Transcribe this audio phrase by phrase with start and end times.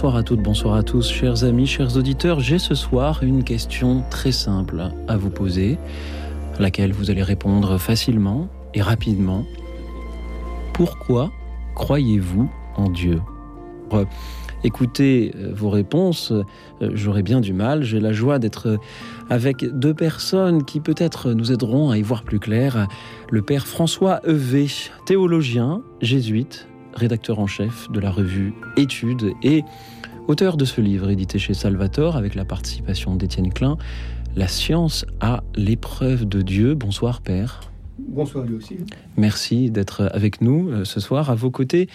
[0.00, 2.40] Bonsoir à toutes, bonsoir à tous, chers amis, chers auditeurs.
[2.40, 5.76] J'ai ce soir une question très simple à vous poser,
[6.56, 9.44] à laquelle vous allez répondre facilement et rapidement.
[10.72, 11.30] Pourquoi
[11.74, 13.20] croyez-vous en Dieu?
[14.64, 16.44] Écoutez euh, vos réponses, euh,
[16.94, 17.82] j'aurai bien du mal.
[17.82, 18.78] J'ai la joie d'être
[19.28, 22.88] avec deux personnes qui peut-être nous aideront à y voir plus clair.
[23.30, 24.66] Le père François Evé,
[25.04, 29.64] théologien, jésuite, rédacteur en chef de la revue Études et
[30.28, 33.76] auteur de ce livre édité chez Salvatore avec la participation d'Étienne Klein,
[34.36, 36.74] La science à l'épreuve de Dieu.
[36.74, 37.60] Bonsoir Père.
[38.08, 38.76] Bonsoir lui aussi.
[39.16, 41.88] Merci d'être avec nous euh, ce soir à vos côtés.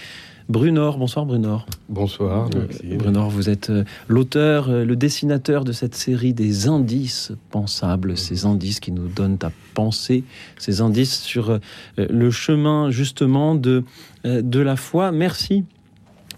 [0.48, 1.66] Brunor, bonsoir Brunor.
[1.90, 2.50] Bonsoir.
[2.56, 2.98] Merci.
[2.98, 8.46] Brunor, vous êtes euh, l'auteur, euh, le dessinateur de cette série des indices pensables, ces
[8.46, 10.24] indices qui nous donnent à penser,
[10.58, 11.60] ces indices sur
[11.98, 13.84] le chemin justement de,
[14.26, 15.12] de la foi.
[15.12, 15.64] Merci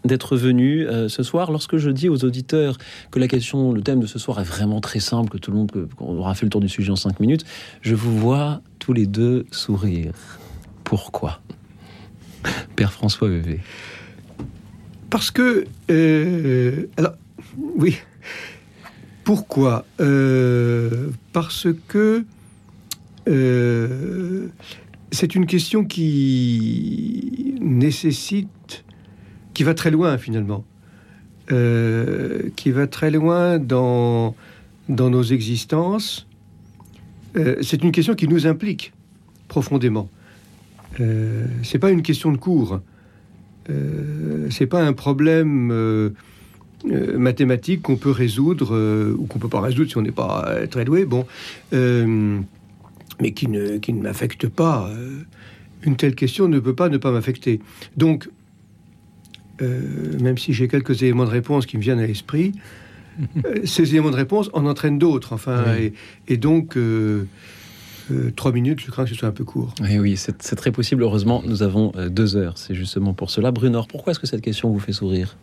[0.05, 1.51] d'être venu ce soir.
[1.51, 2.77] Lorsque je dis aux auditeurs
[3.11, 5.57] que la question, le thème de ce soir est vraiment très simple, que tout le
[5.57, 7.45] monde, qu'on aura fait le tour du sujet en cinq minutes,
[7.81, 10.13] je vous vois tous les deux sourire.
[10.83, 11.41] Pourquoi?
[12.75, 13.59] Père François Vevé.
[15.09, 15.65] Parce que...
[15.89, 17.13] Euh, alors,
[17.77, 17.97] oui.
[19.23, 19.85] Pourquoi?
[19.99, 22.23] Euh, Parce que
[23.27, 24.47] euh,
[25.11, 28.83] c'est une question qui nécessite,
[29.53, 30.65] qui va très loin finalement,
[31.49, 34.35] qui va très loin dans,
[34.89, 36.27] nos existences.
[37.33, 38.93] c'est une question qui nous implique
[39.47, 40.09] profondément.
[40.99, 42.79] Euh, c'est pas une question de cours.
[43.69, 46.11] Euh, c'est pas un problème euh,
[46.89, 50.85] euh, mathématique qu'on peut résoudre ou qu'on peut pas résoudre si on n'est pas très
[50.85, 51.05] doué.
[51.05, 51.25] Bon,
[53.21, 54.89] mais qui ne, qui ne m'affecte pas.
[55.83, 57.59] une telle question ne peut pas ne pas m'affecter.
[57.95, 58.29] Donc,
[59.59, 62.53] même si j'ai quelques éléments de réponse qui me viennent à l'esprit,
[63.63, 65.33] ces éléments de réponse en entraînent d'autres.
[65.33, 65.93] Enfin, et,
[66.27, 66.77] et, donc.
[68.11, 69.73] Euh, trois minutes, je crains que ce soit un peu court.
[69.81, 71.03] Oui, oui, c'est très possible.
[71.03, 72.57] Heureusement, nous avons euh, deux heures.
[72.57, 73.51] C'est justement pour cela.
[73.51, 75.35] Brunor, pourquoi est-ce que cette question vous fait sourire?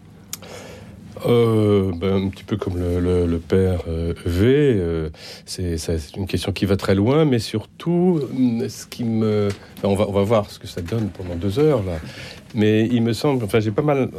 [1.27, 3.83] Euh, ben, un petit peu comme le, père
[4.25, 5.11] V,
[5.47, 8.21] c'est une question qui va très loin, mais surtout,
[8.69, 9.49] ce qui me,
[9.83, 11.99] on va on va voir ce que ça donne pendant deux heures là.
[12.55, 14.11] Mais il me semble, enfin j'ai pas mal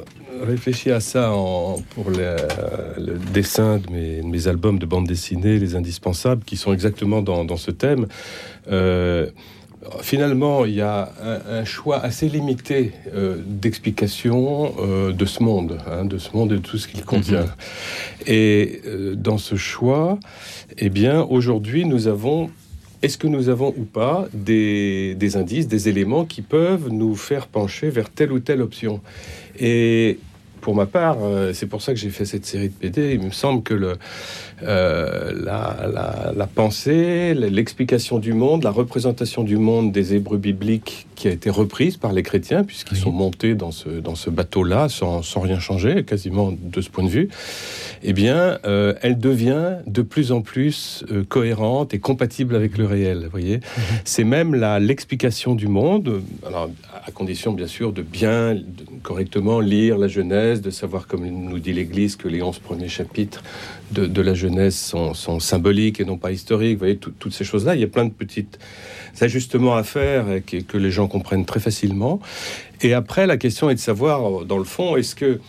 [0.41, 6.57] réfléchi à ça pour le dessin de mes, albums de bande dessinée, les indispensables, qui
[6.57, 8.07] sont exactement dans ce thème.
[10.01, 11.11] Finalement, il y a
[11.47, 16.55] un, choix assez limité euh, d'explication euh, de ce monde, hein, de ce monde et
[16.55, 17.43] de tout ce qu'il contient.
[17.43, 17.49] Mhm.
[18.27, 20.19] Et euh, dans ce choix,
[20.77, 22.49] eh bien, aujourd'hui, nous avons
[23.01, 27.89] est-ce que nous avons ou pas des, indices, des éléments qui peuvent nous faire pencher
[27.89, 28.99] vers telle ou telle option?
[29.59, 30.17] Et
[30.65, 33.13] pour ma part, euh, c'est pour ça que j'ai fait cette série de PD.
[33.13, 33.97] Il me semble que le,
[34.63, 41.31] euh, la, pensée, l'explication du monde, la représentation du monde des Hébreux bibliques qui a
[41.31, 45.41] été reprise par les chrétiens, puisqu'ils sont montés dans ce, dans ce bateau-là sans, sans,
[45.41, 47.29] rien changer, quasiment de ce point de vue,
[48.01, 53.25] eh bien, euh, elle devient de plus en plus cohérente et compatible avec le réel.
[53.25, 53.83] Vous voyez, mhm.
[54.03, 56.71] c'est même l'explication du monde, alors
[57.05, 58.57] à condition bien sûr de bien,
[59.03, 63.43] correctement lire la Genèse, de savoir, comme nous dit l'Église, que les 11 premiers chapitres
[63.91, 66.73] de, la Genèse sont, symboliques et non pas historiques.
[66.73, 68.59] Vous voyez, toutes ces choses-là, il y a plein de petites
[69.21, 72.19] ajustements à faire et que, les gens comprennent très facilement.
[72.81, 75.39] Et après, la question est de savoir, dans le fond, est-ce que,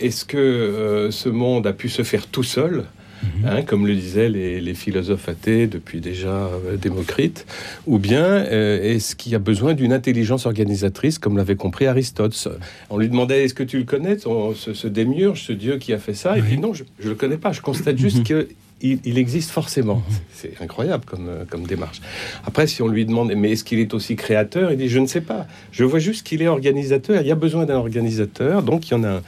[0.00, 2.84] est-ce que euh, ce monde a pu se faire tout seul
[3.22, 3.48] Mhm.
[3.48, 7.46] Hein, comme le disaient les, philosophes athées depuis déjà euh, Démocrite,
[7.86, 12.48] ou bien euh, est-ce qu'il y a besoin d'une intelligence organisatrice, comme l'avait compris Aristote?
[12.90, 15.98] On lui demandait est-ce que tu le connais, ce, ce, démiurge, ce dieu qui a
[15.98, 16.38] fait ça?
[16.38, 18.24] Et puis non, je ne le connais pas, je constate juste mhm.
[18.24, 18.48] que
[18.82, 19.96] il, existe forcément.
[19.96, 20.16] Mhm.
[20.32, 22.00] C'est incroyable comme, euh, comme démarche.
[22.44, 24.72] Après, si on lui demande, mais est-ce qu'il est aussi créateur?
[24.72, 25.46] Il dit, je ne sais pas.
[25.70, 27.20] Je vois juste qu'il est organisateur.
[27.20, 29.22] Il y a besoin d'un organisateur, donc il y en a un.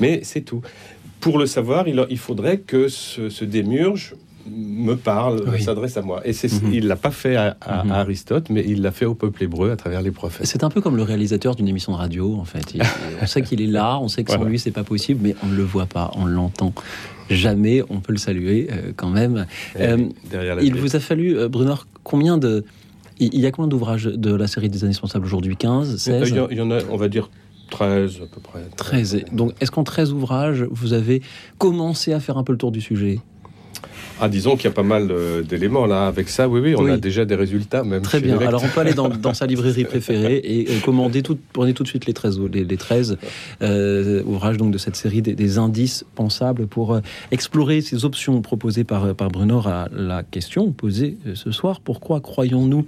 [0.00, 0.62] Mais c'est tout
[1.20, 4.14] pour le savoir, il, faudrait que ce, démiurge
[4.48, 5.60] me parle, Oui.
[5.60, 6.20] s'adresse à moi.
[6.24, 6.72] Et c'est, Mhm.
[6.72, 7.90] il l'a pas fait à, à- Mhm.
[7.90, 10.46] à Aristote, mais il l'a fait au peuple hébreu à travers les prophètes.
[10.46, 12.72] C'est un peu comme le réalisateur d'une émission de radio, en fait.
[12.74, 12.80] Il-
[13.22, 14.50] on sait qu'il est là, on sait que sans Voilà.
[14.52, 16.72] lui, c'est pas possible, mais on ne le voit pas, on l'entend
[17.28, 17.82] jamais.
[17.90, 19.46] On peut le saluer euh, quand même.
[19.80, 19.96] Euh,
[20.62, 20.76] il tête.
[20.80, 21.74] vous a fallu, euh, Brunner,
[22.04, 22.64] combien de.
[23.18, 25.56] Il y a combien d'ouvrages de la série des indispensables aujourd'hui?
[25.56, 27.30] 15, Euh, 16 Il y, en- il y en a, on va dire
[27.70, 28.60] 13 à peu près.
[28.76, 29.24] 13.
[29.32, 31.22] Donc, est-ce qu'en 13 ouvrages, vous avez
[31.58, 33.20] commencé à faire un peu le tour du sujet?
[34.18, 36.06] Ah, disons qu'il y a pas mal euh, d'éléments là.
[36.06, 36.90] Avec ça, oui, oui, on Oui.
[36.90, 38.00] a déjà des résultats même.
[38.00, 38.38] Très bien.
[38.38, 41.82] Alors, on peut aller dans, dans sa librairie préférée et, euh, commander tout, prenez tout
[41.82, 43.18] de suite les 13, ou- les, les 13
[43.60, 46.98] euh, ouvrages donc, de cette série des, des indices pensables pour
[47.30, 51.80] explorer ces options proposées par, par Bruno à la question posée ce soir.
[51.80, 52.86] Pourquoi croyons-nous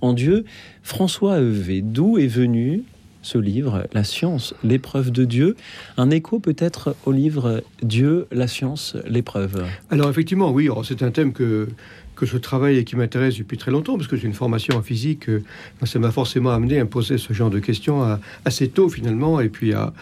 [0.00, 0.46] en Dieu?
[0.82, 2.84] François Evé, d'où est venu
[3.22, 5.56] ce livre, La science, l'épreuve de Dieu
[5.96, 9.64] Un écho peut-être au livre Dieu, la science, l'épreuve.
[9.90, 11.68] Alors effectivement, oui, c'est un thème que,
[12.16, 14.82] que je travaille et qui m'intéresse depuis très longtemps, parce que j'ai une formation en
[14.82, 15.28] physique.
[15.28, 15.42] euh,
[15.84, 19.48] ça m'a forcément amené à me poser ce genre de questions assez tôt finalement, et
[19.48, 19.92] puis à,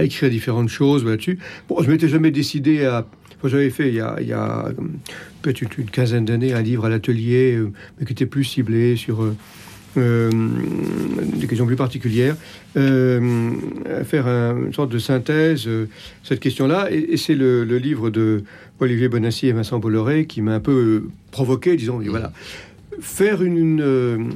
[0.00, 1.38] écrire différentes choses là-dessus.
[1.68, 3.06] Bon, je m'étais jamais décidé à...
[3.44, 4.72] J'avais fait il y a, il y a, euh,
[5.42, 8.96] peut-être une, une quinzaine d'années un livre à l'atelier, euh, mais qui était plus ciblé
[8.96, 9.22] sur...
[9.98, 10.30] euh,
[11.36, 12.36] des questions plus particulières,
[12.76, 13.50] euh,
[14.04, 15.86] faire un- une sorte de synthèse, euh,
[16.22, 16.88] cette question-là.
[16.90, 18.44] Et, c'est le, livre de
[18.80, 22.32] Olivier Bonassi et Vincent Bolloré qui m'a un peu provoqué, disons, voilà.
[23.00, 24.32] Faire une,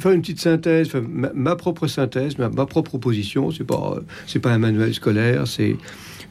[0.00, 0.88] faire une petite synthèse,
[1.34, 4.00] ma, propre synthèse, ma, propre proposition, c'est pas,
[4.42, 5.76] pas un manuel scolaire, c'est,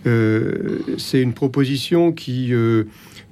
[0.03, 2.51] c'est une proposition qui,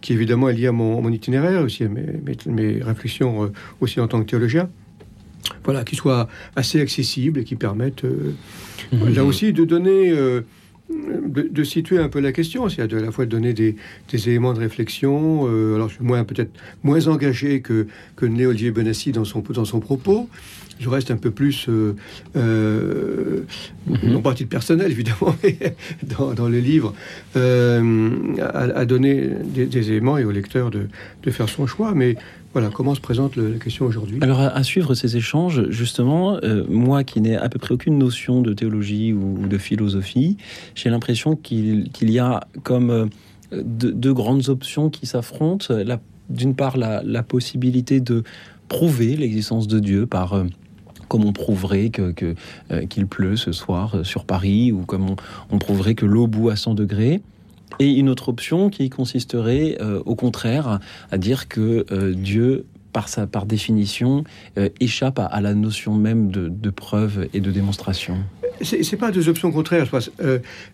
[0.02, 3.52] qui évidemment est liée à mon, itinéraire, aussi à mes, réflexions
[3.82, 4.70] aussi en tant que théologien.
[5.64, 8.34] Voilà, qui soit assez accessible et qui permette euh,
[9.14, 10.42] là aussi de donner, euh,
[10.90, 13.76] de, de situer un peu la question, c'est-à-dire à la fois de donner des,
[14.12, 15.48] des éléments de réflexion.
[15.48, 16.52] euh, alors je suis moins peut-être
[16.84, 20.30] moins engagé que que Né Olivier Benassi dans son dans son propos.
[20.78, 21.96] Je reste un peu plus, euh,
[22.36, 23.42] euh,
[23.88, 24.12] Mhm.
[24.12, 25.58] non pas à titre personnel évidemment, mais
[26.18, 26.94] dans, dans le livre,
[27.36, 30.88] à, à donner des, des éléments et au lecteur de,
[31.24, 31.94] de faire son choix.
[31.96, 32.16] Mais
[32.56, 34.18] voilà, comment se présente la question aujourd'hui?
[34.22, 38.42] Alors, à, suivre ces échanges, justement, euh, moi qui n'ai à peu près aucune notion
[38.42, 40.38] de théologie ou, de philosophie,
[40.74, 43.08] j'ai l'impression qu'il y a comme euh,
[43.52, 45.66] deux, grandes options qui s'affrontent.
[46.30, 48.24] D'une part, la, possibilité de
[48.70, 50.32] prouver l'existence de Dieu par.
[50.32, 50.46] euh,
[51.10, 52.16] comme on prouverait que,
[52.90, 55.16] qu'il pleut ce soir sur Paris, ou comme on,
[55.52, 57.22] on prouverait que l'eau bout à 100 degrés.
[57.80, 60.80] Et une autre option qui consisterait, euh, au contraire,
[61.12, 64.24] à dire que euh, Dieu, par, sa, par définition,
[64.58, 68.18] euh, échappe à, la notion même de, preuve et de démonstration.
[68.62, 70.12] C'est pas deux options contraires, je pense.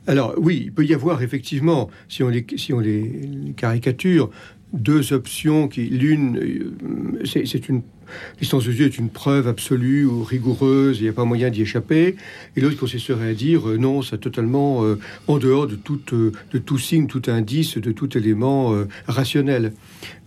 [0.05, 4.29] Alors oui, il peut y avoir effectivement, si on les, si on les, caricature,
[4.71, 6.75] deux options qui, l'une,
[7.25, 7.81] c'est une
[8.33, 11.61] l'existence de Dieu est une preuve absolue ou rigoureuse, il n'y a pas moyen d'y
[11.61, 12.15] échapper,
[12.55, 16.31] et l'autre consisterait à dire euh, non, c'est totalement euh, en dehors de tout, euh,
[16.51, 18.73] de tout signe, tout indice, de tout élément
[19.07, 19.73] rationnel.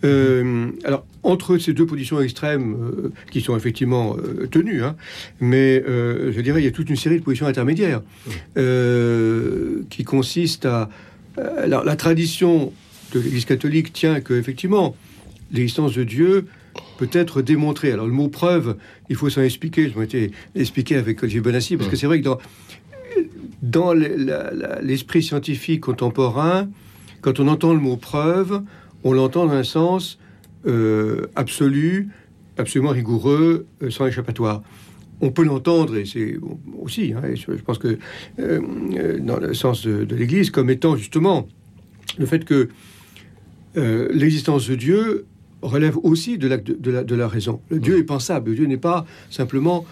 [0.03, 4.15] Alors, entre ces deux positions extrêmes, qui sont effectivement
[4.51, 4.95] tenues, hein,
[5.39, 8.01] mais je dirais il y a toute une série de positions intermédiaires
[9.89, 10.89] qui consistent à...
[11.57, 12.71] alors, la tradition
[13.13, 14.95] de l'Église catholique tient que effectivement
[15.51, 16.47] l'existence de Dieu
[16.97, 17.91] peut être démontrée.
[17.91, 18.77] Alors le mot preuve,
[19.09, 19.89] il faut s'en expliquer.
[19.89, 22.37] Je m'étais expliqué avec Olivier Bonassi parce que c'est vrai que dans
[23.61, 26.69] dans l'esprit scientifique contemporain,
[27.21, 28.61] quand on entend le mot preuve,
[29.03, 30.19] on l'entend dans un sens
[30.67, 32.09] euh, absolu,
[32.57, 34.61] absolument rigoureux, euh, sans échappatoire.
[35.21, 36.37] On peut l'entendre, et c'est
[36.81, 37.97] aussi, hein, et je, pense que
[38.39, 41.47] euh, dans le sens de, de l'Église, comme étant justement
[42.17, 42.69] le fait que
[43.75, 45.25] l'existence de Dieu
[45.67, 47.59] relève aussi de la, de, de la, de la raison.
[47.69, 48.49] Le Dieu est pensable.
[48.51, 49.85] Le Dieu n'est pas simplement.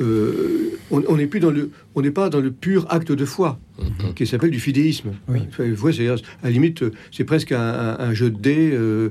[0.00, 3.58] euh, on n'est plus dans le, on n'est pas dans le pur acte de foi
[3.78, 4.14] Mhm.
[4.14, 5.10] qui s'appelle du fidéisme.
[5.28, 5.40] Oui.
[5.48, 8.70] Enfin, c'est à la limite, c'est presque un, un- un jeu de dés.
[8.72, 9.08] euh,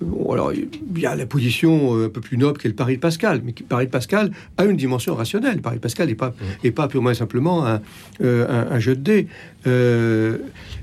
[0.00, 2.96] bon, alors, il y a la position euh, un peu plus noble qu'est le pari
[2.96, 5.56] de Pascal, mais qui- le pari de Pascal a une dimension rationnelle.
[5.56, 7.80] Le pari de Pascal n'est pas, est pas purement et simplement un,
[8.22, 9.26] euh, un- un jeu de dés.
[9.66, 10.38] Euh,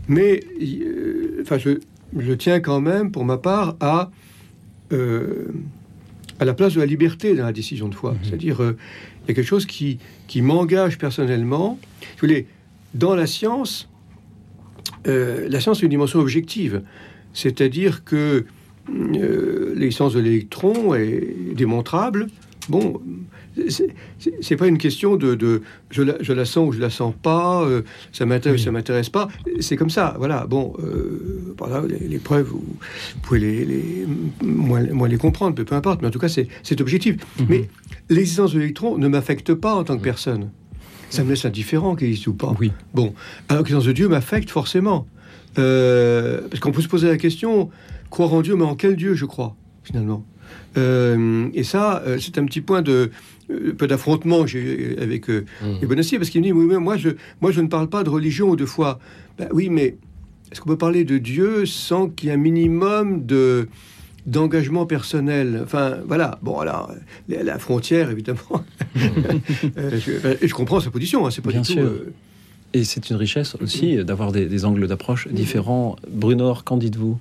[0.07, 1.71] mais, euh, enfin, je,
[2.17, 4.09] je tiens quand même, pour ma part, à
[4.91, 5.47] euh,
[6.39, 8.15] à la place de la liberté dans la décision de foi.
[8.23, 8.77] C'est-à-dire, euh,
[9.23, 11.77] il y a quelque chose qui, qui m'engage personnellement.
[12.15, 12.47] Je voulais,
[12.93, 13.89] dans la science,
[15.07, 16.81] euh, la science est une dimension objective.
[17.33, 18.45] C'est-à-dire que
[19.75, 22.27] l'existence de l'électron est démontrable.
[22.69, 23.01] Bon,
[24.39, 27.13] c'est pas une question de, de je, la, je, la, sens ou je la sens
[27.21, 29.27] pas, euh, ça m'intéresse, ça m'intéresse pas.
[29.59, 30.45] C'est comme ça, voilà.
[30.47, 32.63] Bon, euh, voilà, les, preuves, vous,
[33.21, 34.07] pouvez les, les
[34.41, 36.01] moins, les comprendre, peu, peu, importe.
[36.01, 37.15] Mais en tout cas, c'est objectif.
[37.39, 37.45] Mhm.
[37.49, 37.69] Mais
[38.09, 40.49] l'existence de l'électron ne m'affecte pas en tant que personne.
[41.09, 42.55] Ça me laisse indifférent qu'il existe ou pas.
[42.59, 42.71] Oui.
[42.93, 43.13] Bon,
[43.49, 45.07] alors que l'existence de Dieu m'affecte forcément.
[45.57, 47.69] Euh, parce qu'on peut se poser la question,
[48.09, 50.23] croire en Dieu, mais en quel Dieu je crois, finalement?
[50.77, 53.11] Euh, et ça, euh, c'est un petit point de
[53.77, 55.65] peu d'affrontement avec euh, mmh.
[55.81, 57.09] les parce qu'il me dit, oui, mais moi je,
[57.41, 58.99] moi je ne parle pas de religion ou de foi.
[59.37, 59.95] Ben, oui, mais
[60.51, 63.67] est-ce qu'on peut parler de Dieu sans qu'il y ait un minimum de
[64.25, 65.61] d'engagement personnel?
[65.63, 66.39] Enfin, voilà.
[66.41, 66.91] Bon, alors,
[67.27, 68.39] la, frontière, évidemment.
[68.95, 71.25] je, et je comprends sa position.
[71.25, 71.83] Hein, c'est pas Bien du sûr.
[71.83, 72.11] tout.
[72.73, 75.95] Et c'est une richesse aussi d'avoir des, des, angles d'approche différents.
[76.07, 77.17] Bruno, qu'en dites-vous?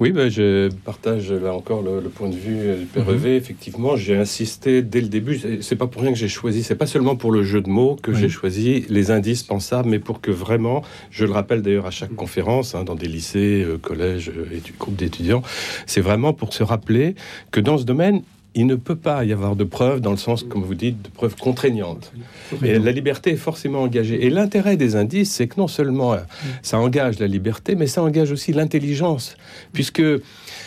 [0.00, 3.26] Oui, ben, je partage là encore le, point de vue du Père mhm.
[3.26, 5.40] Effectivement, j'ai insisté dès le début.
[5.60, 6.62] C'est pas pour rien que j'ai choisi.
[6.62, 9.98] C'est pas seulement pour le jeu de mots que j'ai choisi les indices pensables, mais
[9.98, 13.78] pour que vraiment, je le rappelle d'ailleurs à chaque conférence, hein, dans des lycées, euh,
[13.78, 15.42] collèges, euh, et groupes d'étudiants,
[15.86, 17.14] c'est vraiment pour se rappeler
[17.50, 18.22] que dans ce domaine,
[18.54, 21.08] il ne peut pas y avoir de preuves dans le sens, comme vous dites, de
[21.08, 22.12] preuves contraignantes.
[22.62, 24.26] Et la liberté est forcément engagée.
[24.26, 26.18] Et l'intérêt des indices, c'est que non seulement euh,
[26.60, 29.36] ça engage la liberté, mais ça engage aussi l'intelligence.
[29.72, 30.02] Puisque,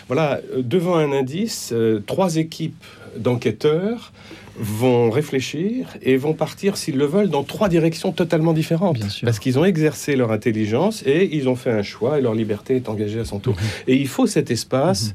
[0.08, 2.84] voilà, devant un indice, euh, trois équipes
[3.18, 4.12] d'enquêteurs
[4.58, 9.00] vont réfléchir et vont partir, s'ils le veulent, dans trois directions totalement différentes.
[9.22, 12.78] Parce qu'ils ont exercé leur intelligence et ils ont fait un choix et leur liberté
[12.78, 13.56] est engagée à son tour.
[13.88, 15.10] Et il faut cet espace.
[15.10, 15.14] Mhm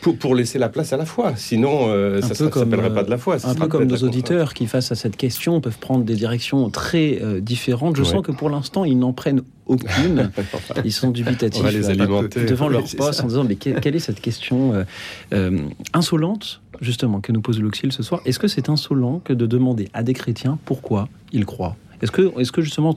[0.00, 1.34] pour, laisser la place à la foi.
[1.36, 3.36] Sinon, euh, ça ne s'appellerait pas de la foi.
[3.44, 7.20] un peu comme nos auditeurs qui, face à cette question, peuvent prendre des directions très
[7.22, 7.96] euh, différentes.
[7.96, 10.30] Je sens que pour l'instant, ils n'en prennent aucune.
[10.84, 12.44] ils sont dubitatifs les alimenter.
[12.44, 14.84] devant leur poste en disant mais quelle est cette question
[15.32, 15.60] euh,
[15.92, 18.20] insolente justement que nous pose l'Auxil ce soir?
[18.24, 21.76] Est-ce que c'est insolent que de demander à des chrétiens pourquoi ils croient?
[22.00, 22.94] Est-ce que, est que justement,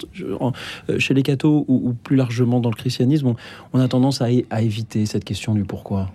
[0.99, 3.33] chez les cathos ou, plus largement dans le christianisme,
[3.73, 6.11] on, a tendance à éviter cette question du pourquoi?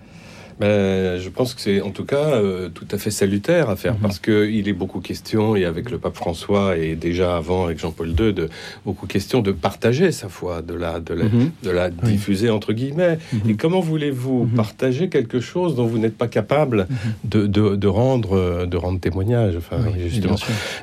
[0.59, 3.95] Ben, je pense que c'est en tout cas euh, tout à fait salutaire à faire
[3.95, 4.01] mhm.
[4.01, 7.79] parce que il est beaucoup question et avec le pape François et déjà avant avec
[7.79, 8.49] Jean-Paul II de
[8.87, 11.51] beaucoup question de partager sa foi, de la de la, mhm.
[11.63, 13.19] de la diffuser entre guillemets.
[13.33, 13.51] Mhm.
[13.51, 16.87] Et comment voulez-vous partager quelque chose dont vous n'êtes pas capable
[17.25, 20.37] de, de, de, rendre de rendre témoignage Enfin, justement.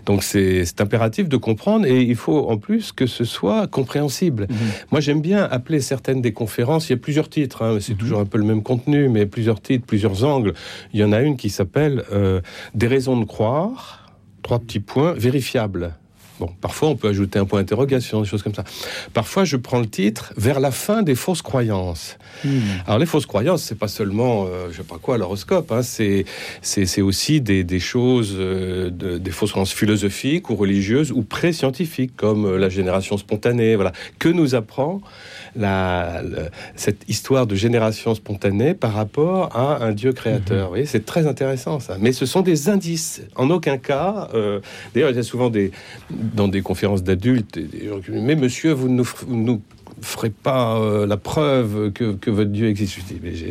[0.05, 4.47] Donc c'est impératif de comprendre et il faut en plus que ce soit compréhensible.
[4.91, 6.89] Moi j'aime bien appeler certaines des conférences.
[6.89, 9.62] Il y a plusieurs titres, hein, c'est toujours un peu le même contenu, mais plusieurs
[9.71, 10.53] de plusieurs angles.
[10.93, 12.41] Il y en a une qui s'appelle euh,
[12.75, 15.95] Des raisons de croire, trois petits points, vérifiables.
[16.39, 18.63] Bon, parfois on peut ajouter un point d'interrogation, des choses comme ça.
[19.13, 22.17] Parfois je prends le titre vers la fin des fausses croyances.
[22.43, 22.59] Hmm.
[22.87, 26.25] Alors les fausses croyances, c'est pas seulement, euh, je sais pas quoi, l'horoscope, hein, c'est
[26.61, 32.57] c'est aussi des, des choses, euh, des fausses croyances philosophiques ou religieuses ou pré-scientifiques, comme
[32.57, 35.01] la génération spontanée, voilà, que nous apprend
[35.55, 36.21] la,
[36.75, 40.71] cette histoire de génération spontanée par rapport à un Dieu créateur.
[40.71, 40.85] Mhm.
[40.85, 41.97] c'est très intéressant ça.
[41.99, 43.21] Mais ce sont des indices.
[43.35, 44.59] En aucun cas, euh,
[44.93, 45.71] d'ailleurs, il y a souvent des,
[46.09, 47.59] dans des conférences d'adultes,
[48.09, 49.61] mais monsieur, vous ne nous, nous
[50.01, 52.99] ferez pas euh, la preuve que, que, votre Dieu existe.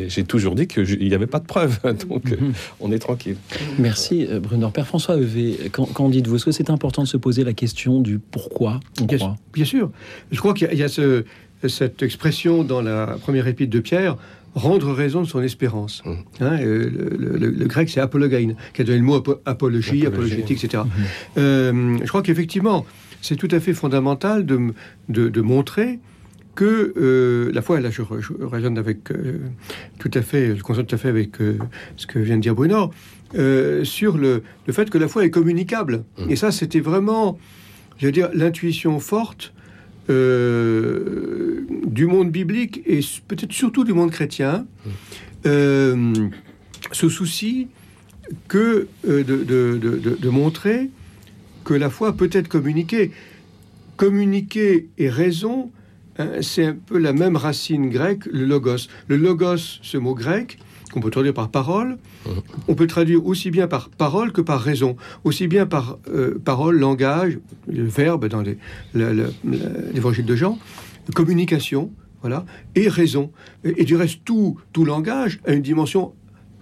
[0.07, 2.53] J'ai toujours dit qu'il n'y avait pas de preuve, donc mhm.
[2.79, 3.35] on est tranquille.
[3.79, 4.69] Merci euh, Bruno.
[4.69, 6.35] Père François Evé, qu'en dites-vous?
[6.35, 8.79] Est-ce que c'est important de se poser la question du pourquoi?
[9.03, 9.91] Bien, bien, sûr.
[10.31, 11.25] Je crois qu'il y, a ce,
[11.69, 14.17] cette expression dans la première épître de Pierre,
[14.55, 16.03] rendre raison de son espérance.
[16.05, 16.11] Mmh.
[16.41, 20.83] Hein, euh, le, grec, c'est apologein, qui a donné le mot apologie, apologétique, etc.
[20.85, 20.89] Mmh.
[21.37, 22.85] Euh, je crois qu'effectivement,
[23.21, 24.73] c'est tout à fait fondamental de,
[25.09, 25.99] de, montrer
[26.55, 28.01] que euh, la foi, là je,
[28.41, 29.11] raisonne avec
[29.97, 31.37] tout à fait, je constate tout à fait avec
[31.95, 32.91] ce que vient de dire Bruno,
[33.83, 36.03] sur le, le, fait que la foi est communicable.
[36.17, 36.29] Mmh.
[36.29, 37.39] Et ça, c'était vraiment,
[37.97, 39.53] je veux dire, l'intuition forte
[40.09, 44.65] euh, du monde biblique et peut-être surtout du monde chrétien
[45.45, 46.13] euh,
[46.91, 47.67] ce souci
[48.47, 50.89] que euh, de, montrer
[51.63, 53.11] que la foi peut être communiquée.
[53.95, 55.71] Communiquer et raison,
[56.17, 58.87] hein, c'est un peu la même racine grecque, le logos.
[59.07, 60.57] Le logos, ce mot grec,
[60.93, 61.97] qu'on peut traduire par parole,
[62.67, 66.77] on peut traduire aussi bien par parole que par raison, aussi bien par euh, parole,
[66.77, 68.43] langage, le verbe dans
[68.93, 70.59] l'évangile de Jean,
[71.15, 72.45] communication, voilà,
[72.75, 73.31] et raison.
[73.63, 76.13] Et, du reste, tout, tout langage a une dimension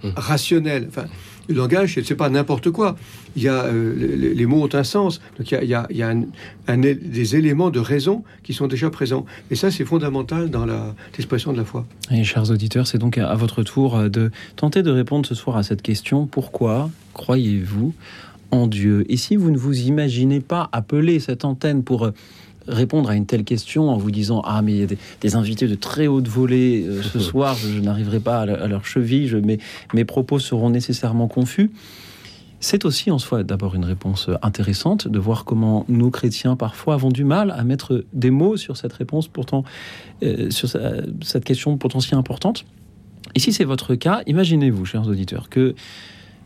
[0.03, 0.13] hum.
[0.15, 0.85] rationnelle.
[0.87, 1.05] Enfin,
[1.47, 2.95] le langage, c'est pas n'importe quoi.
[3.35, 5.21] Il y a, euh, les, mots ont un sens.
[5.37, 6.13] Donc il y a,
[6.67, 9.25] des éléments de raison qui sont déjà présents.
[9.49, 10.65] Et ça, c'est fondamental dans
[11.17, 11.85] l'expression de la foi.
[12.11, 15.57] Et chers auditeurs, c'est donc à votre tour euh, de tenter de répondre ce soir
[15.57, 16.25] à cette question.
[16.25, 17.93] Pourquoi croyez-vous
[18.51, 19.05] en Dieu?
[19.09, 22.13] Et si vous ne vous imaginez pas appeler cette antenne pour euh,
[22.67, 24.87] répondre à une telle question en vous disant Ah, mais il y a
[25.21, 29.27] des, invités de très haute volée euh, ce soir, je, n'arriverai pas à, leur cheville,
[29.27, 29.59] je, mes,
[29.93, 31.71] mes propos seront nécessairement confus.
[32.59, 37.09] C'est aussi en soi d'abord une réponse intéressante de voir comment nous chrétiens parfois avons
[37.09, 39.63] du mal à mettre des mots sur cette réponse pourtant
[40.21, 42.65] euh, sur cette question pourtant si importante.
[43.33, 45.73] Et si c'est votre cas, imaginez-vous, chers auditeurs, que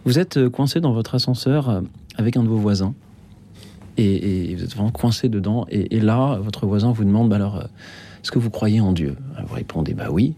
[0.05, 1.81] vous êtes coincé dans votre ascenseur
[2.15, 2.93] avec un de vos voisins
[3.97, 5.65] et, vous êtes vraiment coincé dedans.
[5.69, 7.63] Et, là, votre voisin vous demande bah alors, euh,
[8.23, 9.15] est-ce que vous croyez en Dieu?
[9.47, 10.33] Vous répondez bah oui.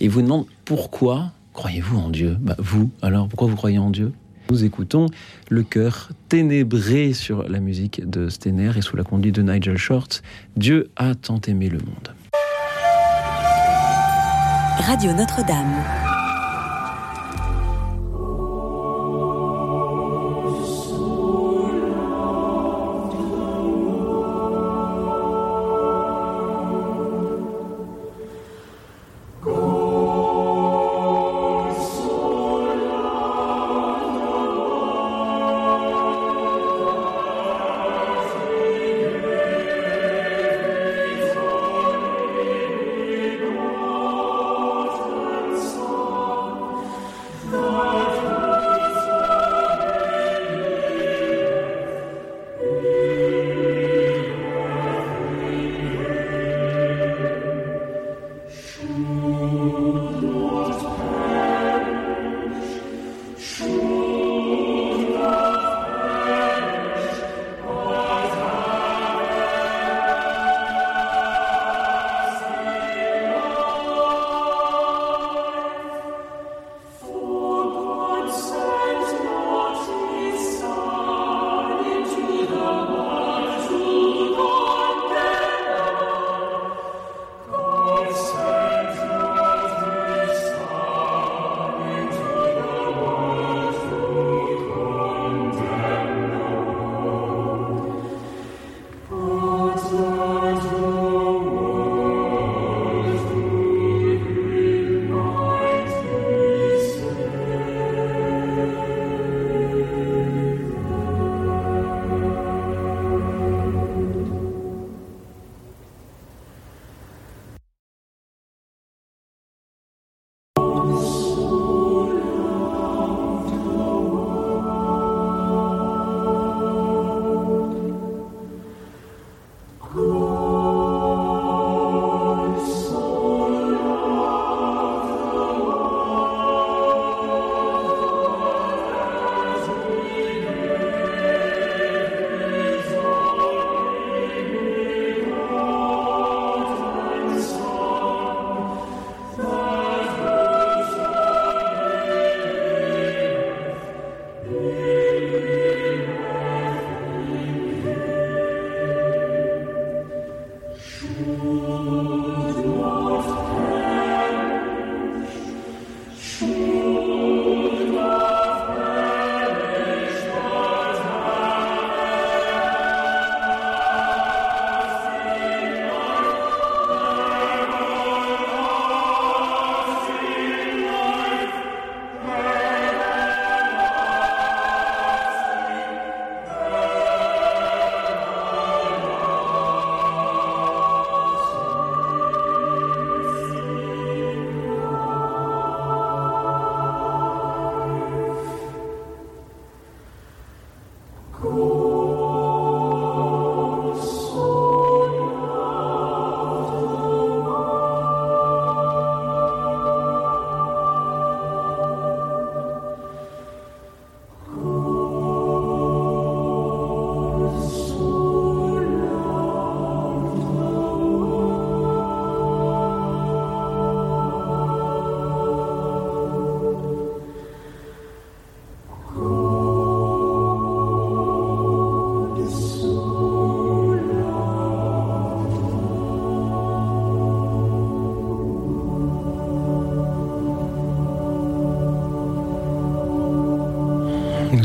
[0.00, 2.36] Et vous demande pourquoi croyez-vous en Dieu?
[2.40, 4.12] Bah, Vous, alors pourquoi vous croyez en Dieu?
[4.50, 5.06] Nous écoutons
[5.48, 10.22] le cœur ténébré sur la musique de Stener et sous la conduite de Nigel Short.
[10.56, 12.14] Dieu a tant aimé le monde.
[14.78, 16.05] Radio Notre-Dame.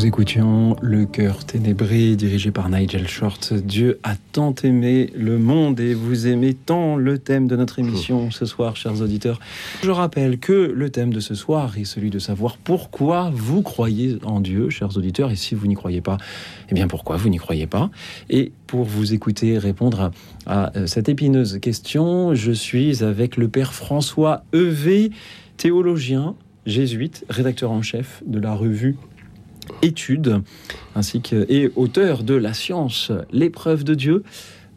[0.01, 3.53] Nous écoutions Le cœur ténébré dirigé par Nigel Short.
[3.53, 8.31] Dieu a tant aimé le monde et vous aimez tant le thème de notre émission
[8.31, 9.39] ce soir, chers auditeurs.
[9.83, 14.17] Je rappelle que le thème de ce soir est celui de savoir pourquoi vous croyez
[14.23, 16.17] en Dieu, chers auditeurs, et si vous n'y croyez pas,
[16.69, 17.91] eh bien pourquoi vous n'y croyez pas?
[18.31, 20.09] Et pour vous écouter répondre
[20.47, 25.11] à, à cette épineuse question, je suis avec le Père François Evé,
[25.57, 26.33] théologien,
[26.65, 28.95] jésuite, rédacteur en chef de la revue
[29.81, 30.41] Études,
[30.95, 34.23] ainsi que et auteur de La science, l'épreuve de Dieu,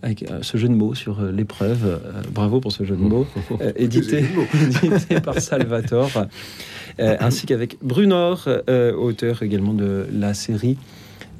[0.02, 1.84] avec euh, ce jeu de mots sur euh, l'épreuve.
[1.84, 3.26] euh, bravo pour ce jeu de mots,
[3.60, 4.24] euh, édité,
[4.82, 6.26] édité par Salvatore,
[7.00, 10.76] euh, ainsi qu'avec Brunor, euh, auteur également de la série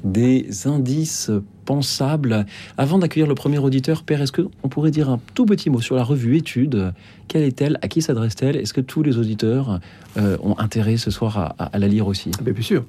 [0.03, 1.31] des indices
[1.65, 2.45] pensables.
[2.77, 5.95] Avant d'accueillir le premier auditeur, Père, est-ce qu'on pourrait dire un tout petit mot sur
[5.95, 6.93] la revue Études?
[7.27, 7.79] Quelle est-elle?
[7.81, 8.55] À qui s'adresse-t-elle?
[8.55, 9.79] Est-ce que tous les auditeurs
[10.17, 12.29] euh, ont intérêt ce soir à, la lire aussi?
[12.37, 12.85] Ah ben, bien sûr.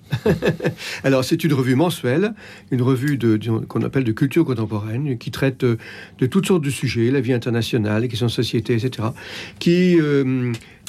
[1.04, 2.34] Alors, c'est une revue mensuelle,
[2.70, 5.78] une revue de- qu'on appelle de culture contemporaine, qui traite euh,
[6.18, 9.08] de toutes sortes de sujets, la vie internationale, les questions de société, etc.,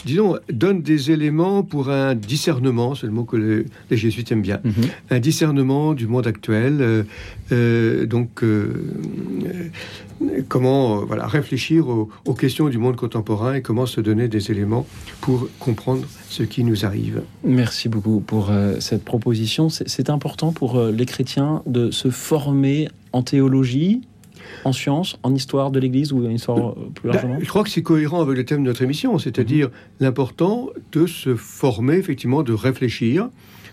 [0.06, 4.42] disons, donne des éléments pour un discernement, c'est le mot que le- les jésuites aiment
[4.42, 4.74] bien, Mhm.
[5.12, 6.78] un discernement du monde actuel.
[6.82, 7.04] euh,
[7.52, 8.72] euh, donc, euh,
[10.48, 14.86] comment voilà, réfléchir aux, aux questions du monde contemporain et comment se donner des éléments
[15.22, 17.22] pour comprendre ce qui nous arrive.
[17.44, 19.70] Merci beaucoup pour cette proposition.
[19.70, 24.02] C'est important pour les chrétiens de se former en théologie,
[24.63, 27.63] en sciences, en histoire de l'Église ou en histoire euh, plus Bah, largement je crois
[27.63, 32.43] que c'est cohérent avec le thème de notre émission, c'est-à-dire l'important de se former, effectivement,
[32.43, 33.30] de réfléchir.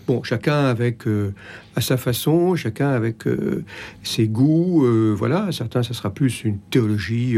[0.07, 1.33] Bon, chacun avec euh,
[1.75, 3.63] à sa façon, chacun avec euh,
[4.03, 4.85] ses goûts.
[4.85, 7.37] euh, voilà, certains, ça sera plus une théologie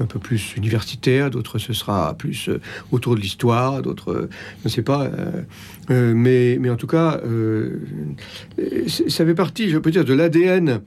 [0.00, 2.50] un peu plus universitaire, d'autres, ce sera plus
[2.90, 4.28] autour de l'histoire, d'autres,
[4.62, 5.08] je ne sais pas.
[5.88, 7.20] mais, mais en tout cas,
[8.88, 10.80] ça fait partie, je peux dire, de l'ADN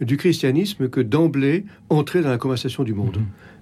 [0.00, 3.18] du christianisme que d'emblée entrer dans la conversation du monde.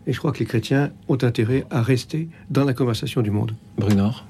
[0.07, 3.55] Et je crois que les chrétiens ont intérêt à rester dans la conversation du monde.
[3.79, 4.25] Brunor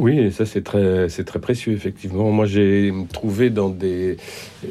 [0.00, 2.30] Oui, et ça c'est très, c'est très précieux effectivement.
[2.30, 4.16] Moi j'ai trouvé dans des,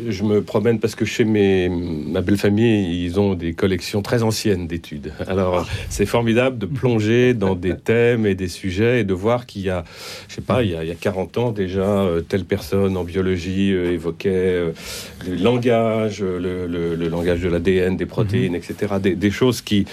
[0.07, 4.23] je me promène parce que chez mes, ma belle famille ils ont des collections très
[4.23, 5.11] anciennes d'études.
[5.27, 9.63] Alors c'est formidable de plonger dans des thèmes et des sujets et de voir qu'il
[9.63, 9.83] y a,
[10.29, 12.95] je sais pas, il y a, il y a 40 ans déjà euh, telle personne
[12.95, 14.71] en biologie euh, évoquait euh,
[15.27, 18.93] le langage, le, le- le langage de l'ADN, des protéines, etc.
[19.01, 19.83] Des, des choses qui,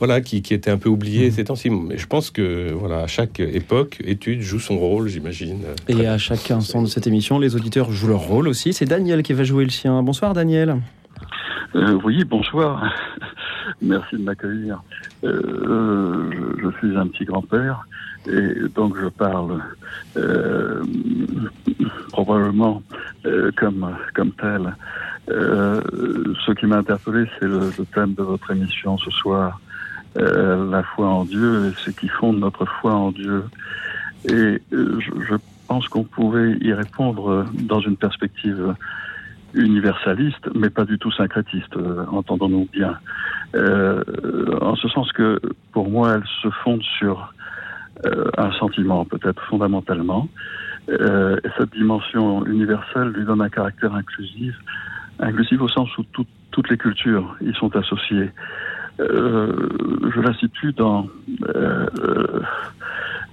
[0.00, 1.70] voilà, qui, qui étaient un peu oubliées ces temps-ci.
[1.70, 5.62] Mais je pense que voilà, à chaque époque, étude joue son rôle, j'imagine.
[5.88, 8.72] Et à chaque instant de cette émission, les auditeurs jouent leur rôle aussi.
[8.72, 10.02] C'est Daniel qui va jouer le sien.
[10.02, 10.76] Bonsoir Daniel.
[11.74, 12.82] Euh, oui, bonsoir.
[13.82, 14.82] Merci de m'accueillir.
[15.24, 17.86] Euh, je, je suis un petit grand-père
[18.26, 19.62] et donc je parle
[20.16, 20.82] euh,
[22.12, 22.82] probablement
[23.26, 24.74] euh, comme, comme tel.
[25.30, 25.80] Euh,
[26.44, 29.60] ce qui m'a interpellé, c'est le, le thème de votre émission ce soir,
[30.18, 33.44] euh, la foi en Dieu et ce qui fonde notre foi en Dieu.
[34.24, 35.34] Et euh, je,
[35.66, 38.74] pense qu'on pouvait y répondre euh, dans une perspective
[39.54, 42.98] universaliste, mais pas du tout syncrétiste, euh, entendons-nous bien.
[43.54, 44.02] Euh,
[44.60, 45.40] en ce sens que,
[45.72, 47.32] pour moi, elle se fonde sur
[48.04, 50.28] euh, un sentiment, peut-être fondamentalement.
[50.88, 54.56] Euh, et cette dimension universelle lui donne un caractère inclusif,
[55.18, 58.30] inclusif au sens où tout- toutes les cultures y sont associées.
[59.00, 59.52] Euh,
[60.14, 61.08] je la situe dans
[61.54, 62.42] euh, euh,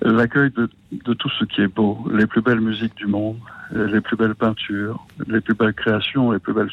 [0.01, 3.38] l'accueil de, de tout ce qui est beau, les plus belles musiques du monde,
[3.71, 6.69] les plus belles peintures, les plus belles créations, les plus belles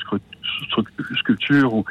[1.18, 1.84] sculptures, ou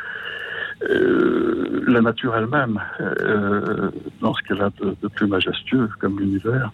[0.89, 6.71] euh, la nature elle-même, euh, dans ce qu'elle a de, plus majestueux, comme l'univers.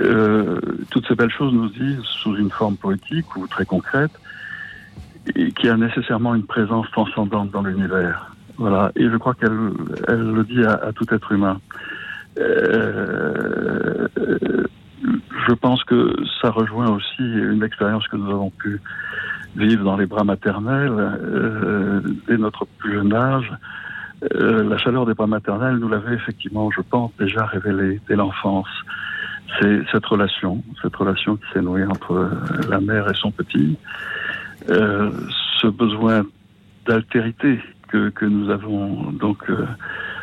[0.00, 4.12] Euh, toutes ces belles choses nous disent, sous une forme poétique ou très concrète,
[5.34, 8.34] qu'il y a nécessairement une présence transcendante dans l'univers.
[8.58, 9.72] Voilà, et je crois qu'elle
[10.08, 11.60] elle le dit à, tout être humain.
[12.38, 14.08] Euh,
[15.48, 18.80] je pense que ça rejoint aussi une expérience que nous avons pu
[19.56, 23.52] vivre dans les bras maternels euh, dès notre plus jeune âge.
[24.34, 28.68] Euh, la chaleur des bras maternels nous l'avait effectivement, je pense, déjà révélé dès l'enfance.
[29.60, 32.30] C'est cette relation, cette relation qui s'est nouée entre euh,
[32.68, 33.76] la mère et son petit,
[34.68, 35.10] euh,
[35.60, 36.24] ce besoin
[36.86, 39.66] d'altérité que, nous avons donc euh,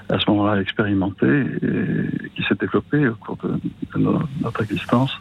[0.10, 3.50] à ce moment-là expérimenté et qui s'est développé au cours de,
[3.94, 5.12] de no- notre existence.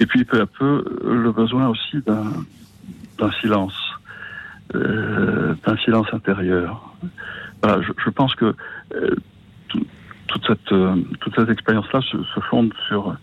[0.00, 3.74] Et puis peu à peu, le besoin aussi d'un silence,
[4.74, 6.94] euh, d'un silence intérieur.
[7.64, 8.54] Je, pense que
[8.94, 9.16] euh,
[9.68, 9.86] tout-
[10.28, 10.74] toute cette,
[11.20, 13.16] toute cette expérience-là se, se fonde sur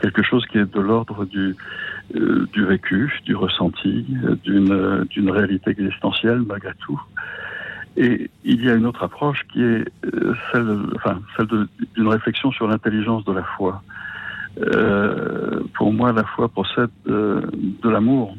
[0.00, 1.54] quelque chose qui est de l'ordre du,
[2.14, 4.06] du vécu, du ressenti,
[4.44, 7.00] d'une d'une réalité existentielle malgré tout.
[7.96, 11.46] Et il y a une autre approche qui est euh, celle, enfin, celle
[11.94, 13.82] d'une réflexion sur l'intelligence de la foi.
[14.58, 17.42] Euh, pour moi, la foi procède de,
[17.82, 18.36] de l'amour,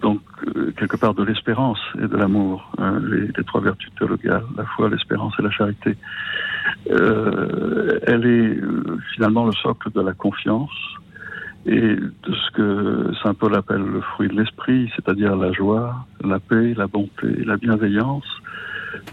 [0.00, 0.20] donc
[0.56, 4.64] euh, quelque part de l'espérance et de l'amour, hein, les, les, trois vertus théologales, la
[4.64, 5.96] foi, l'espérance et la charité.
[6.90, 10.70] Euh, elle est euh, finalement le socle de la confiance
[11.66, 16.38] et de ce que Saint Paul appelle le fruit de l'esprit, c'est-à-dire la joie, la
[16.38, 18.26] paix, la bonté, la bienveillance,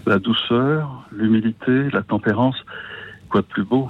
[0.06, 2.58] la douceur, l'humilité, la tempérance.
[3.30, 3.90] Quoi de plus beau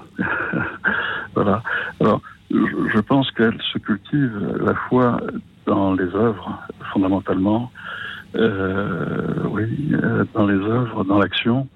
[1.35, 1.63] Voilà.
[1.99, 2.21] Alors,
[2.51, 5.19] je pense qu'elle se cultive la foi
[5.65, 6.59] dans les œuvres,
[6.93, 7.71] fondamentalement,
[8.35, 9.93] euh, oui,
[10.33, 11.67] dans les œuvres, dans l'action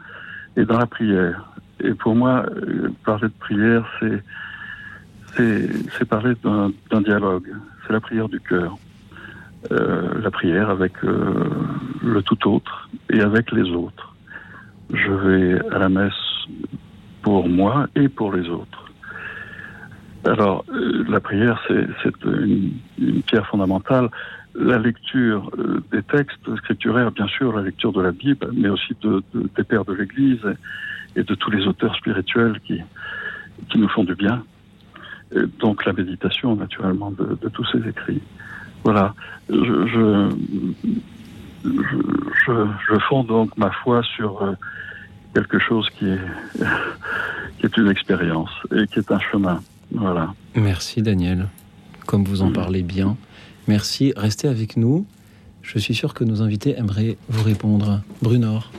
[0.56, 1.52] et dans la prière.
[1.82, 4.24] Et pour moi, euh, parler de prière, c'est
[5.38, 7.52] c'est parler d'un dialogue.
[7.86, 8.78] C'est la prière du cœur.
[9.72, 11.50] Euh, la prière avec euh,
[12.04, 14.16] le tout autre et avec les autres.
[14.94, 16.14] Je vais à la messe
[17.24, 18.92] pour moi et pour les autres.
[20.24, 22.74] Alors, euh, la prière, c'est une,
[23.24, 24.10] pierre fondamentale.
[24.54, 25.52] La lecture
[25.92, 29.64] des textes scripturaires, bien sûr, la lecture de la Bible, mais aussi de, de, des
[29.64, 30.40] pères de l'Église
[31.16, 32.82] et, de tous les auteurs spirituels qui,
[33.70, 34.44] qui nous font du bien.
[35.34, 38.22] Et donc la méditation, naturellement, de, de, tous ces écrits.
[38.84, 39.14] Voilà.
[39.50, 39.56] Je,
[39.88, 40.30] je,
[41.64, 44.54] je, je fonde donc ma foi sur euh,
[45.34, 46.20] quelque chose qui est,
[47.60, 49.62] qui est une expérience et qui est un chemin.
[49.92, 50.34] Voilà.
[50.56, 51.48] Merci Daniel,
[52.06, 53.18] comme vous en parlez bien.
[53.68, 55.06] Merci, restez avec nous.
[55.64, 58.02] Je suis sûr que nos invités aimeraient vous répondre.
[58.22, 58.72] Brunor.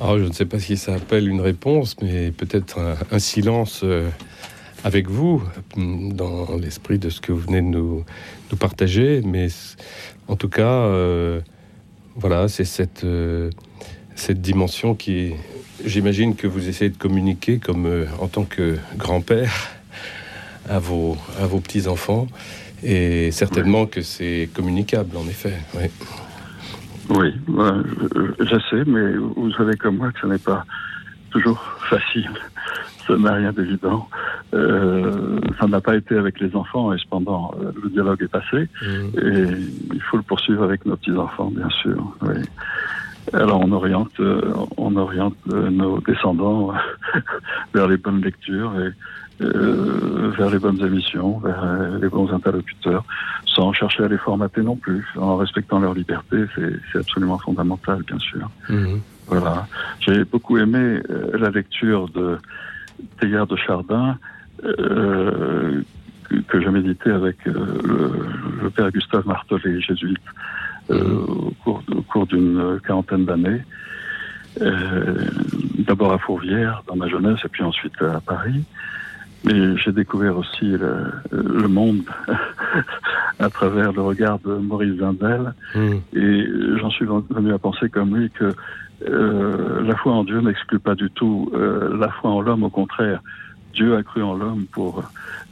[0.00, 3.18] Alors, ah, je ne sais pas si ça appelle une réponse, mais peut-être un, un,
[3.18, 4.08] silence euh,
[4.84, 5.42] avec vous,
[5.76, 8.04] dans l'esprit de ce que vous venez de nous,
[8.50, 9.22] nous partager.
[9.24, 9.48] Mais
[10.28, 11.40] en tout cas, euh,
[12.16, 13.50] voilà, c'est cette, euh,
[14.14, 15.32] cette dimension qui,
[15.84, 19.52] j'imagine que vous essayez de communiquer comme euh, en tant que grand-père
[20.68, 22.26] à vos, à vos petits-enfants.
[22.84, 23.90] Et certainement oui.
[23.90, 25.54] que c'est communicable, en effet.
[25.74, 25.86] Oui,
[27.10, 30.64] oui je, je, sais, mais vous savez comme moi que ce n'est pas
[31.30, 31.60] toujours
[31.90, 32.30] facile.
[33.08, 34.08] Ça n'a rien d'évident.
[34.54, 38.68] Euh, ça n'a pas été avec les enfants, et cependant, euh, le dialogue est passé.
[38.82, 39.18] Mmh.
[39.20, 42.16] Et il faut le poursuivre avec nos petits-enfants, bien sûr.
[42.22, 42.36] Oui.
[43.32, 44.40] Alors on oriente, euh,
[44.76, 46.72] on oriente euh, nos descendants
[47.74, 48.90] vers les bonnes lectures et
[49.44, 51.64] euh, vers les bonnes émissions, vers
[52.00, 53.04] les bons interlocuteurs,
[53.44, 58.18] sans chercher à les formater non plus, en respectant leur liberté, c'est absolument fondamental, bien
[58.18, 58.50] sûr.
[58.68, 58.96] Mmh.
[59.28, 59.66] Voilà.
[60.00, 61.00] J'ai beaucoup aimé
[61.34, 62.38] la lecture de
[63.20, 64.18] Théard de Chardin,
[64.64, 65.82] euh,
[66.28, 67.52] que, que j'ai médité avec euh,
[67.84, 70.18] le, le, père Gustave Martelet, jésuite,
[70.90, 70.94] mmh.
[70.94, 73.62] au cours, d'une quarantaine d'années.
[75.86, 78.64] D'abord à Fourvière, dans ma jeunesse, et puis ensuite à Paris.
[79.44, 82.02] Mais j'ai découvert aussi le, le monde
[83.38, 85.54] à travers le regard de Maurice Zindel.
[85.76, 85.92] Mmh.
[86.14, 86.46] Et
[86.80, 88.52] j'en suis venu à penser comme lui que
[89.06, 92.70] euh, la foi en Dieu n'exclut pas du tout euh, la foi en l'homme, au
[92.70, 93.22] contraire.
[93.74, 95.02] Dieu a cru en l'homme pour,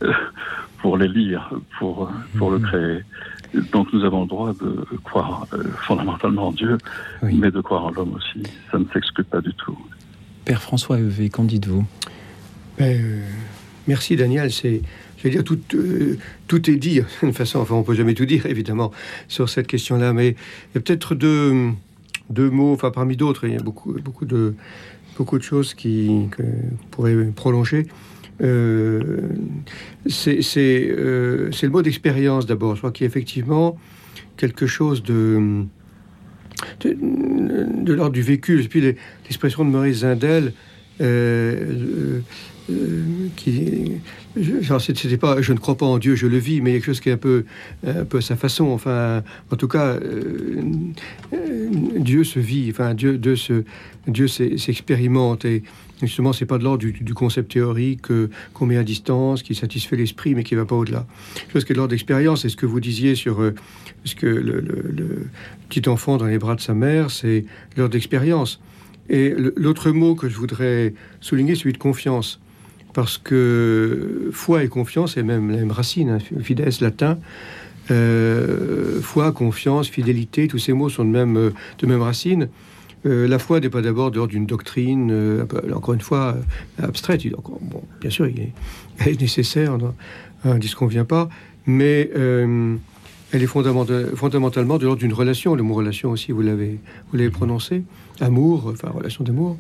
[0.03, 0.13] euh,
[0.83, 2.55] pour les lire, pour, pour mmh.
[2.55, 3.01] le créer.
[3.73, 6.79] Donc nous avons le droit de croire euh, fondamentalement en Dieu,
[7.23, 7.37] oui.
[7.39, 8.43] mais de croire en l'homme aussi.
[8.71, 9.79] Ça ne s'exclut pas du tout.
[10.45, 11.85] Père François Heuvé, qu'en dites-vous?
[12.79, 13.23] Ben,
[13.87, 14.83] Merci Daniel, c'est
[15.19, 18.27] je veux dire tout, euh, tout est dit d'une façon enfin on peut jamais tout
[18.27, 18.93] dire évidemment
[19.29, 20.37] sur cette question là mais
[20.75, 21.71] peut-être deux,
[22.31, 24.55] deux mots enfin parmi d'autres il y a beaucoup beaucoup de
[25.17, 26.29] beaucoup de choses qui
[26.91, 27.87] pourraient prolonger.
[28.43, 29.31] Euh,
[30.07, 32.75] c'est euh, le mot d'expérience d'abord.
[32.75, 33.79] Je crois qu'il effectivement
[34.37, 35.65] quelque chose de
[36.81, 36.97] de,
[37.83, 38.63] de l'ordre du vécu.
[38.63, 38.81] Et puis
[39.25, 40.53] l'expression de Maurice Zindel
[41.01, 42.21] euh,
[42.71, 43.93] euh, qui
[44.37, 47.01] genre c'était pas je ne crois pas en Dieu je le vis mais quelque chose
[47.01, 47.45] qui est un peu
[47.87, 48.67] un peu sa façon.
[48.67, 50.63] Enfin en tout cas euh,
[51.33, 52.69] euh, Dieu se vit.
[52.71, 53.65] Enfin Dieu de ce
[54.09, 55.45] Dieu s'expérimente.
[55.45, 55.63] Et
[56.03, 59.55] justement c'est pas de l'ordre du, du concept théorique euh, qu'on met à distance qui
[59.55, 61.07] satisfait l'esprit mais qui va pas au-delà.
[61.53, 63.41] Chose qui est de l'ordre d'expérience c'est ce que vous disiez sur
[64.05, 65.27] ce que le, le, le
[65.69, 67.45] petit enfant dans les bras de sa mère c'est
[67.77, 68.61] l'ordre d'expérience.
[69.09, 72.41] Et l'autre mot que je voudrais souligner celui de confiance
[72.97, 77.19] parce que foi et confiance et même la même racine hein, fides latin
[77.91, 82.49] euh, foi confiance fidélité tous ces mots sont de même de même racine
[83.05, 86.37] euh, la foi n'est pas d'abord dehors d'une doctrine euh, encore une fois
[86.83, 88.53] abstraite bon bien sûr il est,
[89.03, 89.77] il est nécessaire
[90.47, 91.29] ne disconvient pas
[91.67, 92.11] mais
[93.33, 95.57] elle est fondamentalement de l'ordre d'une relation.
[95.57, 96.79] Le mot relation aussi, vous l'avez
[97.31, 97.83] prononcé.
[98.21, 99.57] Amour, enfin relation d'amour,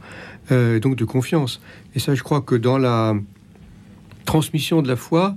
[0.52, 1.60] euh, donc de confiance.
[1.94, 3.14] Et ça, je crois que dans la
[4.24, 5.36] transmission de la foi,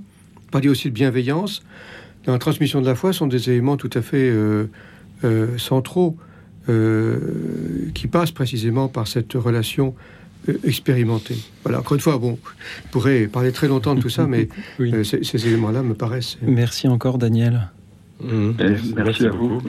[0.50, 1.62] pas dire aussi de bienveillance,
[2.24, 4.66] dans la transmission de la foi sont des éléments tout à fait euh,
[5.24, 6.16] euh, centraux
[7.94, 9.96] qui passent précisément par cette relation
[10.62, 11.36] expérimentée.
[11.64, 12.38] Voilà, encore une fois, bon,
[12.84, 14.48] je pourrais parler très longtemps de tout ça, mais
[15.02, 16.38] ces, ces éléments-là me paraissent...
[16.42, 17.70] Merci encore, Daniel.
[18.22, 18.52] Mmh.
[18.96, 19.60] merci, à vous.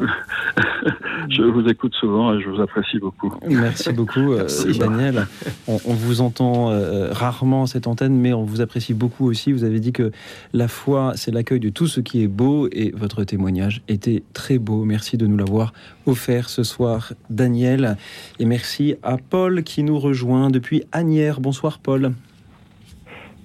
[1.29, 3.33] je vous écoute souvent et je vous apprécie beaucoup.
[3.47, 5.27] Merci beaucoup, euh, Daniel.
[5.67, 9.51] On, vous entend euh, rarement à cette antenne, mais on vous apprécie beaucoup aussi.
[9.51, 10.11] Vous avez dit que
[10.53, 14.57] la foi, c'est l'accueil de tout ce qui est beau et votre témoignage était très
[14.57, 14.83] beau.
[14.83, 15.73] Merci de nous l'avoir
[16.05, 17.97] offert ce soir, Daniel.
[18.39, 21.39] Et merci à Paul qui nous rejoint depuis Agnières.
[21.39, 22.13] Bonsoir, Paul.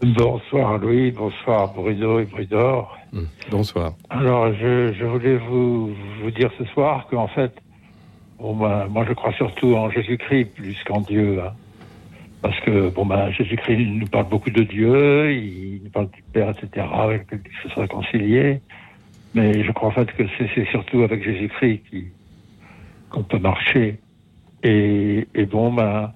[0.03, 1.11] Bonsoir, Louis.
[1.11, 2.99] Bonsoir, Bruno et Brudor.
[3.13, 3.25] Hmm.
[3.51, 3.95] Bonsoir.
[4.11, 7.53] Alors, je, voulais vous, vous, dire ce soir qu'en fait,
[8.39, 11.41] bon, ben, moi je crois surtout en Jésus-Christ plus qu'en Dieu.
[11.43, 11.53] Hein.
[12.43, 16.51] Parce que bon, ben, Jésus-Christ nous parle beaucoup de Dieu, il nous parle du Père,
[16.51, 18.61] etc., avec lequel il se réconcilier.
[19.35, 21.83] Mais je crois en fait que c'est surtout avec Jésus-Christ
[23.09, 23.99] qu'on peut marcher.
[24.63, 26.13] Et, et, bon, ben,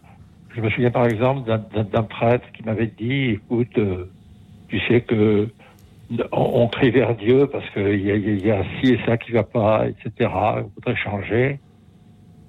[0.55, 4.11] je me souviens par exemple d'un prêtre qui m'avait dit, écoute, euh,
[4.69, 5.49] tu sais que
[6.33, 9.45] on, crie vers Dieu parce qu'il y a, y a ci et ça qui va
[9.45, 10.29] pas, etc.
[10.33, 11.61] On voudrait changer.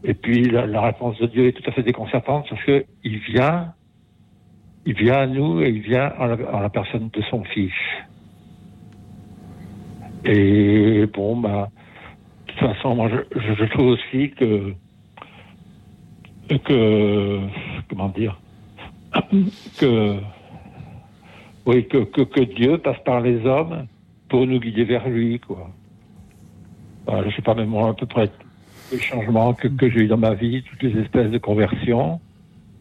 [0.03, 3.73] Et puis la, réponse de Dieu est tout à fait déconcertante parce que il vient,
[4.87, 7.71] il vient à nous et il vient en la, personne de son fils.
[10.25, 11.69] Et bon, bah,
[12.47, 14.73] de toute façon, moi, je, je trouve aussi que
[16.59, 17.39] que
[17.89, 18.39] comment dire
[19.77, 20.17] que
[21.65, 23.85] oui, que, que, Dieu passe par les hommes
[24.29, 25.69] pour nous guider vers lui, quoi.
[27.07, 28.29] je ne sais pas, même moi, à peu près
[28.91, 32.19] les changements que, que j'ai eu dans ma vie, toutes les espèces de conversions,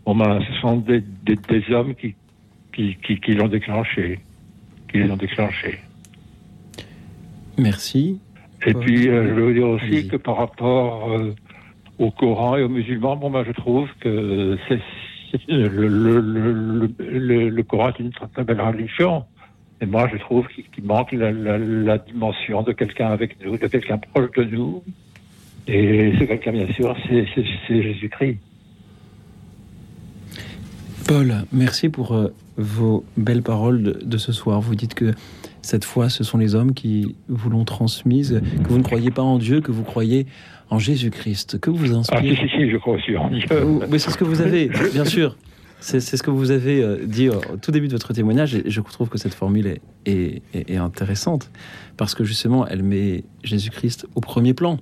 [0.06, 2.14] ben, ce sont des, des, des hommes qui,
[2.72, 4.20] qui, qui, qui l'ont déclenché,
[4.90, 5.78] qui les ont déclenchés.
[7.58, 8.18] Merci.
[8.66, 11.34] Et puis, euh, je veux dire aussi que par rapport euh,
[12.00, 14.80] au Coran et aux musulmans, bon, ben, je trouve que c'est
[15.46, 19.24] le, Coran est une très, belle religion.
[19.80, 23.98] Et moi, je trouve qu'il manque la, la, dimension de quelqu'un avec nous, de quelqu'un
[23.98, 24.82] proche de nous.
[25.68, 28.38] Et ce quelqu'un, bien sûr, c'est Jésus-Christ.
[31.06, 34.60] Paul, merci pour euh, vos belles paroles de, de, ce soir.
[34.60, 35.12] Vous dites que
[35.62, 39.22] cette foi, ce sont les hommes qui vous l'ont transmise, que vous ne croyez pas
[39.22, 40.26] en Dieu, que vous croyez
[40.70, 41.58] en Jésus-Christ.
[41.60, 43.46] Que vous inspire Ah, si, si, je crois aussi en Dieu.
[43.90, 45.36] Mais c'est ce que vous avez, bien sûr.
[45.80, 48.80] C'est ce que vous avez euh, dit au tout début de votre témoignage, et je
[48.82, 51.50] trouve que cette formule est, est, intéressante,
[51.96, 54.78] parce que justement, elle met Jésus-Christ au premier plan.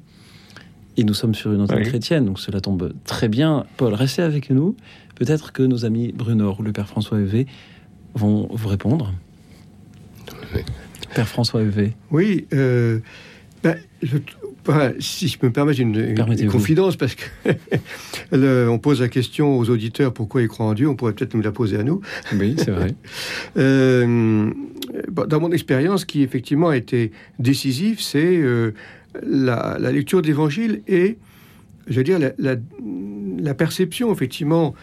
[0.96, 3.64] Et nous sommes sur une antenne chrétienne, donc cela tombe très bien.
[3.76, 4.74] Paul, restez avec nous.
[5.14, 7.46] Peut-être que nos amis Bruno ou le Père François Evé
[8.14, 9.14] vont vous répondre.
[11.14, 11.92] Père François Evé.
[12.10, 12.98] Oui, euh,
[13.62, 14.18] ben, je,
[15.00, 17.24] si je peux me permettre une, confidence, parce que
[18.68, 21.42] on pose la question aux auditeurs pourquoi ils croient en Dieu, on pourrait peut-être nous
[21.42, 22.00] la poser à nous.
[22.34, 22.94] Oui, c'est vrai.
[23.56, 24.50] Euh,
[25.26, 28.72] dans mon expérience, qui effectivement a été décisive, c'est euh,
[29.26, 31.18] la, lecture de l'Évangile et,
[31.88, 34.74] je veux dire, la, perception effectivement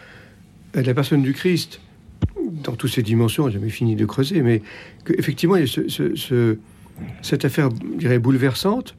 [0.74, 1.80] de la personne du Christ
[2.64, 3.48] dans toutes ses dimensions.
[3.50, 4.62] Jamais fini de creuser, mais
[5.04, 6.58] qu'effectivement, il y a ce,
[7.22, 8.94] cette affaire, je dirais, bouleversante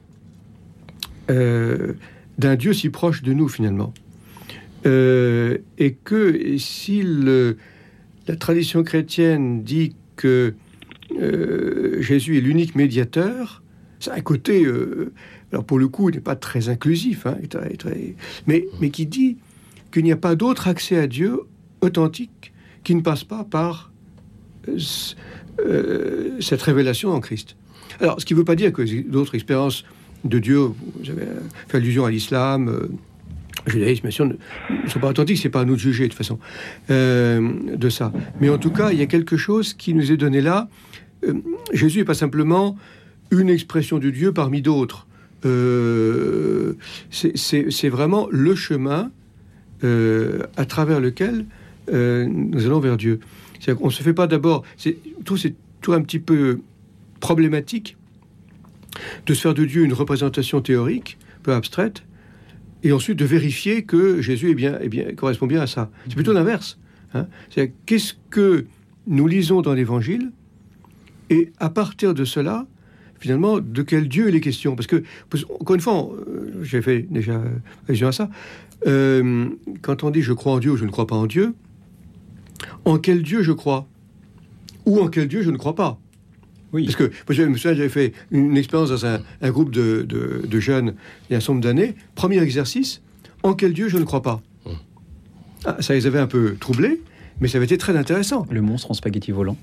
[1.30, 1.94] euh,
[2.38, 3.94] d'un Dieu si proche de nous finalement.
[4.86, 10.54] Euh, et que si la tradition chrétienne dit que
[11.20, 13.64] euh, Jésus est l'unique médiateur,
[14.08, 14.66] a un côté,
[15.52, 17.38] alors pour le coup, il n'est pas très inclusif, hein,
[18.46, 19.38] mais, mais qui dit
[19.92, 21.42] qu'il n'y a pas d'autre accès à Dieu
[21.82, 23.92] authentique qui ne passe pas par
[26.40, 27.56] cette révélation en Christ.
[28.00, 29.84] Alors, ce qui ne veut pas dire que d'autres expériences
[30.30, 30.70] de Dieu,
[31.02, 31.28] j'avais
[31.68, 32.88] fait allusion à l'islam, euh,
[33.66, 36.40] judaïsme, ne sont pas authentiques, c'est pas à nous de juger de façon
[36.90, 38.12] euh, de ça.
[38.40, 40.70] Mais en tout cas, il y a quelque chose qui nous est donné là.
[41.26, 41.34] Euh,
[41.74, 42.78] Jésus n'est pas simplement
[43.32, 45.08] une expression de Dieu parmi d'autres.
[45.46, 46.74] Euh,
[47.12, 49.12] c'est vraiment le chemin
[49.84, 51.46] à travers lequel
[51.92, 53.20] nous allons vers Dieu.
[53.80, 54.64] On ne se fait pas d'abord.
[55.26, 56.60] Tout c'est tout un petit peu
[57.20, 57.98] problématique
[59.26, 62.04] de se faire de Dieu une représentation théorique, peu abstraite,
[62.84, 65.90] et ensuite de vérifier que Jésus est bien, est bien, correspond bien à ça.
[66.08, 66.78] C'est plutôt l'inverse.
[67.14, 67.28] Hein.
[67.50, 68.66] C'est qu'est-ce que
[69.08, 70.32] nous lisons dans l'Évangile,
[71.30, 72.68] et à partir de cela,
[73.20, 74.76] finalement, de quel Dieu il est question?
[74.76, 75.04] Parce que,
[75.60, 77.42] encore une fois, euh, j'ai fait déjà
[77.88, 78.30] allusion à ça.
[78.86, 79.50] Euh,
[79.82, 81.56] quand on dit je crois en Dieu ou je ne crois pas en Dieu,
[82.86, 83.88] en quel Dieu je crois?
[84.86, 86.00] Ou en quel Dieu je ne crois pas?
[86.74, 86.84] Oui.
[86.86, 90.46] Parce que je me souviens, j'avais fait une expérience dans un, un groupe de, de-
[90.46, 90.94] de jeunes
[91.30, 91.96] il y a un certain nombre d'années.
[92.16, 93.02] Premier exercice,
[93.44, 94.74] en quel Dieu je ne crois pas Hum.
[95.66, 97.02] Ah, Ça les avait un peu troublés,
[97.40, 98.46] mais ça avait été très intéressant.
[98.52, 99.58] Le monstre en spaghetti volant.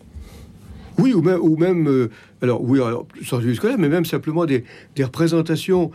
[0.99, 2.09] Oui, ou même, ou même euh,
[2.41, 4.65] alors oui, alors, sans jusque-là, mais même simplement des,
[4.97, 5.91] des représentations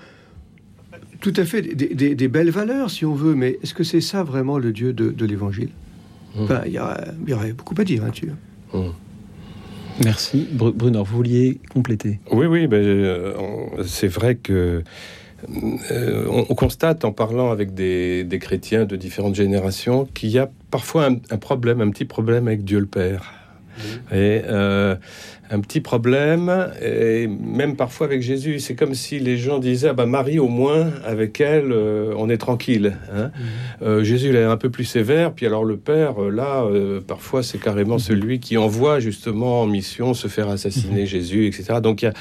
[1.21, 3.33] tout à fait des, des- des belles valeurs, si on veut.
[3.33, 5.69] Mais est-ce que c'est ça vraiment le Dieu de, de l'Évangile?
[6.37, 6.43] Hum.
[6.43, 8.31] Enfin, il y, aurait beaucoup à dire là-dessus.
[10.03, 10.47] Merci.
[10.51, 12.19] Bru- Brunner, vous vouliez compléter?
[12.31, 13.33] Oui, oui, ben, euh,
[13.85, 14.83] c'est vrai que
[15.91, 20.39] euh, on, on constate en parlant avec des, des chrétiens de différentes générations qu'il y
[20.39, 23.33] a parfois un, un problème, un petit problème avec Dieu le Père.
[24.11, 24.95] Et euh,
[25.51, 28.59] un petit problème, et même parfois avec Jésus.
[28.59, 32.29] C'est comme si les gens disaient ah bah Marie, au moins, avec elle, euh, on
[32.29, 32.97] est tranquille.
[33.13, 33.31] hein.
[33.81, 35.33] Euh, Jésus, il est un peu plus sévère.
[35.33, 39.65] Puis alors, le Père, euh, là, euh, parfois, c'est carrément celui qui envoie justement en
[39.65, 41.79] mission se faire assassiner Jésus, etc.
[41.81, 42.13] Donc, il y a,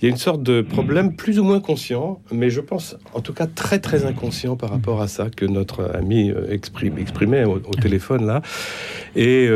[0.00, 3.20] il y a une sorte de problème plus ou moins conscient, mais je pense, en
[3.20, 7.56] tout cas, très, très inconscient par rapport à ça que notre ami exprime, exprimait au,
[7.56, 8.42] au téléphone, là.
[9.14, 9.48] Et.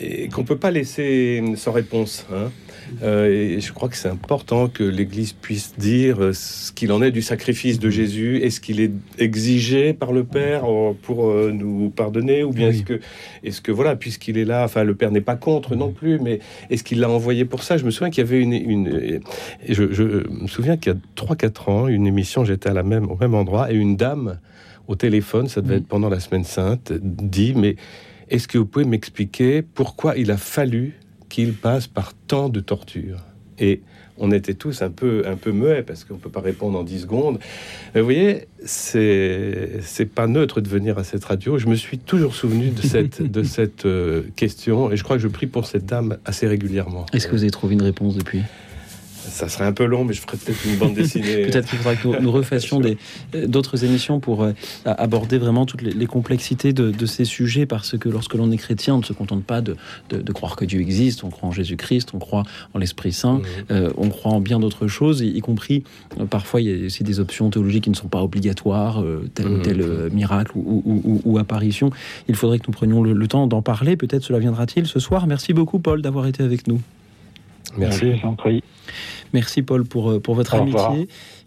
[0.00, 2.26] Et qu'on peut pas laisser sans réponse.
[2.32, 2.50] hein.
[3.02, 7.02] Euh, et je crois que c'est important que l'Église puisse dire euh, ce qu'il en
[7.02, 8.38] est du sacrifice de Jésus.
[8.38, 12.84] Est-ce qu'il est exigé par le Père euh, pour nous pardonner, ou bien Oui.
[13.44, 16.38] est-ce que, voilà, puisqu'il est là, enfin le Père n'est pas contre non plus, mais
[16.70, 17.76] est-ce qu'il l'a envoyé pour ça?
[17.76, 19.20] Je me souviens qu'il y avait une,
[19.68, 23.10] je, je me souviens qu'il y a 3-4 ans, une émission, j'étais à la même
[23.10, 24.38] au même endroit et une dame
[24.86, 27.76] au téléphone, ça devait être pendant la semaine sainte, dit mais
[28.30, 30.94] est-ce que vous pouvez m'expliquer pourquoi il a fallu
[31.28, 33.20] qu'il passe par tant de tortures?
[33.58, 33.80] Et
[34.18, 36.82] on était tous un peu, un peu muets parce qu'on ne peut pas répondre en
[36.82, 37.38] 10 secondes.
[37.94, 41.58] Mais vous voyez, c'est, c'est pas neutre de venir à cette radio.
[41.58, 45.22] Je me suis toujours souvenu de cette, de cette euh, question et je crois que
[45.22, 47.06] je prie pour cette dame assez régulièrement.
[47.12, 48.42] Est-ce que vous avez trouvé une réponse depuis?
[49.28, 51.42] Ça serait un peu long, mais je ferais peut-être une bande dessinée.
[51.46, 52.80] Peut-être qu'il faudra que nous, nous refassions
[53.34, 54.52] euh, d'autres émissions pour euh,
[54.84, 58.56] aborder vraiment toutes les, les complexités de, de ces sujets, parce que lorsque l'on est
[58.56, 59.76] chrétien, on ne se contente pas de,
[60.10, 62.42] de- de croire que Dieu existe, on croit en Jésus-Christ, on croit
[62.74, 63.44] en l'Esprit Saint, Mhm.
[63.70, 65.84] euh, on croit en bien d'autres choses, y, y compris,
[66.20, 69.02] euh, parfois, il y a aussi des options théologiques qui ne sont pas obligatoires,
[69.34, 69.62] tel ou Mhm.
[69.62, 71.90] tel miracle ou, ou- ou- ou apparition.
[72.28, 75.26] Il faudrait que nous prenions le, le temps d'en parler, peut-être cela viendra-t-il ce soir.
[75.26, 76.80] Merci beaucoup, Paul, d'avoir été avec nous.
[77.76, 78.12] Merci.
[78.36, 78.62] Prie.
[79.32, 80.96] Merci Paul pour, euh, pour votre Au amitié revoir.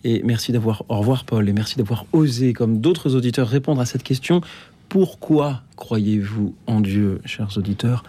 [0.04, 3.86] et merci d'avoir au revoir Paul et merci d'avoir osé comme d'autres auditeurs répondre à
[3.86, 4.42] cette question
[4.90, 8.04] pourquoi croyez-vous en Dieu chers auditeurs?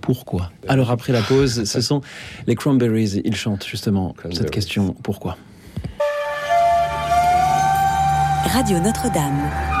[0.00, 0.52] Pourquoi?
[0.68, 2.02] Alors après la pause, ce sont
[2.46, 5.36] les Cranberries, ils chantent justement cette question pourquoi?
[8.44, 9.75] Radio Notre-Dame.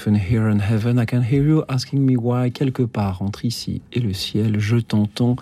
[0.00, 2.50] Between here and heaven, I can hear you asking me why.
[2.50, 5.36] Quelque part entre ici et le ciel, je t'entends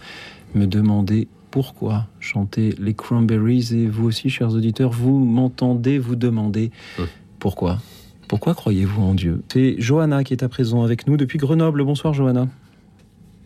[0.56, 3.68] me demander pourquoi chanter les Cranberries.
[3.72, 7.06] Et vous aussi, chers auditeurs, vous m'entendez vous demander Hum.
[7.38, 7.78] pourquoi.
[8.26, 9.42] Pourquoi croyez-vous en Dieu?
[9.48, 11.84] C'est Johanna qui est à présent avec nous depuis Grenoble.
[11.84, 12.48] Bonsoir Johanna.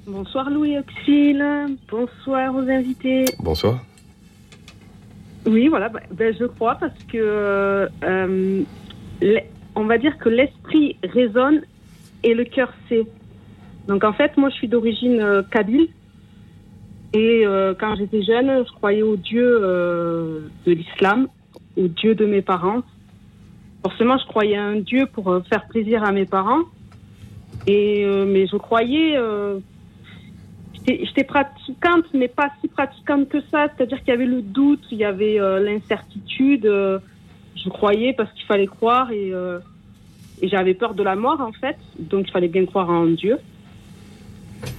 [0.06, 1.44] Bonsoir Louis Auxil,
[1.90, 3.26] bonsoir aux invités.
[3.38, 3.84] Bonsoir.
[5.46, 7.18] Oui, voilà, bah, ben, je crois parce que
[8.02, 8.62] euh,
[9.20, 9.42] l'e-
[9.74, 11.62] on va dire que l'esprit résonne
[12.22, 13.06] et le cœur sait.
[13.88, 15.88] Donc en fait, moi je suis d'origine euh, kabyle
[17.14, 21.28] et euh, quand j'étais jeune, je croyais au Dieu euh, de l'islam,
[21.76, 22.82] au Dieu de mes parents.
[23.82, 26.62] Forcément, je croyais à un Dieu pour euh, faire plaisir à mes parents.
[27.66, 29.16] Et mais je croyais
[30.84, 33.68] j'étais pratiquante, mais pas si pratiquante que ça.
[33.68, 36.68] C'est-à-dire qu'il y avait le doute, il y avait l'incertitude.
[37.56, 39.58] Je croyais parce qu'il fallait croire et, euh,
[40.40, 41.76] et j'avais peur de la mort en fait.
[41.98, 43.38] Donc il fallait bien croire en Dieu.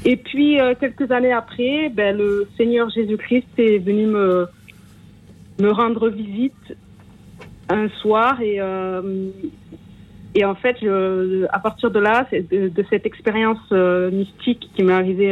[0.05, 4.47] Et puis euh, quelques années après, ben, le Seigneur Jésus-Christ est venu me
[5.59, 6.76] me rendre visite
[7.69, 9.30] un soir et euh,
[10.36, 10.78] et en fait,
[11.51, 13.69] à partir de là, de, de cette expérience
[14.11, 15.32] mystique qui m'est arrivée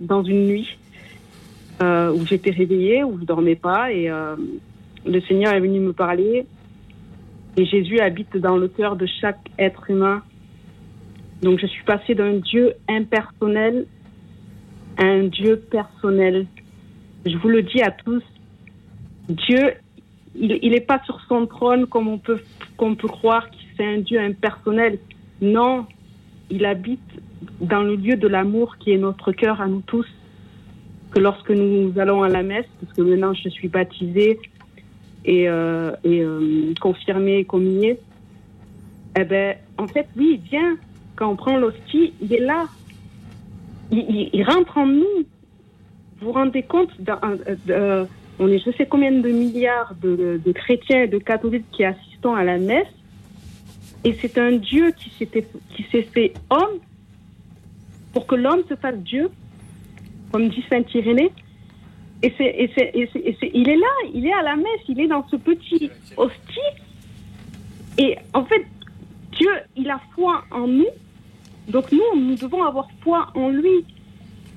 [0.00, 0.78] dans une nuit
[1.82, 4.10] où j'étais réveillée, où je dormais pas, et
[5.04, 6.46] le Seigneur est venu me parler.
[7.56, 10.22] Et Jésus habite dans le cœur de chaque être humain.
[11.42, 13.86] Donc je suis passée d'un Dieu impersonnel
[14.98, 16.46] à un Dieu personnel.
[17.26, 18.22] Je vous le dis à tous,
[19.28, 19.74] Dieu,
[20.34, 22.40] il n'est pas sur son trône comme on peut,
[22.76, 24.98] qu'on peut croire que c'est un Dieu impersonnel.
[25.40, 25.86] Non,
[26.50, 27.00] il habite
[27.60, 30.06] dans le lieu de l'amour qui est notre cœur à nous tous.
[31.10, 34.38] Que lorsque nous allons à la messe, parce que maintenant je suis baptisée
[35.24, 37.98] et, euh, et euh, confirmée et communiée,
[39.18, 40.76] eh ben, en fait, oui, il vient.
[41.16, 42.66] Quand on prend l'hostie, il est là.
[43.90, 45.24] Il, rentre en nous.
[46.20, 47.20] Vous vous rendez compte d'un-
[47.68, 48.04] euh,
[48.38, 52.44] on est je sais combien de milliards de, chrétiens et de catholiques qui assistons à
[52.44, 52.86] la messe.
[54.04, 55.10] Et c'est un Dieu qui
[55.90, 56.78] s'est fait homme
[58.12, 59.30] pour que l'homme se fasse Dieu,
[60.32, 61.32] comme dit Saint Irénée.
[62.22, 65.00] Et, c'est, et, c'est, et, c'est, il est là, il est à la messe, il
[65.00, 66.72] est dans ce petit hostie.
[67.98, 68.66] Et en fait,
[69.32, 70.86] Dieu, il a foi en nous.
[71.68, 73.84] Donc nous, nous devons avoir foi en lui.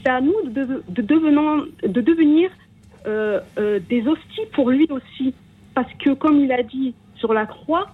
[0.02, 2.50] C'est à nous de, de, devenant- de devenir
[3.06, 5.34] euh, euh, des hosties pour lui aussi.
[5.74, 7.88] Parce que comme il a dit sur la croix,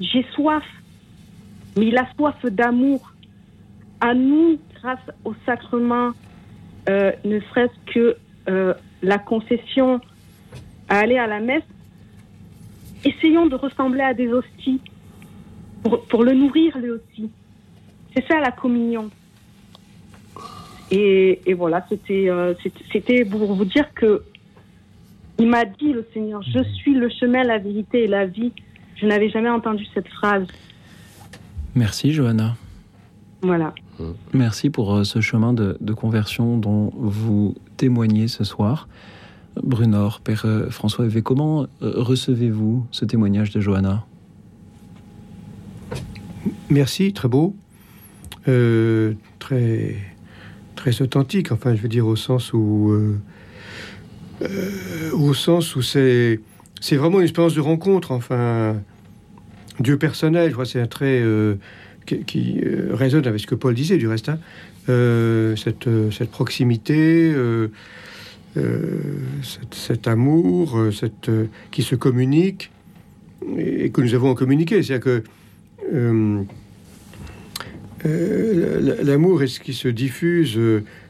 [0.00, 0.64] j'ai soif.
[1.76, 3.12] Mais il a soif d'amour.
[4.00, 6.10] À nous, grâce au sacrement,
[6.88, 8.16] euh, ne serait-ce que
[9.02, 10.00] la concession
[10.88, 11.62] à aller à la messe,
[13.04, 14.80] essayons de ressembler à des hosties
[15.82, 17.30] pour, pour le nourrir lui aussi.
[18.14, 19.10] C'est ça la communion.
[20.90, 24.22] Et, et voilà, c'était euh, c'était- c'était pour vous dire que
[25.38, 28.52] il m'a dit le Seigneur, je suis le chemin, la vérité et la vie.
[28.96, 30.46] Je n'avais jamais entendu cette phrase.
[31.74, 32.54] Merci Johanna.
[33.40, 33.74] Voilà.
[34.32, 38.88] Merci pour euh, ce chemin de, conversion dont vous témoignez ce soir.
[39.62, 44.06] Brunor, Père euh, François Evé, comment euh, recevez-vous ce témoignage de Johanna?
[46.70, 47.54] Merci, très beau.
[48.44, 49.96] Très,
[50.74, 52.92] très authentique, enfin, je veux dire, au sens où.
[55.12, 56.40] au sens où c'est.
[56.80, 58.76] C'est vraiment une expérience de rencontre, enfin.
[59.78, 61.22] Dieu personnel, je crois, c'est un trait
[62.04, 64.28] qui, euh, résonne avec ce que Paul disait, du reste.
[64.28, 64.38] hein.
[64.88, 67.32] Euh, cette, euh, cette proximité,
[69.72, 71.30] cet, amour, cette,
[71.70, 72.70] qui se communique
[73.56, 74.82] et, que nous avons communiqué.
[74.82, 75.22] C'est-à-dire que.
[78.04, 80.58] l'amour est ce qui se diffuse.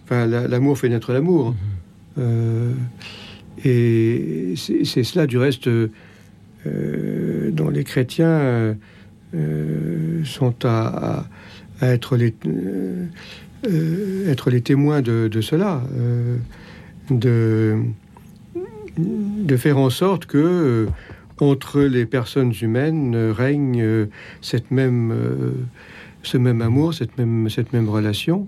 [0.04, 1.54] Enfin, la- l'amour fait naître l'amour.
[2.18, 2.72] Euh,
[3.64, 5.68] et c'est cela, du reste,
[6.66, 8.76] dont les chrétiens
[10.24, 11.24] sont à,
[11.80, 13.06] être, les, euh,
[13.68, 15.82] euh, être les témoins de, cela.
[15.96, 16.36] euh,
[17.10, 17.78] de,
[18.96, 20.86] de faire en sorte que euh,
[21.38, 24.06] entre les personnes humaines euh, règne euh,
[24.40, 25.52] cette même, euh,
[26.22, 28.46] ce même amour, cette même, cette même relation.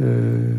[0.00, 0.54] euh,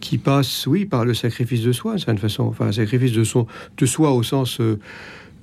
[0.00, 2.42] qui passe, oui, par le sacrifice de soi, d'une façon.
[2.42, 3.46] Enfin, sacrifice de, son,
[3.78, 4.80] de soi au sens, euh,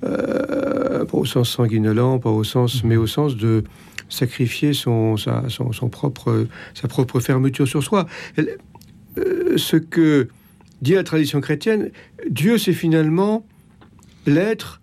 [0.04, 3.64] euh, pas au sens sanguinolent, pas au sens, mais au sens de
[4.08, 8.06] sacrifier son, sa, son, son propre, sa propre fermeture sur soi.
[8.36, 8.58] Elle-
[9.18, 10.28] euh, ce que
[10.82, 11.90] dit la tradition chrétienne,
[12.30, 13.44] Dieu, c'est finalement
[14.26, 14.80] l'être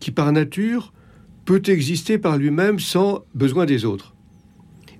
[0.00, 0.92] qui, par nature,
[1.44, 4.14] peut exister par lui-même sans besoin des autres.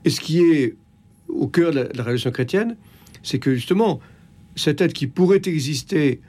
[0.05, 0.77] Et ce qui est
[1.29, 2.77] au cœur de la, de la révélation chrétienne,
[3.23, 4.01] c'est que justement,
[4.57, 6.21] cet être qui pourrait exister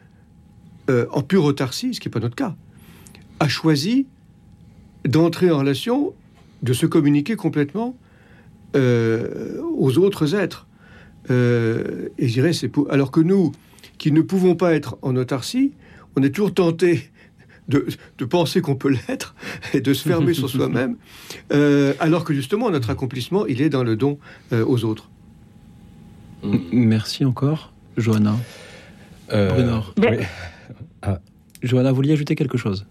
[0.89, 2.55] euh, en pure autarcie, ce qui n'est pas notre cas,
[3.41, 4.05] a choisi
[5.05, 6.13] d'entrer en relation,
[6.61, 7.97] de se communiquer complètement
[8.75, 10.67] euh, aux autres êtres.
[11.29, 12.91] Euh, et je dirais, c'est pour...
[12.91, 13.51] alors que nous,
[13.97, 15.73] qui ne pouvons pas être en autarcie,
[16.15, 17.09] on est toujours tenté
[17.67, 17.87] de,
[18.17, 19.33] de penser qu'on peut l'être
[19.73, 20.97] et de se fermer sur soi-même,
[21.51, 24.19] euh, alors que justement notre accomplissement, il est dans le don
[24.53, 25.09] euh, aux autres.
[26.43, 28.35] M- Merci encore, Johanna.
[29.33, 29.79] Euh.
[29.99, 30.19] Mais-
[31.07, 31.11] oui.
[31.63, 32.85] Johanna, vous vouliez ajouter quelque chose?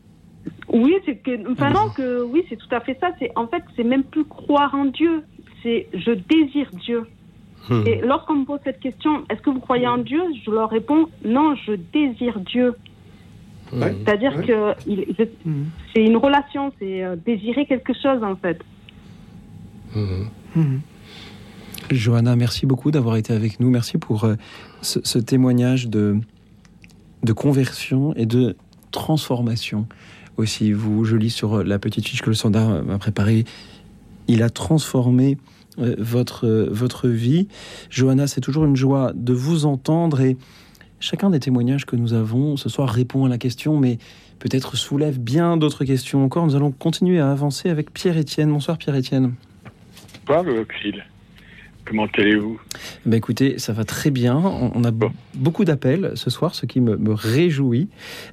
[0.72, 3.10] Oui, c'est que, enfin non, que oui, c'est tout à fait ça.
[3.18, 5.22] C'est en fait, c'est même plus croire en Dieu.
[5.62, 7.02] C'est je désire Dieu.
[7.68, 7.82] Hmm.
[7.86, 10.22] Et lorsqu'on me pose cette question, est-ce que vous croyez en Dieu?
[10.44, 12.74] Je leur réponds non, je désire Dieu.
[13.72, 13.94] Ouais.
[14.04, 14.46] C'est-à-dire Ouais.
[14.46, 15.24] que il- je-
[15.94, 18.58] c'est une relation, c'est euh, désirer quelque chose en fait.
[21.90, 23.70] Johanna, merci beaucoup d'avoir été avec nous.
[23.70, 24.34] Merci pour euh,
[24.80, 26.16] ce, ce témoignage de,
[27.24, 28.56] de conversion et de
[28.90, 29.86] transformation
[30.36, 30.72] aussi.
[30.72, 33.44] Vous, je lis sur la petite fiche que le standard m'a préparée.
[34.28, 35.38] Il a transformé
[35.78, 37.48] euh, votre, euh, votre vie.
[37.90, 40.36] Johanna, c'est toujours une joie de vous entendre et
[40.98, 43.98] chacun des témoignages que nous avons ce soir répond à la question, mais
[44.40, 46.44] peut-être soulève bien d'autres questions encore.
[46.44, 48.50] Nous allons continuer à avancer avec Pierre-Étienne.
[48.50, 49.34] Bonsoir Pierre-Étienne.
[50.26, 51.04] Bonsoir, Auxil.
[51.84, 52.60] Comment allez-vous?
[53.06, 54.36] Ben écoutez, ça va très bien.
[54.36, 55.10] On, on a Bon.
[55.34, 57.88] beaucoup d'appels ce soir, ce qui me, me réjouit.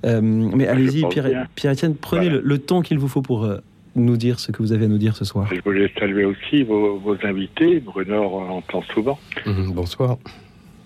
[0.05, 1.47] Euh, mais allez-y, Pierre.
[1.55, 2.41] Pierre-Étienne, prenez Voilà.
[2.41, 3.57] le, le temps qu'il vous faut pour euh,
[3.95, 5.47] nous dire ce que vous avez à nous dire ce soir.
[5.51, 7.79] Je voulais saluer aussi vos, vos invités.
[7.79, 9.17] Bruno, on entend souvent.
[9.45, 10.17] Mhm, Bonsoir.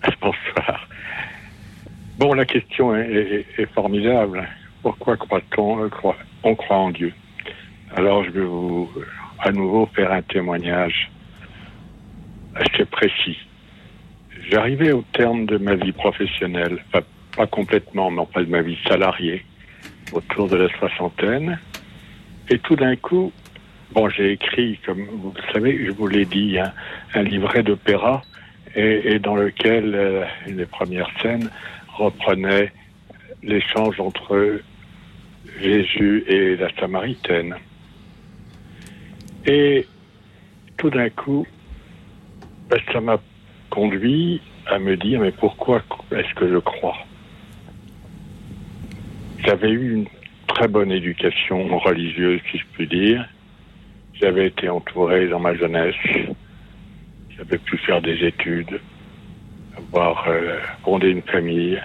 [0.20, 0.88] Bonsoir.
[2.18, 4.48] Bon, la question est, est- est formidable.
[4.82, 7.12] Pourquoi croit-on euh, croit- on croit en Dieu?
[7.94, 8.88] Alors, je vais vous
[9.40, 11.10] à nouveau faire un témoignage
[12.54, 13.38] assez précis.
[14.50, 19.44] J'arrivais au terme de ma vie professionnelle, pas complètement, mais enfin de ma vie salariée,
[20.12, 21.58] autour de la soixantaine.
[22.48, 23.32] Et tout d'un coup,
[23.92, 26.72] bon, j'ai écrit, comme vous le savez, je vous l'ai dit, un,
[27.14, 28.22] un livret d'opéra
[28.74, 31.48] et, et dans lequel euh, les premières scènes
[31.96, 32.72] reprenaient
[33.42, 34.60] l'échange entre
[35.60, 37.56] Jésus et la Samaritaine.
[39.46, 39.86] Et
[40.76, 41.46] tout d'un coup,
[42.92, 43.18] ça m'a
[43.70, 46.96] conduit à me dire, mais pourquoi est-ce que je crois?
[49.44, 50.06] J'avais eu une
[50.46, 53.28] très bonne éducation religieuse, si je puis dire.
[54.14, 55.96] J'avais été entouré dans ma jeunesse.
[57.36, 58.80] J'avais pu faire des études,
[59.76, 61.80] avoir euh, fondé une famille.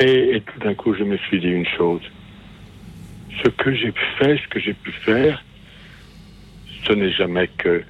[0.00, 2.02] Et, et tout d'un coup, je me suis dit une chose.
[3.44, 5.44] Ce que j'ai fait, ce que j'ai pu faire,
[6.84, 7.84] ce n'est jamais que,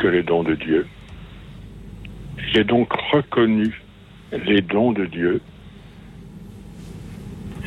[0.00, 0.86] que le don de Dieu.
[2.52, 3.82] J'ai donc reconnu
[4.32, 5.40] les dons de Dieu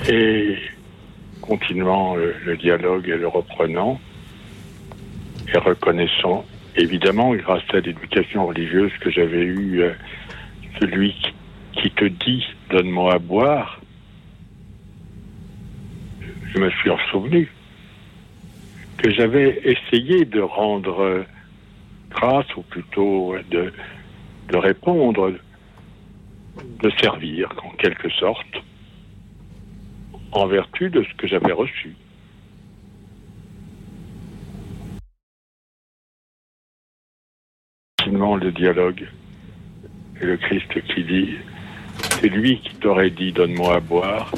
[0.09, 0.57] et
[1.41, 4.01] continuant le, le dialogue et le reprenant
[5.53, 6.43] et reconnaissant
[6.75, 9.93] évidemment grâce à l'éducation religieuse que j'avais eue euh,
[10.79, 11.33] celui qui,
[11.81, 13.79] qui te dit donne-moi à boire
[16.53, 17.51] je me suis en souvenu
[18.97, 21.23] que j'avais essayé de rendre euh,
[22.13, 23.73] grâce ou plutôt de,
[24.49, 25.33] de répondre
[26.81, 28.55] de servir en quelque sorte
[30.31, 31.95] en vertu de ce que j'avais reçu.
[38.41, 39.07] Le dialogue
[40.19, 41.35] et le Christ qui dit,
[41.97, 44.31] c'est lui qui t'aurait dit donne-moi à boire,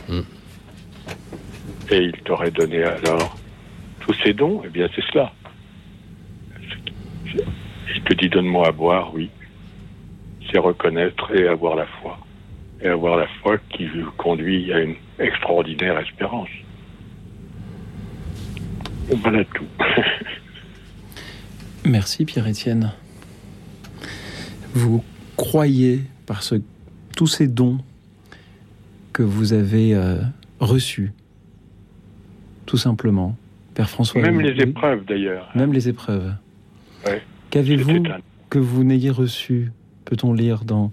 [1.90, 3.38] et il t'aurait donné alors
[4.02, 5.34] tous ses dons, eh bien c'est cela.
[7.94, 9.30] Il te dit donne-moi à boire, oui.
[10.52, 12.20] C'est reconnaître et avoir la foi.
[12.82, 16.50] Et avoir la foi qui vous conduit à une extraordinaire espérance.
[19.10, 19.66] Voilà tout.
[21.86, 22.92] Merci Pierre-Étienne.
[24.74, 25.04] Vous
[25.38, 26.56] croyez par ce,
[27.16, 27.78] tous ces dons
[29.14, 30.18] que vous avez euh,
[30.60, 31.14] reçus,
[32.66, 33.38] tout simplement.
[33.76, 34.22] Père François.
[34.22, 35.50] Même les épreuves d'ailleurs.
[35.54, 36.34] Même les épreuves.
[37.06, 37.22] Ouais.
[37.56, 38.04] Qu'avez-vous
[38.50, 39.72] que vous n'ayez reçu,
[40.04, 40.92] peut-on lire dans,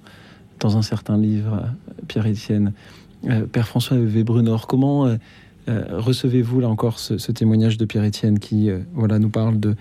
[0.60, 2.72] dans un certain livre, euh, Pierre-Étienne
[3.24, 5.16] Euh, Père François Webrunor, comment euh,
[5.92, 9.76] recevez-vous là encore ce, ce témoignage de Pierre-Étienne qui euh, voilà, nous parle de,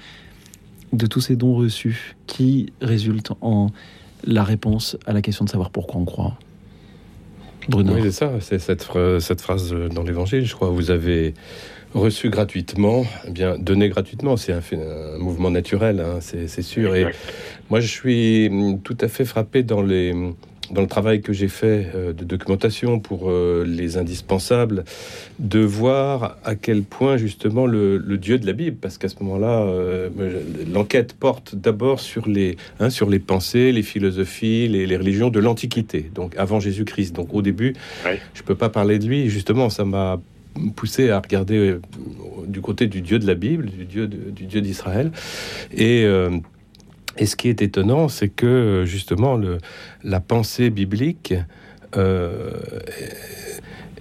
[0.94, 3.72] de tous ces dons reçus qui résultent en
[4.24, 6.38] la réponse à la question de savoir pourquoi on croit?
[7.68, 7.94] Bruno.
[7.94, 8.88] Oui, c'est ça, c'est cette,
[9.20, 10.70] cette phrase dans l'évangile, je crois.
[10.70, 11.34] Vous avez
[11.94, 14.62] reçu gratuitement, eh bien, donné gratuitement, c'est un,
[15.18, 16.96] mouvement naturel, hein, c'est sûr.
[16.96, 17.06] Et
[17.70, 20.14] moi, je suis hum, tout à fait frappé dans les
[20.72, 24.86] dans le travail que j'ai fait euh, de documentation pour euh, les indispensables,
[25.40, 29.16] de voir à quel point justement le, le Dieu de la Bible, parce qu'à ce
[29.22, 30.10] moment-là, euh,
[30.72, 35.40] l'enquête porte d'abord sur les, hein, sur les pensées, les philosophies, les, les religions de
[35.40, 37.16] l'Antiquité, donc avant Jésus-Christ.
[37.16, 37.74] Donc au début,
[38.06, 38.20] Ouais.
[38.34, 39.30] je peux pas parler de lui.
[39.30, 40.22] Justement, ça m'a
[40.76, 41.82] poussé à regarder euh,
[42.48, 45.12] du côté du Dieu de la Bible, du Dieu du Dieu d'Israël,
[45.72, 46.38] et euh,
[47.18, 49.58] et ce qui est étonnant, c'est que justement le,
[50.04, 51.34] la pensée biblique
[51.98, 52.52] euh,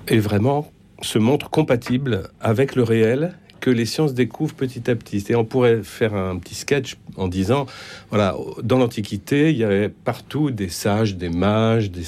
[0.07, 0.71] est vraiment
[1.03, 5.25] se montre compatible avec le réel que les sciences découvrent petit à petit.
[5.29, 7.67] Et on pourrait faire un petit sketch en disant,
[8.09, 12.03] voilà, dans l'Antiquité, il y avait partout des sages, des mages, des,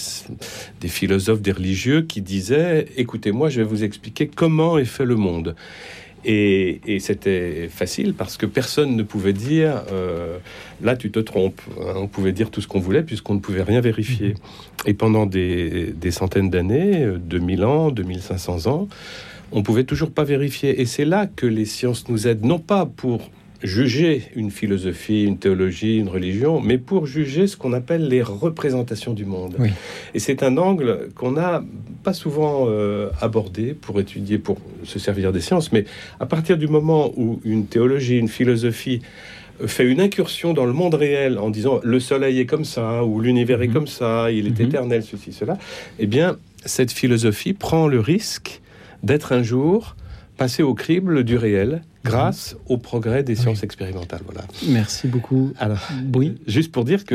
[0.81, 5.17] des philosophes, des religieux qui disaient, écoutez-moi, je vais vous expliquer comment est fait le
[5.17, 5.55] monde.
[6.25, 10.39] Et, et c'était facile parce que personne ne pouvait dire euh,
[10.81, 11.61] là tu te trompes.
[11.81, 11.95] hein.
[11.97, 14.35] On pouvait dire tout ce qu'on voulait puisqu'on ne pouvait rien vérifier.
[14.87, 18.87] Et pendant des, des centaines d'années, euh, 2000 ans, 2500 ans,
[19.53, 20.81] on pouvait toujours pas vérifier.
[20.81, 23.31] Et c'est là que les sciences nous aident, non pas pour
[23.63, 29.13] juger une philosophie, une théologie, une religion, mais pour juger ce qu'on appelle les représentations
[29.13, 29.55] du monde.
[29.61, 29.69] Oui.
[30.15, 31.63] Et c'est un angle qu'on n'a
[32.03, 35.85] pas souvent euh, abordé pour étudier, pour se servir des sciences, mais
[36.19, 39.01] à partir du moment où une théologie, une philosophie
[39.63, 43.05] euh, fait une incursion dans le monde réel en disant le soleil est comme ça,
[43.05, 43.75] ou l'univers est Mhm.
[43.75, 44.67] comme ça, il est Mhm.
[44.67, 45.57] éternel, ceci, cela,
[46.01, 48.61] eh bien, cette philosophie prend le risque
[49.03, 49.97] d'être un jour
[50.39, 54.23] passée au crible du réel grâce au progrès des sciences expérimentales.
[54.25, 54.41] Voilà.
[54.67, 55.53] Merci beaucoup.
[55.61, 55.79] Alors,
[56.17, 57.15] Oui, juste pour dire que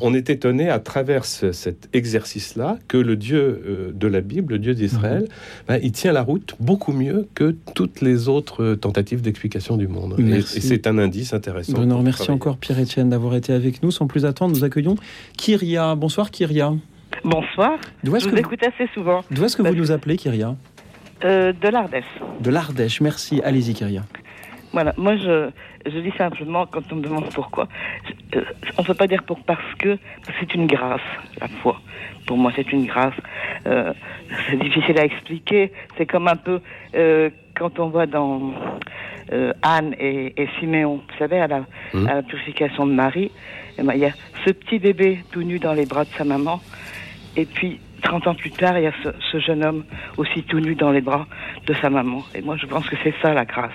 [0.00, 4.52] on est étonné à travers ce- cet exercice-là que le Dieu euh, de la Bible,
[4.52, 5.28] le Dieu d'Israël, Mhm.
[5.66, 10.14] ben, il tient la route beaucoup mieux que toutes les autres tentatives d'explication du monde.
[10.18, 10.58] Et- Merci.
[10.58, 11.72] Et, c'est un indice intéressant.
[11.72, 12.34] Bruno, merci travailler.
[12.36, 13.90] encore Pierre-Etienne d'avoir été avec nous.
[13.90, 14.94] Sans plus attendre, nous accueillons
[15.36, 15.96] Kyria.
[15.96, 16.74] Bonsoir Kyria.
[17.24, 17.78] Bonsoir.
[18.04, 19.24] D'où est-ce que, vous assez souvent.
[19.32, 20.54] d'où est-ce que vous nous appelez Kyria?
[21.24, 22.04] Euh, de l'Ardèche.
[22.40, 23.00] De l'Ardèche.
[23.00, 23.40] Merci.
[23.44, 24.02] Allez-y Kyria.
[24.72, 24.92] Voilà.
[24.96, 25.50] Moi, je,
[25.86, 27.68] je dis simplement, quand on me demande pourquoi,
[28.06, 28.44] je- euh,
[28.76, 31.00] on ne peut pas dire pour parce que, parce que c'est une grâce,
[31.40, 31.80] la foi.
[32.26, 33.14] Pour moi, c'est une grâce.
[33.66, 33.92] Euh,
[34.48, 35.72] c'est difficile à expliquer.
[35.96, 36.60] C'est comme un peu
[36.94, 38.52] euh, quand on voit dans
[39.32, 41.64] euh, Anne et, et Siméon, vous savez, à la,
[41.94, 42.06] Mhm.
[42.06, 43.30] à la purification de Marie,
[43.78, 44.12] eh ben, il y a
[44.44, 46.60] ce petit bébé tout nu dans les bras de sa maman.
[47.36, 49.84] Et puis, 30 ans plus tard, il y a ce, ce jeune homme
[50.16, 51.26] aussi tout nu dans les bras
[51.66, 52.24] de sa maman.
[52.34, 53.70] Et moi, je pense que c'est ça la grâce.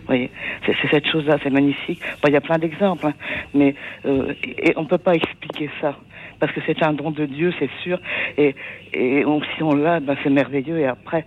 [0.00, 0.30] Vous voyez,
[0.66, 2.00] c'est cette chose-là, c'est magnifique.
[2.22, 3.14] Bon, il y a plein d'exemples, hein,
[3.54, 3.74] mais
[4.06, 5.96] euh, et, et on peut pas expliquer ça
[6.40, 7.98] parce que c'est un don de Dieu, c'est sûr.
[8.38, 8.54] Et,
[8.92, 10.78] et on- si on l'a, ben c'est merveilleux.
[10.78, 11.24] Et après,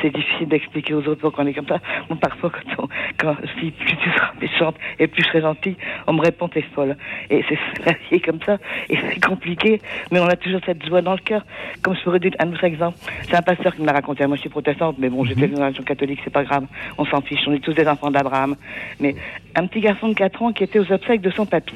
[0.00, 1.80] c'est difficile d'expliquer aux autres pourquoi on est comme ça.
[2.08, 2.88] Bon, parfois, quand, on,
[3.18, 6.48] quand je dis plus tu seras méchante et plus je serai gentille, on me répond
[6.48, 6.96] t'es folle.
[7.28, 8.58] Et c'est la vie est comme ça.
[8.88, 11.44] Et c'est compliqué, mais on a toujours cette joie dans le cœur.
[11.82, 12.96] Comme je pourrais dire un autre exemple.
[13.22, 14.26] C'est un pasteur qui me l'a raconté.
[14.26, 16.66] Moi, je suis protestante, mais bon, j'étais dans la religion catholique, c'est pas grave.
[16.98, 17.40] On s'en fiche.
[17.46, 18.54] On est tous des enfants d'Abraham.
[19.00, 19.14] Mais
[19.56, 21.74] un petit garçon de 4 ans qui était aux obsèques de son papy.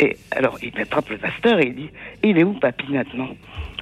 [0.00, 1.90] Et alors, il attrape le pasteur et il dit
[2.22, 3.30] Il est où, papy, maintenant?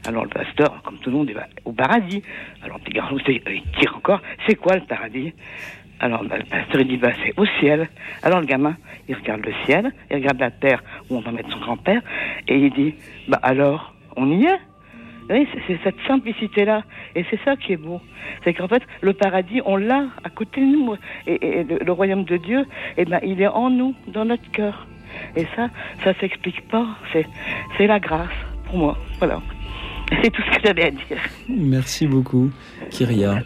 [0.07, 2.23] Alors, le pasteur, comme tout le monde, il va au paradis.
[2.63, 5.33] Alors, petit garçon, c'est- il tire encore C'est quoi le paradis?
[5.99, 7.89] Alors, bah, le pasteur, il dit, bah, c'est au ciel.
[8.23, 8.77] Alors, le gamin,
[9.09, 12.03] il regarde le ciel, il regarde la terre où on va mettre son grand-père,
[12.47, 12.95] et il dit,
[13.29, 14.59] bah, alors, on y est?
[15.67, 16.85] C'est- cette simplicité-là.
[17.17, 18.01] Et c'est ça qui est beau.
[18.45, 20.95] C'est qu'en fait, le paradis, on l'a à côté de nous.
[21.27, 22.65] Et, le royaume de Dieu,
[22.97, 24.87] eh ben, il est en nous, dans notre cœur.
[25.37, 25.69] Et ça,
[26.05, 26.87] ça s'explique pas.
[27.13, 28.29] C'est, la grâce,
[28.67, 28.99] pour moi.
[29.19, 29.41] Voilà.
[30.23, 31.19] C'est tout ce que j'avais à dire.
[31.49, 32.51] Merci beaucoup
[32.91, 33.43] Kyria.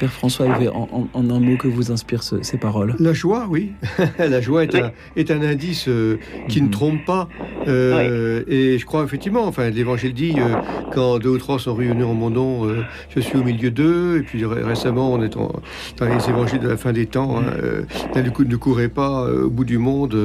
[0.00, 3.12] Père François Hervé, en, en- en un mot que vous inspirent ce- ces paroles La
[3.12, 3.72] joie, oui.
[4.18, 4.80] la joie est, Oui.
[4.80, 6.16] un, est un indice euh,
[6.48, 6.66] qui Mhm.
[6.68, 7.28] ne trompe pas.
[7.68, 10.54] Euh, Et je crois effectivement, enfin, l'Évangile dit euh,
[10.94, 12.82] quand deux ou trois sont réunis en mon nom, euh,
[13.14, 14.16] je suis au milieu d'eux.
[14.18, 15.52] Et puis ré- récemment, on est en-
[15.98, 17.38] dans les Évangiles de la fin des temps.
[17.38, 17.82] Hein, euh,
[18.16, 20.16] ne, cou- ne courez pas euh, au bout du monde.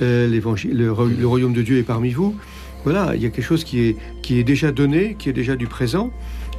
[0.00, 0.84] l'évangile, le,
[1.18, 2.36] le royaume de Dieu est parmi vous.
[2.84, 5.56] Voilà, il y a quelque chose qui est, qui est déjà donné, qui est déjà
[5.56, 6.10] du présent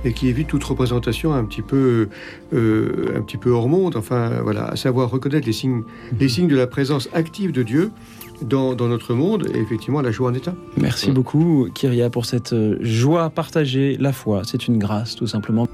[0.06, 2.10] et qui évite toute représentation un petit peu,
[2.54, 3.96] euh, un petit peu hors monde.
[3.96, 5.84] Enfin, voilà, à savoir reconnaître les signes,
[6.20, 7.92] les signes de la présence active de Dieu
[8.42, 9.50] dans, dans notre monde.
[9.54, 10.56] Et effectivement, la joie en un.
[10.78, 14.42] Merci beaucoup Kyria pour cette euh, joie partagée, la foi.
[14.46, 15.68] C'est une grâce tout simplement.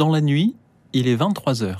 [0.00, 0.54] Dans la nuit,
[0.94, 1.76] il est 23h.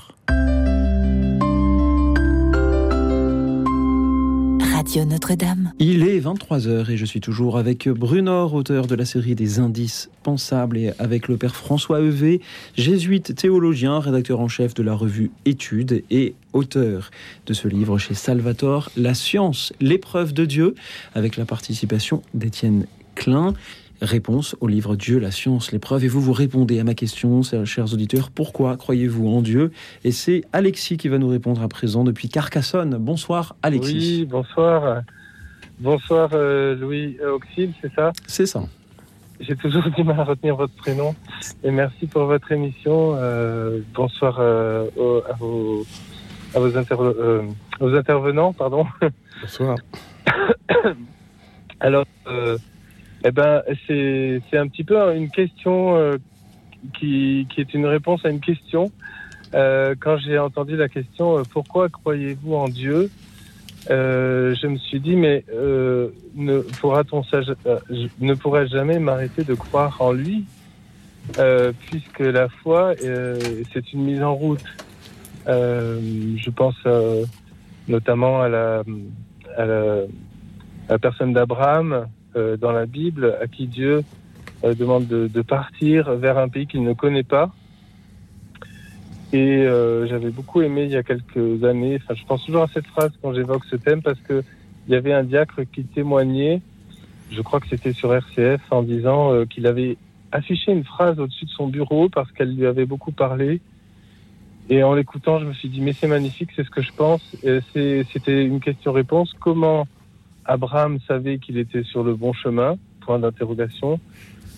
[4.61, 5.73] Radio Notre-Dame.
[5.79, 10.11] Il est 23h et je suis toujours avec Brunor, auteur de la série des indices
[10.21, 12.41] pensables, et avec le père François Evé,
[12.77, 17.09] jésuite théologien, rédacteur en chef de la revue Études et auteur
[17.47, 20.75] de ce livre chez Salvatore, La science, l'épreuve de Dieu,
[21.15, 23.55] avec la participation d'Étienne Klein.
[24.01, 26.03] Réponse au livre Dieu, la science, l'épreuve.
[26.03, 29.71] Et vous, vous répondez à ma question, chers auditeurs, pourquoi croyez-vous en Dieu?
[30.03, 32.97] Et c'est Alexis qui va nous répondre à présent depuis Carcassonne.
[32.97, 34.21] Bonsoir Alexis.
[34.21, 35.01] Oui, bonsoir.
[35.79, 38.11] Bonsoir euh, Louis Auxil, c'est ça?
[38.25, 38.63] C'est ça.
[39.39, 41.15] J'ai toujours du mal à retenir votre prénom.
[41.63, 43.13] Et merci pour votre émission.
[43.15, 45.85] Euh, bonsoir euh, aux, à, vos,
[46.55, 47.43] à vos, interve- euh,
[47.79, 48.53] aux intervenants.
[48.53, 48.85] Pardon.
[49.41, 49.75] Bonsoir.
[51.79, 52.57] Alors, euh,
[53.23, 56.17] eh ben, c'est un petit peu une question euh,
[56.97, 58.91] qui, qui est une réponse à une question.
[59.53, 63.09] Euh, quand j'ai entendu la question euh, pourquoi croyez-vous en Dieu
[63.89, 67.79] Euh, je me suis dit mais euh, ne pourra-t-on euh,
[68.19, 70.45] ne pourrais jamais m'arrêter de croire en lui
[71.87, 72.93] puisque la foi
[73.73, 74.63] c'est une mise en route.
[75.47, 76.75] Je pense
[77.87, 78.83] notamment à la,
[79.57, 79.81] à la,
[80.87, 84.03] à la personne d'Abraham dans la Bible, à qui Dieu
[84.63, 87.51] euh, demande de, partir vers un pays qu'il ne connaît pas.
[89.33, 92.67] Et euh, j'avais beaucoup aimé il y a quelques années, enfin je pense toujours à
[92.67, 94.43] cette phrase quand j'évoque ce thème parce que
[94.87, 96.61] il y avait un diacre qui témoignait,
[97.31, 99.97] je crois que c'était sur RCF, en disant euh, qu'il avait
[100.31, 103.61] affiché une phrase au-dessus de son bureau parce qu'elle lui avait beaucoup parlé.
[104.69, 107.21] Et en l'écoutant, je me suis dit, mais c'est magnifique, c'est ce que je pense.
[107.73, 109.33] C'était une question-réponse.
[109.39, 109.87] Comment
[110.45, 113.99] Abraham savait qu'il était sur le bon chemin Point d'interrogation.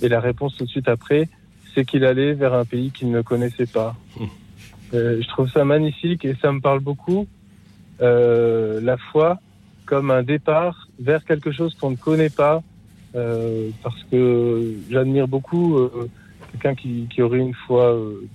[0.02, 1.30] Et la réponse tout de suite après,
[1.74, 3.96] c'est qu'il allait vers un pays qu'il ne connaissait pas.
[4.94, 7.26] Euh, je trouve ça magnifique et ça me parle beaucoup.
[8.02, 9.40] Euh, la foi
[9.86, 12.62] comme un départ vers quelque chose qu'on ne connaît pas,
[13.16, 16.10] euh, parce que j'admire beaucoup euh,
[16.52, 18.28] quelqu'un qui, qui aurait une foi, euh,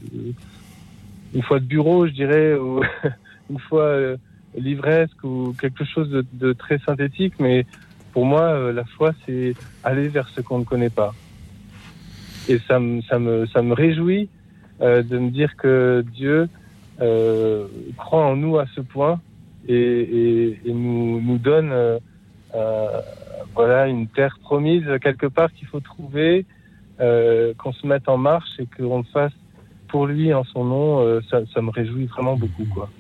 [1.35, 2.83] une foi de bureau, je dirais, ou
[3.51, 4.17] une foi euh,
[4.57, 7.35] livresque ou quelque chose de, de très synthétique.
[7.39, 7.67] Mais
[8.13, 11.15] pour moi, euh, la foi, c'est aller vers ce qu'on ne connaît pas.
[12.49, 14.29] Et ça me, ça me, ça me réjouit
[14.81, 16.49] euh, de me dire que Dieu
[17.01, 19.21] euh, croit en nous à ce point
[19.69, 21.99] et, et, et nous, nous donne euh,
[22.55, 23.01] euh,
[23.55, 26.47] voilà une terre promise quelque part qu'il faut trouver,
[27.01, 29.33] euh, qu'on se mette en marche et qu'on le fasse
[29.89, 31.21] pour lui en son nom.
[31.31, 32.91] ça, ça me réjouit vraiment beaucoup quoi.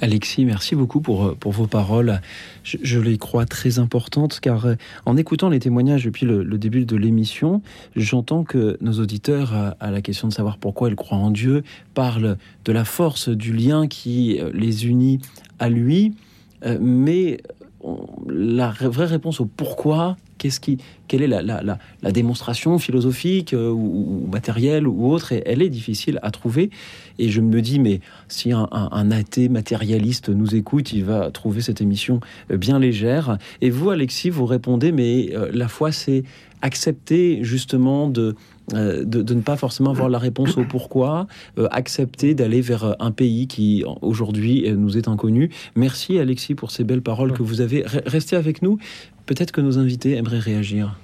[0.00, 2.20] Alexis, merci beaucoup pour, pour vos paroles.
[2.62, 6.96] Je, les crois très importantes car euh, en écoutant les témoignages depuis le, début de
[6.96, 7.62] l'émission,
[7.94, 11.62] j'entends que nos auditeurs, à, à la question de savoir pourquoi ils croient en Dieu,
[11.92, 15.20] parlent de la force du lien qui euh, les unit
[15.58, 16.14] à lui,
[16.64, 17.40] euh, mais
[18.26, 20.78] la vraie réponse au pourquoi, qu'est-ce qui,
[21.08, 25.42] quelle est la, la- la- la démonstration philosophique euh, ou, ou matérielle ou autre, et
[25.46, 26.70] elle est difficile à trouver.
[27.18, 31.30] Et je me dis, mais si un, un- un athée matérialiste nous écoute, il va
[31.30, 32.20] trouver cette émission
[32.50, 33.38] euh, bien légère.
[33.60, 36.24] Et vous, Alexis, vous répondez, mais euh, la foi, c'est
[36.62, 38.34] accepter justement de,
[38.72, 41.26] euh, de, de ne pas forcément avoir la réponse au pourquoi,
[41.58, 45.50] euh, accepter d'aller vers un pays qui aujourd'hui nous est inconnu.
[45.76, 47.82] Merci Alexis pour ces belles paroles que vous avez.
[47.82, 48.78] Re- Restez avec nous.
[49.26, 50.98] Peut-être que nos invités aimeraient réagir.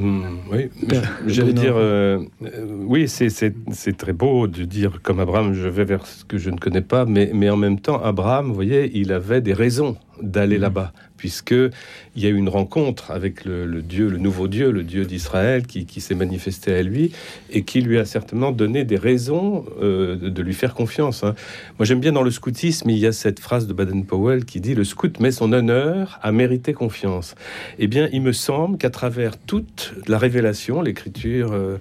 [0.00, 0.20] Hmm,
[0.52, 3.52] oui, Père j'allais dire, euh, euh, oui, c'est-
[3.96, 7.04] très beau de dire comme Abraham, je vais vers ce que je ne connais pas,
[7.04, 11.50] mais, mais en même temps, Abraham, vous voyez, il avait des raisons d'aller là-bas, puisque
[11.52, 15.66] il y a eu une rencontre avec le, Dieu, le nouveau Dieu, le Dieu d'Israël,
[15.66, 17.12] qui, s'est manifesté à lui
[17.50, 21.24] et qui lui a certainement donné des raisons euh, de, de lui faire confiance.
[21.24, 21.34] hein.
[21.78, 24.74] Moi, j'aime bien dans le scoutisme, il y a cette phrase de Baden-Powell qui dit
[24.74, 27.34] le scout met son honneur à mériter confiance.
[27.78, 31.78] Eh bien, il me semble qu'à travers toute la révélation, l'écriture, euh,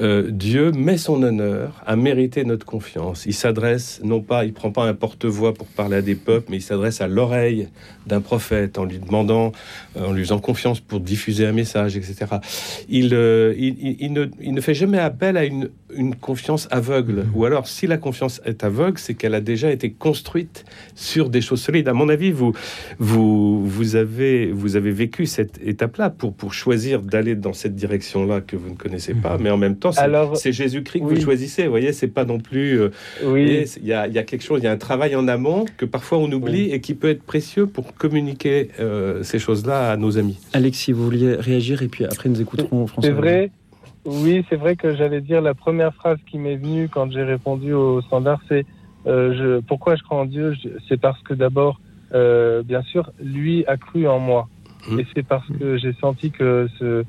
[0.00, 3.24] euh, Dieu met son honneur à mériter notre confiance.
[3.26, 6.58] Il s'adresse, non pas, il prend pas un porte-voix pour parler à des peuples, mais
[6.58, 7.68] il s'adresse à l'oreille
[8.06, 9.52] d'un prophète en lui demandant,
[9.96, 12.16] euh, en lui faisant confiance pour diffuser un message, etc.
[12.88, 17.24] Il, euh, il, il- ne, il ne fait jamais appel à une, une confiance aveugle.
[17.34, 21.40] Ou alors, si la confiance est aveugle, c'est qu'elle a déjà été construite sur des
[21.40, 21.88] choses solides.
[21.88, 22.52] À mon avis, vous,
[22.98, 28.40] vous, vous, avez, vous avez vécu cette étape-là pour, pour choisir d'aller dans cette direction-là
[28.40, 29.38] que vous ne connaissez pas.
[29.38, 29.90] Mais en même temps,
[30.36, 31.14] c'est Jésus-Christ que oui.
[31.16, 31.64] vous choisissez.
[31.64, 32.80] Vous voyez, c'est pas non plus.
[32.80, 32.90] euh,
[33.24, 33.64] Oui.
[33.80, 35.84] Il y, a, y a quelque chose, il y a un travail en amont que
[35.84, 40.18] parfois on oublie et qui peut être précieux pour communiquer euh, ces choses-là à nos
[40.18, 40.38] amis.
[40.52, 43.10] Alexis, vous vouliez réagir et puis après nous écouterons François.
[43.10, 43.50] C'est vrai,
[44.04, 47.72] Oui, c'est vrai que j'allais dire la première phrase qui m'est venue quand j'ai répondu
[47.72, 48.66] au standard, c'est
[49.06, 50.54] euh, je, pourquoi je crois en Dieu?
[50.88, 51.80] C'est parce que d'abord,
[52.14, 54.48] euh, bien sûr, lui a cru en moi.
[54.98, 57.04] Et c'est parce que j'ai senti que ce,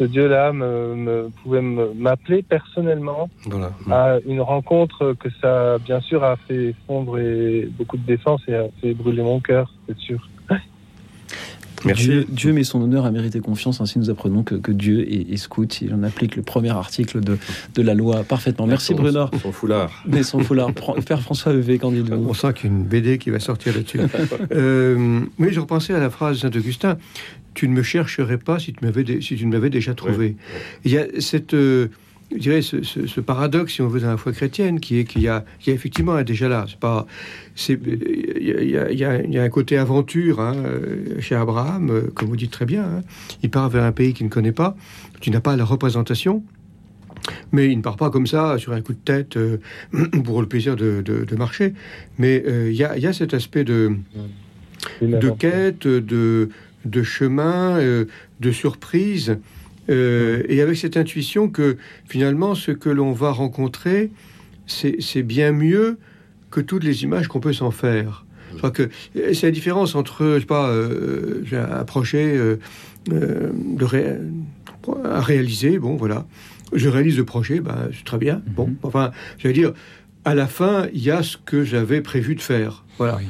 [0.00, 3.70] ce Dieu-là me, me- pouvait m'appeler personnellement Voilà.
[3.90, 8.54] à une rencontre que ça, bien sûr, a fait fondre et beaucoup de défense et
[8.54, 10.26] a fait brûler mon cœur, c'est sûr.
[11.94, 13.80] Dieu, Dieu met son honneur à mériter confiance.
[13.80, 15.80] Ainsi, nous apprenons que, que Dieu est, est scout.
[15.80, 17.38] Il en applique le premier article de,
[17.74, 18.66] de la loi parfaitement.
[18.66, 19.28] Merci Bruno.
[19.42, 19.90] Son foulard.
[20.06, 20.72] Mais son foulard.
[21.06, 23.74] Père François Evé, qu'en dites-vous On sent qu'il y a une BD qui va sortir
[23.74, 23.98] là-dessus.
[24.52, 26.98] euh, oui, je repensais à la phrase de Saint-Augustin
[27.54, 30.36] Tu ne me chercherais pas si tu m'avais, dé- si tu ne m'avais déjà trouvé.
[30.84, 31.54] Il y a cette.
[31.54, 31.88] euh,
[32.32, 35.04] je dirais ce, ce- ce paradoxe, si on veut, dans la foi chrétienne, qui est
[35.04, 36.64] qu'il y a, y effectivement un déjà là.
[36.68, 37.06] C'est pas,
[37.56, 41.20] c'est, il y a, il y a- il y y un côté aventure hein, euh,
[41.20, 42.84] chez Abraham, euh, comme vous dites très bien.
[42.84, 43.02] hein.
[43.42, 44.76] Il part vers un pays qu'il ne connaît pas,
[45.20, 46.44] qui n'a pas la représentation.
[47.52, 49.58] Mais il ne part pas comme ça, sur un coup de tête, euh,
[50.24, 51.74] pour le plaisir de, de- de marcher.
[52.18, 53.92] Mais euh, il y, a, il y a cet aspect de,
[55.18, 56.48] de quête, de,
[56.84, 58.04] de chemin, euh,
[58.40, 59.38] de surprise,
[59.88, 61.76] euh, et avec cette intuition que
[62.08, 64.10] finalement, ce que l'on va rencontrer,
[64.66, 65.98] c'est bien mieux
[66.50, 68.24] que toutes les images qu'on peut s'en faire.
[68.52, 72.36] Je crois que euh, c'est la différence entre, je sais pas, euh, j'ai un projet
[72.36, 72.56] euh,
[73.12, 74.16] euh, de ré-
[75.04, 76.26] à réaliser, bon voilà,
[76.72, 78.42] je réalise le projet, ben, c'est très bien.
[78.46, 79.72] Bon, enfin, j'allais dire,
[80.24, 82.84] à la fin, il y a ce que j'avais prévu de faire.
[82.98, 83.20] Voilà.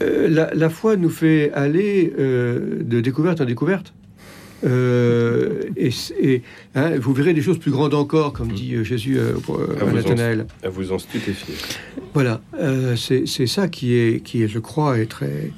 [0.00, 3.94] La, la foi nous fait aller euh, de découverte en découverte.
[4.64, 6.42] Euh, et
[6.74, 9.82] hein, vous verrez des choses plus grandes encore, comme dit euh, Jésus euh, euh, À
[9.82, 10.46] à vous, Nathanaël.
[10.62, 11.54] en, à vous en stupéfier.
[12.14, 15.50] Voilà, euh, c'est c'est ça qui est, qui est, je crois, est très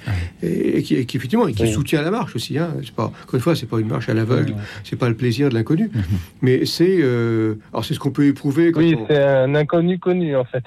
[0.43, 1.73] et, et qui, et qui, effectivement et qui Oui.
[1.73, 2.59] soutient la marche aussi.
[2.59, 2.75] Hein.
[2.85, 5.49] C'est pas encore une fois, c'est pas une marche à l'aveugle, c'est pas le plaisir
[5.51, 6.03] de l'inconnu, Mhm.
[6.43, 9.99] mais c'est euh, alors c'est ce qu'on peut éprouver quand Oui, on- c'est un inconnu
[10.01, 10.65] connu, en fait.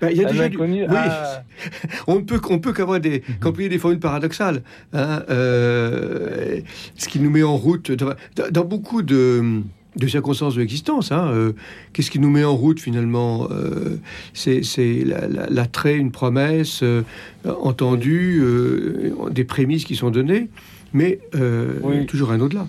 [0.00, 0.82] Ben, il y a un déjà du- inconnu.
[0.82, 0.88] oui.
[0.94, 1.42] ah,
[2.06, 6.60] on ne peut qu'on peut qu'avoir des qu'employer des formules paradoxales hein, euh,
[6.96, 9.62] ce qui nous met en route dans, beaucoup de
[9.96, 11.10] de circonstances de l'existence.
[11.10, 11.52] hein, euh,
[11.94, 13.96] Qu'est-ce qui nous met en route finalement euh,
[14.34, 17.02] C'est c'est la- la- l'attrait, une promesse euh,
[17.46, 20.50] entendue, euh, des prémices qui sont données,
[20.92, 22.04] mais euh, Oui.
[22.04, 22.66] toujours un au-delà.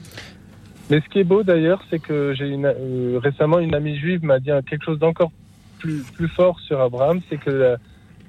[0.89, 4.39] Mais ce qui est beau d'ailleurs, c'est que j'ai euh, récemment une amie juive m'a
[4.39, 5.31] dit quelque chose d'encore
[5.79, 7.77] plus, plus fort sur Abraham, c'est que la-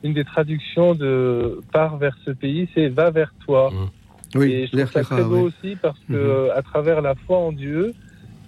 [0.03, 3.73] une des traductions de part vers ce pays, c'est va vers toi.
[4.35, 7.39] Oui, Et je trouve ça très beau aussi parce que euh, à travers la foi
[7.39, 7.95] en Dieu,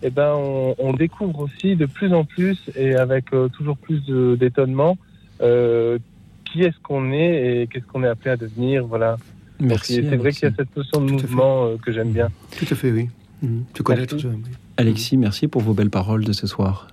[0.03, 4.03] eh ben on, on découvre aussi de plus en plus et avec euh, toujours plus
[4.39, 4.99] d'étonnement
[5.41, 5.99] euh,
[6.45, 8.87] qui est-ce qu'on est et qu'est-ce qu'on est appelé à devenir.
[8.87, 9.17] Voilà.
[9.59, 10.41] Merci, C'est vrai Alexis.
[10.41, 12.29] qu'il y a cette notion de mouvement euh, que j'aime bien.
[12.59, 13.09] Tout à fait, oui.
[13.43, 13.65] Mhm.
[13.87, 14.43] Ça, oui.
[14.77, 16.89] Alexis, merci pour vos belles paroles de ce soir.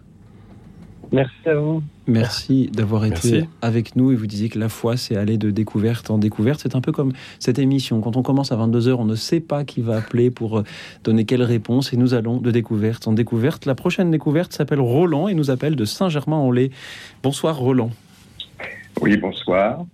[1.12, 1.84] Merci à vous.
[2.06, 3.50] Merci d'avoir été Merci.
[3.62, 6.60] avec nous et vous disiez que la foi, c'est aller de découverte en découverte.
[6.62, 8.02] C'est un peu comme cette émission.
[8.02, 10.64] Quand on commence à 22h, on ne sait pas qui va appeler pour euh,
[11.04, 13.66] donner quelle réponse et nous allons de découverte en découverte.
[13.66, 16.72] La prochaine découverte s'appelle Roland et nous appelle de Saint-Germain-en-Laye.
[17.24, 17.92] Bonsoir Roland.
[19.02, 19.86] Oui, bonsoir.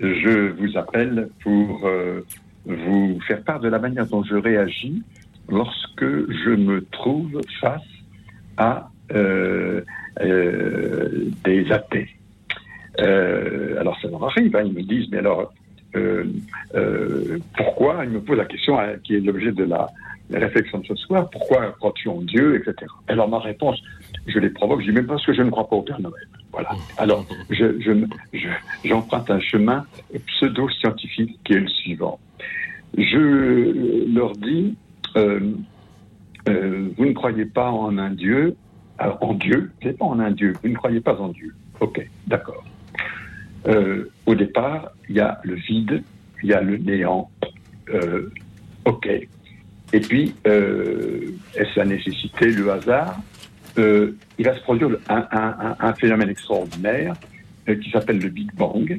[0.00, 2.24] Je vous appelle pour euh,
[2.66, 5.02] vous faire part de la manière dont je réagis
[5.48, 7.82] lorsque je me trouve face
[8.56, 9.80] à euh,
[10.20, 12.08] des athées.
[13.00, 15.52] Euh, alors ça leur arrive, hein, ils me disent, mais alors
[15.96, 16.24] euh,
[16.74, 19.88] euh, pourquoi Ils me posent la question hein, qui est l'objet de la,
[20.30, 22.90] réflexion de ce soir, pourquoi crois-tu en Dieu, etc.
[23.06, 23.80] Alors ma réponse,
[24.26, 26.26] je les provoque, je dis même parce que je ne crois pas au Père Noël.
[26.52, 26.70] Voilà.
[26.98, 27.92] Alors, je, je,
[28.34, 28.48] je-
[28.84, 29.86] j'emprunte un chemin
[30.26, 32.18] pseudo-scientifique qui est le suivant.
[32.96, 34.76] Je leur dis,
[35.16, 35.52] euh,
[36.48, 38.54] euh, vous ne croyez pas en un Dieu,
[38.98, 41.54] alors, en Dieu, c'est pas en un Dieu, vous ne croyez pas en Dieu.
[41.80, 42.64] Ok, d'accord.
[43.66, 46.02] Euh, au départ, il y a le vide,
[46.42, 47.30] il y a le néant.
[47.90, 48.30] Euh,
[48.84, 49.06] ok.
[49.92, 53.18] Et puis, euh, est-ce la nécessité, le hasard
[53.78, 55.24] Euh, Il va se produire un,
[55.78, 57.14] un- phénomène extraordinaire
[57.66, 58.98] qui s'appelle le Big Bang.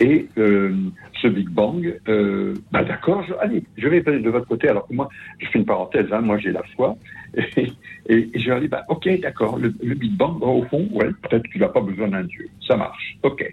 [0.00, 0.74] Et euh,
[1.20, 4.94] ce Big Bang, euh, bah d'accord, allez, je vais aller de votre côté, alors que
[4.94, 6.96] moi, je fais une parenthèse, hein, moi j'ai la foi,
[7.36, 11.60] et, je leur dis, bah, ok, d'accord, le, Big Bang, au fond, ouais, peut-être qu'il
[11.60, 13.52] n'a pas besoin d'un Dieu, ça marche, ok.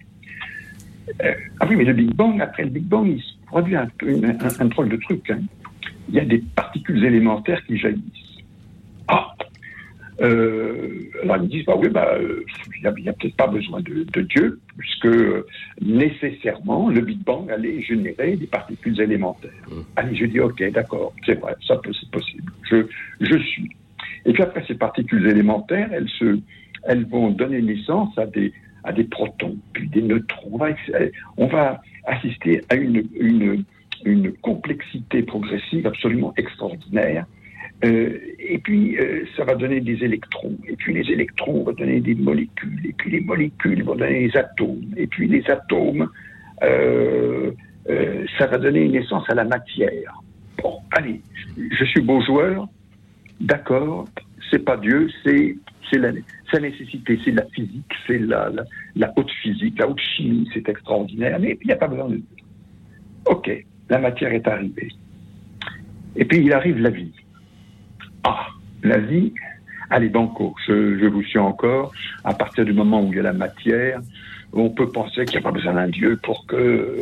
[1.22, 3.88] Euh, ah oui, mais le Big Bang, après le Big Bang, il se produit un,
[4.66, 5.30] drôle de truc.
[5.30, 5.40] hein.
[6.10, 8.37] Il y a des particules élémentaires qui jaillissent.
[10.22, 12.44] Euh, alors ils disent, bah oui, bah, euh,
[12.76, 15.46] il n'y a, peut-être pas besoin de, de Dieu, puisque euh,
[15.82, 19.52] nécessairement le Big Bang allait générer des particules élémentaires.
[19.96, 22.52] Allez, je dis, ok, d'accord, c'est vrai, ça c'est possible.
[22.70, 22.86] Je,
[23.22, 23.70] je suis.
[24.26, 26.40] Et puis après, ces particules élémentaires, elles, se,
[26.84, 28.52] elles vont donner naissance à des,
[28.84, 30.50] à des protons, puis des neutrons.
[30.54, 30.70] On va,
[31.38, 33.64] on va assister à une, une,
[34.04, 37.26] une complexité progressive absolument extraordinaire.
[37.86, 40.58] Euh, et puis, euh, ça va donner des électrons.
[40.68, 42.86] Et puis, les électrons vont donner des molécules.
[42.86, 44.94] Et puis, les molécules vont donner des atomes.
[44.98, 46.10] Et puis, les atomes,
[46.64, 47.52] euh,
[48.38, 50.22] ça va donner naissance à la matière.
[50.62, 51.22] Bon, allez,
[51.58, 52.68] je suis beau joueur,
[53.40, 54.08] d'accord,
[54.50, 55.56] c'est pas Dieu, c'est
[55.90, 56.12] c'est la,
[56.52, 58.64] sa nécessité, c'est la physique, c'est la, la,
[58.96, 62.16] la haute physique, la haute chimie, c'est extraordinaire, mais il n'y a pas besoin de
[62.16, 62.26] Dieu.
[63.26, 64.90] Ok, la matière est arrivée.
[66.18, 67.14] Et puis il arrive la vie.
[68.24, 68.48] Ah,
[68.84, 69.34] la vie,
[69.90, 71.92] allez, banco, je, vous suis encore,
[72.24, 74.00] à partir du moment où il y a la matière,
[74.54, 76.98] on peut penser qu'il n'y a pas besoin d'un Dieu pour que,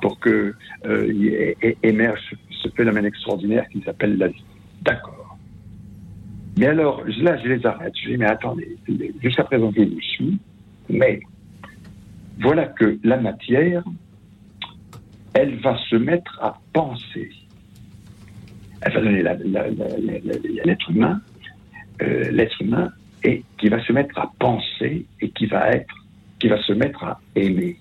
[0.00, 0.54] pour que
[0.86, 4.44] euh, émerge ce phénomène extraordinaire qui s'appelle la vie.
[4.82, 5.38] D'accord.
[6.58, 7.94] Mais alors, là, je les arrête.
[8.02, 8.76] Je dis, mais attendez,
[9.22, 10.38] jusqu'à présent, je vous suis,
[10.88, 11.20] mais
[12.40, 13.82] voilà que la matière,
[15.34, 17.30] elle va se mettre à penser.
[18.82, 19.22] Elle va donner
[20.64, 21.20] l'être humain,
[22.02, 22.90] euh, l'être humain,
[23.22, 25.94] et qui va se mettre à penser et qui va être,
[26.38, 27.76] qui va se mettre à aimer.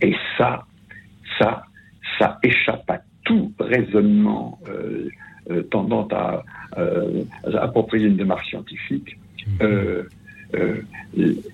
[0.00, 0.64] Et ça,
[1.38, 1.64] ça,
[2.18, 5.08] ça échappe à tout raisonnement euh,
[5.50, 6.44] euh, tendant à,
[6.76, 9.18] à approprier une démarche scientifique.
[9.60, 10.04] Euh,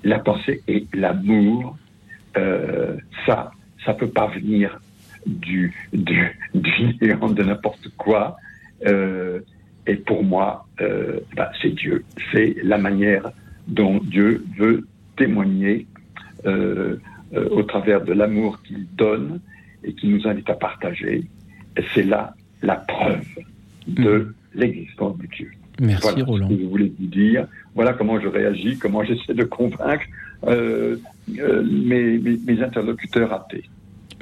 [0.03, 1.79] la pensée et l'amour,
[3.27, 3.53] ça,
[3.85, 4.81] ça peut pas venir
[5.27, 8.37] du, du, du néant de n'importe quoi.
[8.87, 9.41] Euh,
[9.87, 12.05] et pour moi, euh, bah, c'est Dieu.
[12.33, 13.31] C'est la manière
[13.67, 14.87] dont Dieu veut
[15.17, 15.87] témoigner
[16.47, 16.97] euh,
[17.51, 19.41] au travers de l'amour qu'il donne
[19.85, 21.25] et qui nous invite à partager.
[21.95, 23.25] C'est là la preuve
[23.87, 25.51] de l'existence de Dieu.
[25.81, 26.49] Merci, voilà Roland.
[26.49, 27.47] ce que je voulais vous dire.
[27.75, 30.05] Voilà comment je réagis, comment j'essaie de convaincre
[30.47, 30.97] euh,
[31.39, 33.65] euh, mes, mes- mes interlocuteurs athées.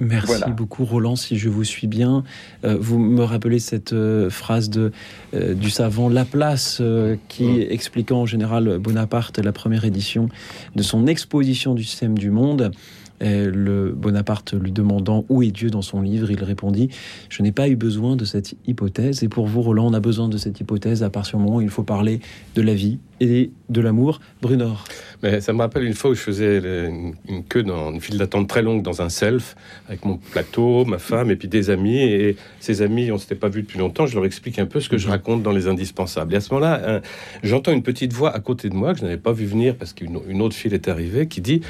[0.01, 0.49] Merci Voilà.
[0.49, 2.23] beaucoup Roland, si je vous suis bien.
[2.65, 4.93] euh, vous me rappelez cette euh, phrase de,
[5.35, 6.83] euh, du savant Laplace
[7.29, 10.29] qui, expliquant en général Bonaparte, la première édition
[10.75, 12.71] de son exposition du système du monde,
[13.19, 16.91] et le Bonaparte lui demandant où est Dieu dans son livre, il répondit
[17.31, 19.23] Je n'ai pas eu besoin de cette hypothèse.
[19.23, 21.61] Et pour vous, Roland, on a besoin de cette hypothèse à partir du moment où
[21.63, 22.21] il faut parler
[22.55, 24.21] de la vie et de l'amour.
[24.43, 24.85] Brunor.
[25.23, 28.49] Mais ça me rappelle une fois où je faisais une, queue dans une file d'attente
[28.49, 29.57] très longue dans un self
[29.89, 31.99] avec mon plateau, ma femme et puis des amis.
[31.99, 34.07] Et ces amis, on s'était pas vus depuis longtemps.
[34.07, 36.35] Je leur explique un peu ce que je raconte dans les indispensables.
[36.35, 37.01] Et à ce moment-là,
[37.43, 39.93] j'entends une petite voix à côté de moi que je n'avais pas vu venir parce
[39.93, 41.63] qu'une une autre file est arrivée qui dit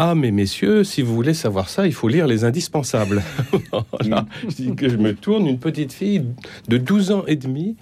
[0.00, 3.20] ah, mais messieurs, si vous voulez savoir ça, il faut lire les indispensables.
[4.00, 6.22] Je me tourne, une petite fille
[6.68, 7.74] de 12 ans et demi,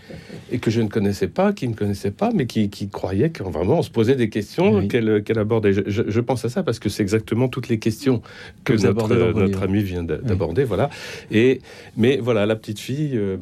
[0.50, 3.50] et que je ne connaissais pas, qui ne connaissait pas, mais qui, qui croyait qu'on
[3.50, 5.72] vraiment on se posait des questions qu'elle qu'elle abordait.
[5.72, 8.20] Je, je- je pense à ça parce que c'est exactement toutes les questions
[8.64, 10.64] que, notre, notre ami vient d'a- d'aborder.
[10.64, 10.90] Voilà.
[11.30, 11.60] Et,
[11.96, 13.36] mais voilà, la petite fille euh,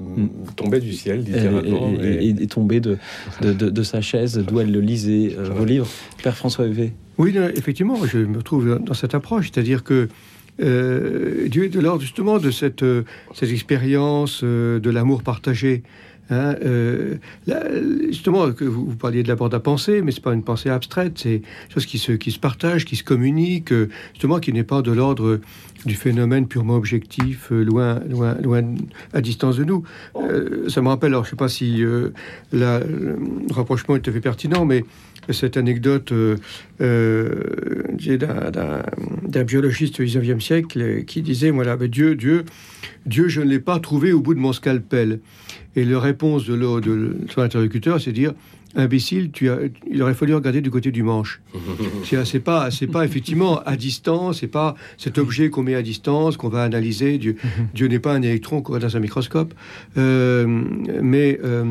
[0.56, 1.90] tombait du ciel, littéralement.
[1.98, 2.98] est, est- et- est- est tombée de,
[3.40, 5.88] de, de- de sa chaise d'où elle le lisait, euh, vos livres.
[6.22, 6.92] Père François Huvet.
[7.16, 10.08] Oui, effectivement, je me trouve dans cette approche, c'est-à-dire que
[10.62, 13.02] euh, Dieu est de l'ordre justement de cette, euh,
[13.34, 15.82] cette expérience euh, de l'amour partagé.
[16.30, 17.16] Hein, euh,
[18.08, 21.14] justement, que vous, parliez de la bande à penser, mais c'est pas une pensée abstraite,
[21.16, 21.42] c'est
[21.72, 24.92] chose qui se, qui se partage, qui se communique, euh, justement, qui n'est pas de
[24.92, 25.40] l'ordre
[25.84, 28.62] du phénomène purement objectif, euh, loin, loin, loin,
[29.12, 29.82] à distance de nous.
[30.68, 32.12] Ça me rappelle, alors je sais pas si le
[33.50, 34.84] rapprochement est tout à fait pertinent, mais
[35.30, 36.12] cette anecdote
[39.28, 42.44] d'un- biologiste du 19e siècle qui disait voilà, mais Dieu, Dieu,
[43.06, 45.20] Dieu, je ne l'ai pas trouvé au bout de mon scalpel.
[45.76, 48.32] Et la réponse de, de son interlocuteur, c'est dire
[48.76, 49.58] imbécile, tu as,
[49.90, 51.40] il aurait fallu regarder du côté du manche.
[52.24, 56.36] C'est pas, c'est pas effectivement à distance, c'est pas cet objet qu'on met à distance
[56.36, 57.18] qu'on va analyser.
[57.18, 57.36] Dieu,
[57.74, 59.54] Dieu n'est pas un électron qu'on voit dans un microscope,
[59.96, 60.46] Euh,
[61.02, 61.64] mais euh,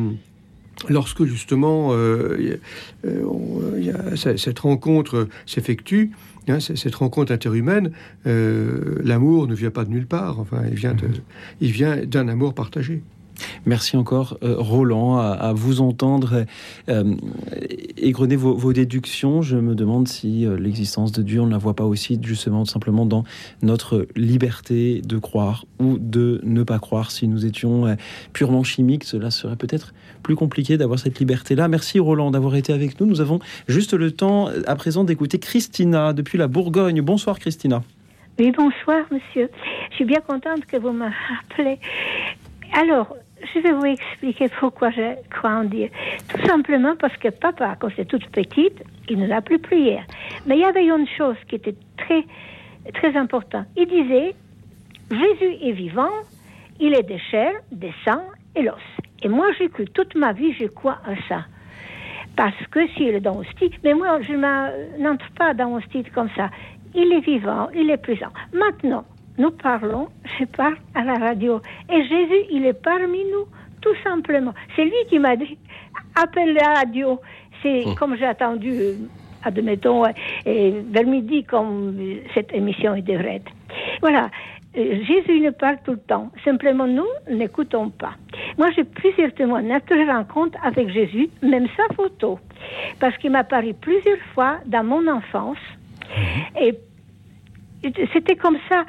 [0.88, 6.10] lorsque justement euh, y a- on- y a- cette rencontre s'effectue,
[6.48, 7.90] hein, cette rencontre interhumaine,
[8.26, 10.40] euh, l'amour ne vient pas de nulle part.
[10.40, 10.62] Enfin,
[11.60, 13.02] il vient d'un amour partagé.
[13.66, 16.44] Merci encore, euh, Roland, à, vous entendre
[16.88, 17.14] euh,
[17.96, 19.42] égrener vos, déductions.
[19.42, 22.64] Je me demande si euh, l'existence de Dieu, on ne la voit pas aussi justement
[22.64, 23.24] simplement dans
[23.62, 27.10] notre liberté de croire ou de ne pas croire.
[27.10, 27.94] Si nous étions euh,
[28.32, 31.68] purement chimiques, cela serait peut-être plus compliqué d'avoir cette liberté-là.
[31.68, 33.06] Merci, Roland, d'avoir été avec nous.
[33.06, 33.38] Nous avons
[33.68, 37.00] juste le temps à présent d'écouter Christina depuis la Bourgogne.
[37.02, 37.82] Bonsoir, Christina.
[38.38, 39.48] Oui, bonsoir, monsieur.
[39.90, 41.78] Je suis bien contente que vous me rappelez.
[42.72, 43.16] Alors,
[43.52, 45.88] je vais vous expliquer pourquoi je crois en Dieu.
[46.28, 50.04] Tout simplement parce que papa, quand j'étais toute petite, il ne l'a plus prière.
[50.46, 52.24] Mais il y avait une chose qui était très,
[52.94, 53.66] très importante.
[53.76, 54.34] Il disait,
[55.10, 56.10] Jésus est vivant,
[56.80, 58.80] il est des chairs, des sangs et l'os.
[59.22, 61.44] Et moi, j'ai cru toute ma vie, je crois à ça.
[62.36, 64.34] Parce que s'il est dans hostie, mais moi, je
[65.00, 66.50] n'entre pas dans hostie comme ça.
[66.94, 68.32] Il est vivant, il est présent.
[68.52, 69.04] Maintenant,
[69.38, 70.08] nous parlons,
[70.38, 71.60] je parle à la radio.
[71.92, 73.46] Et Jésus, il est parmi nous,
[73.80, 74.54] tout simplement.
[74.76, 75.58] C'est lui qui m'a dit,
[76.14, 77.20] appelle la radio.
[77.62, 77.94] C'est Oh.
[77.98, 78.94] comme j'ai attendu, euh,
[79.42, 80.10] admettons, euh,
[80.46, 83.52] et vers midi, comme euh, cette émission devrait être.
[84.00, 84.30] Voilà.
[84.76, 86.32] Jésus nous parle tout le temps.
[86.44, 88.14] Simplement, nous n'écoutons pas.
[88.58, 92.40] Moi, j'ai plusieurs témoignages que je rencontre avec Jésus, même sa photo.
[92.98, 95.58] Parce qu'il m'a paru plusieurs fois dans mon enfance.
[96.60, 96.74] Et
[98.12, 98.84] c'était comme ça.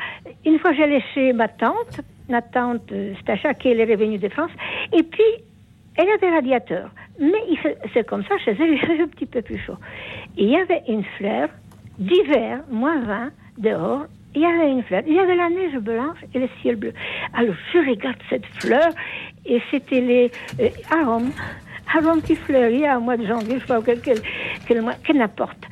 [0.45, 4.51] Une fois, j'allais chez ma tante, ma tante euh, Stacha, qui est revenue de France,
[4.93, 5.23] et puis
[5.97, 6.89] elle avait radiateur.
[7.19, 7.41] Mais
[7.93, 9.77] c'est comme ça, chez elle, il faisait un petit peu plus chaud.
[10.37, 11.49] Il y avait une fleur
[11.97, 14.05] d'hiver, moins 20, dehors.
[14.35, 15.01] Il y avait une fleur.
[15.07, 16.91] Il y avait la neige blanche et le ciel bleu.
[17.33, 18.89] Alors, je regarde cette fleur,
[19.45, 21.31] et c'était les euh, arômes.
[21.95, 24.19] Arômes qui fleurissent au mois de janvier, je sais pas, quel, quel,
[24.67, 25.65] quel n'importe.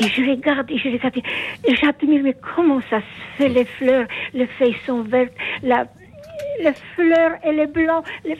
[0.00, 4.06] Et je regarde, et je regarde, et j'admire, mais comment ça se fait, les fleurs,
[4.32, 5.32] les feuilles sont vertes,
[5.62, 5.86] la,
[6.62, 8.38] les fleurs, elle est blanche, les,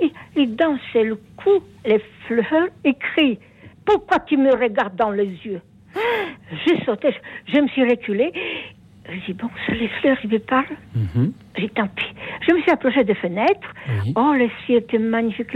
[0.00, 3.38] et, et d'un seul coup, les fleurs écrient.
[3.84, 5.60] Pourquoi tu me regardes dans les yeux?
[6.64, 7.10] J'ai sauté,
[7.46, 8.32] je, je me suis reculée.
[9.08, 10.76] Je dis Bon, c'est les fleurs qui me parlent.
[10.94, 11.32] Mhm.
[11.56, 12.04] J'ai dit, tant pis.
[12.48, 13.74] Je me suis approchée des fenêtres.
[14.16, 15.54] Oh, le ciel était magnifique.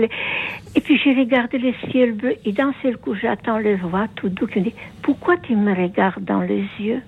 [0.75, 2.35] Et puis j'ai regardé le ciel bleu.
[2.45, 5.75] Et d'un seul coup, j'attends les voix tout doux qui me dit Pourquoi tu me
[5.75, 7.03] regardes dans les yeux?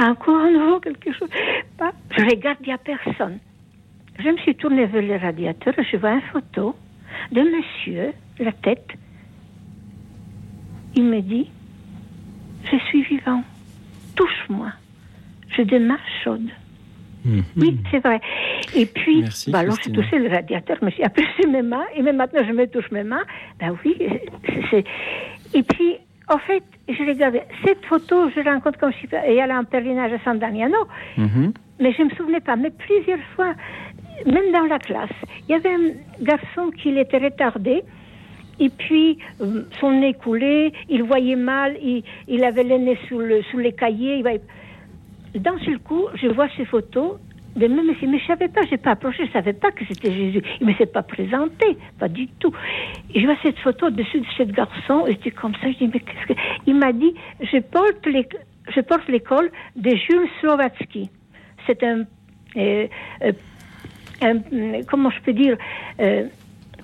[0.00, 1.28] Encore un nouveau quelque chose.
[1.78, 3.38] Pas- Je regarde, il n'y a personne.
[4.18, 6.74] Je me suis tournée vers le radiateur et je vois une photo
[7.30, 8.92] de monsieur, la tête.
[10.96, 11.48] Il me dit
[12.70, 13.42] Je suis vivant.
[14.16, 14.72] Touche-moi.
[15.56, 16.50] J'ai des mains chaudes.
[17.56, 18.20] Oui, c'est vrai.
[18.74, 21.84] Et puis, Merci, bah alors j'ai touché le radiateur, je me suis aperçu mes mains,
[21.94, 23.22] et même maintenant je me touche mes mains.
[23.60, 24.84] Ben oui, c'est- c'est.
[25.54, 25.98] Et puis,
[26.28, 29.56] en fait, je regardais cette photo, je la rencontre comme je suis et elle a
[29.56, 30.78] un pèlerinage à San Damiano,
[31.16, 31.52] Mhm.
[31.78, 32.56] mais je ne me souvenais pas.
[32.56, 33.54] Mais plusieurs fois,
[34.26, 35.10] même dans la classe,
[35.48, 35.90] il y avait un
[36.22, 37.82] garçon qui était retardé.
[38.58, 43.18] Et puis, euh, son nez coulait, il voyait mal, il, il avait le nez sous,
[43.20, 44.16] le, sous les cahiers.
[44.16, 44.40] il voyait-
[45.34, 47.18] D'un seul coup, je vois ces photos
[47.56, 49.84] de même monsieur, mais je savais pas, je n'ai pas approché, je savais pas que
[49.86, 50.42] c'était Jésus.
[50.60, 52.52] Il me s'est pas présenté, pas du tout.
[53.14, 55.88] Et je vois cette photo dessus de ce garçon, et j'étais comme ça, je dis,
[55.92, 56.40] mais qu'est-ce que.
[56.66, 58.26] Il m'a dit, je porte les-
[58.74, 61.10] je porte l'école de Jules Slovatsky.
[61.66, 62.04] C'est un,
[62.56, 62.86] euh,
[63.22, 63.32] euh,
[64.22, 65.56] un- Comment je peux dire
[66.00, 66.26] euh,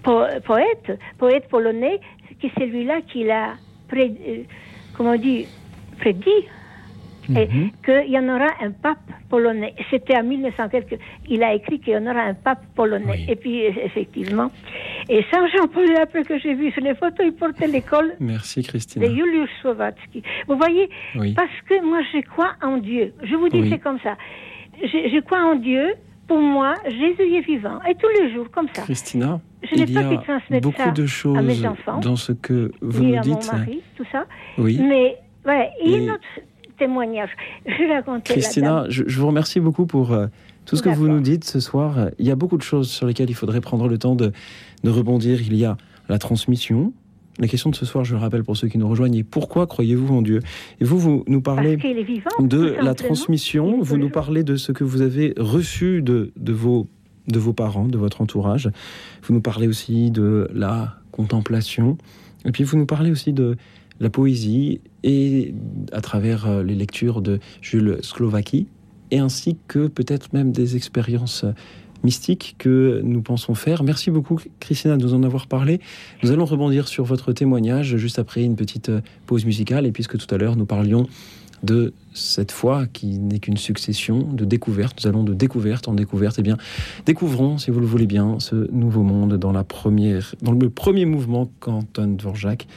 [0.03, 1.99] po- Poète, poète polonais,
[2.41, 3.55] qui c'est celui-là qui l'a.
[3.95, 4.43] euh,
[4.95, 5.47] comment on dit
[5.99, 6.45] Prédit
[7.37, 7.49] et
[7.85, 8.99] qu'il y en aura un pape
[9.29, 9.75] polonais.
[9.91, 10.97] C'était en 1900 quelque.
[11.29, 13.27] Il a écrit qu'il y en aura un pape polonais.
[13.29, 14.51] Et puis, effectivement.
[15.09, 18.67] Et Saint Jean-Paul, après que j'ai vu sur les photos, il portait l'école Merci, de
[18.69, 19.05] Christine.
[19.05, 20.23] Julius Slovatsky.
[20.47, 21.35] Vous voyez, Oui.
[21.35, 23.13] parce que moi, je crois en Dieu.
[23.23, 23.71] Je vous dis, Oui.
[23.71, 24.17] c'est comme ça.
[24.83, 25.95] Je, je crois en Dieu.
[26.27, 27.81] Pour moi, Jésus est vivant.
[27.89, 28.83] Et tous les jours, comme ça.
[28.83, 32.17] Christina, Je n'ai il y pas pu a beaucoup de à choses mes enfants, dans
[32.17, 33.51] ce que vous nous à mon dites.
[33.51, 34.27] mari, tout ça.
[34.59, 34.79] Oui.
[34.79, 36.27] Mais, ouais, il y a Et- un autre
[36.79, 37.31] témoignage.
[37.67, 40.27] Je Christina, je, je vous remercie beaucoup pour euh,
[40.65, 42.11] tout ce que vous nous dites ce soir.
[42.19, 44.33] Il y a beaucoup de choses sur lesquelles il faudrait prendre le temps de,
[44.85, 45.41] de rebondir.
[45.43, 45.77] Il y a
[46.09, 46.93] la transmission.
[47.39, 49.69] La question de ce soir, je le rappelle pour ceux qui nous rejoignent, est pourquoi
[49.69, 50.41] croyez-vous en Dieu?
[50.81, 54.83] Et vous, vous nous parlez vivant, de la transmission, vous nous parlez de ce que
[54.83, 56.89] vous avez reçu de, de, vos,
[57.29, 58.71] de vos parents, de votre entourage.
[59.23, 61.97] Vous nous parlez aussi de la contemplation.
[62.45, 63.57] Et puis vous nous parlez aussi de
[64.01, 65.55] la poésie et
[65.93, 68.67] à travers euh, les lectures de Jules Slovaki,
[69.11, 71.45] et ainsi que peut-être même des expériences
[72.05, 73.83] mystiques que nous pensons faire.
[73.83, 75.81] Merci beaucoup Christina de nous en avoir parlé.
[76.23, 80.17] Nous allons rebondir sur votre témoignage juste après une petite euh, pause musicale, et puisque
[80.19, 81.07] tout à l'heure nous parlions
[81.63, 85.03] de cette foi qui n'est qu'une succession de découvertes.
[85.03, 86.37] Nous allons de découverte en découverte.
[86.39, 86.57] Eh bien,
[87.05, 89.63] découvrons, si vous le voulez bien, ce nouveau monde dans le
[90.71, 92.69] premier mouvement qu'Anton Dvorak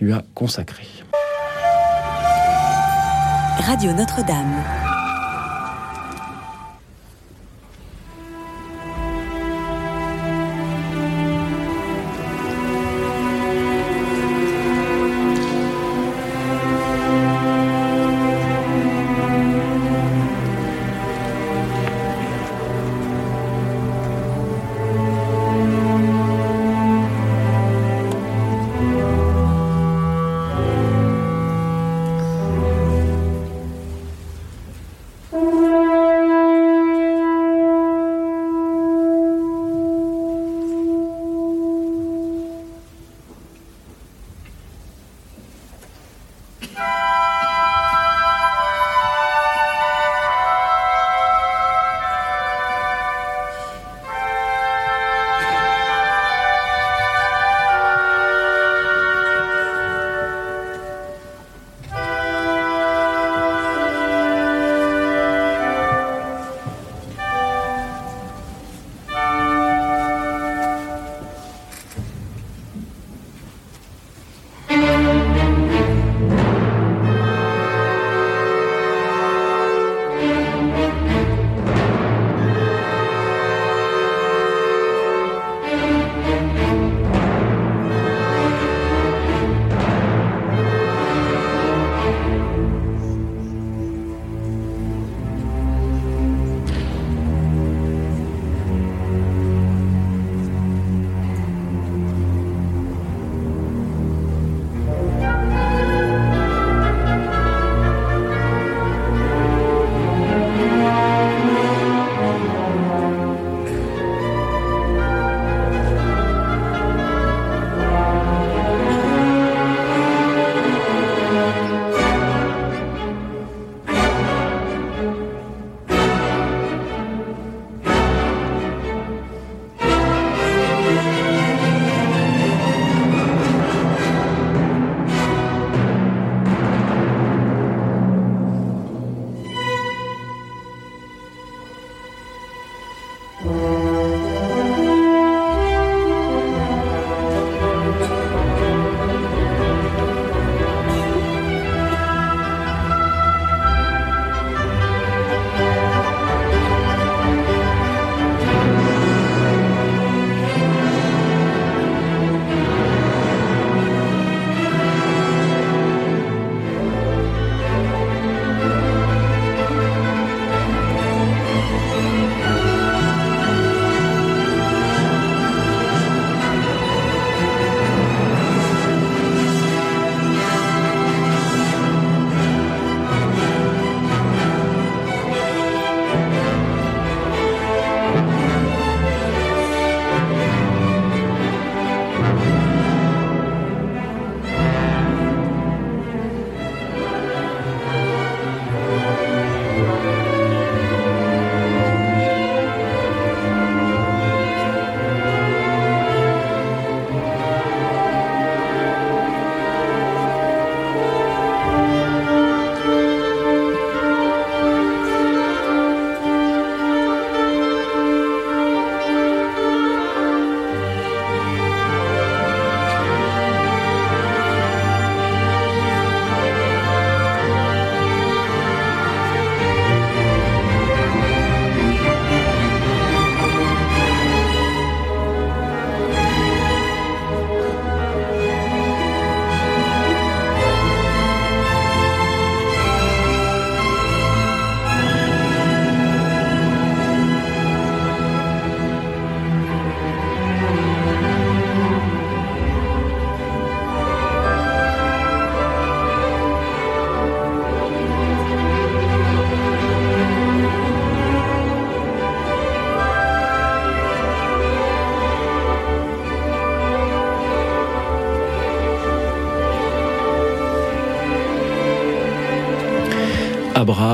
[0.00, 0.86] lui a consacré.
[3.58, 4.91] Radio Notre-Dame.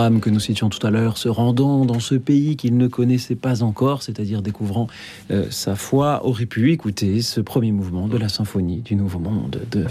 [0.09, 3.63] Que nous citions tout à l'heure, se rendant dans ce pays qu'il ne connaissait pas
[3.63, 4.87] encore, c'est-à-dire découvrant
[5.31, 9.61] euh, sa foi, aurait pu écouter ce premier mouvement de la symphonie du Nouveau Monde
[9.71, 9.85] de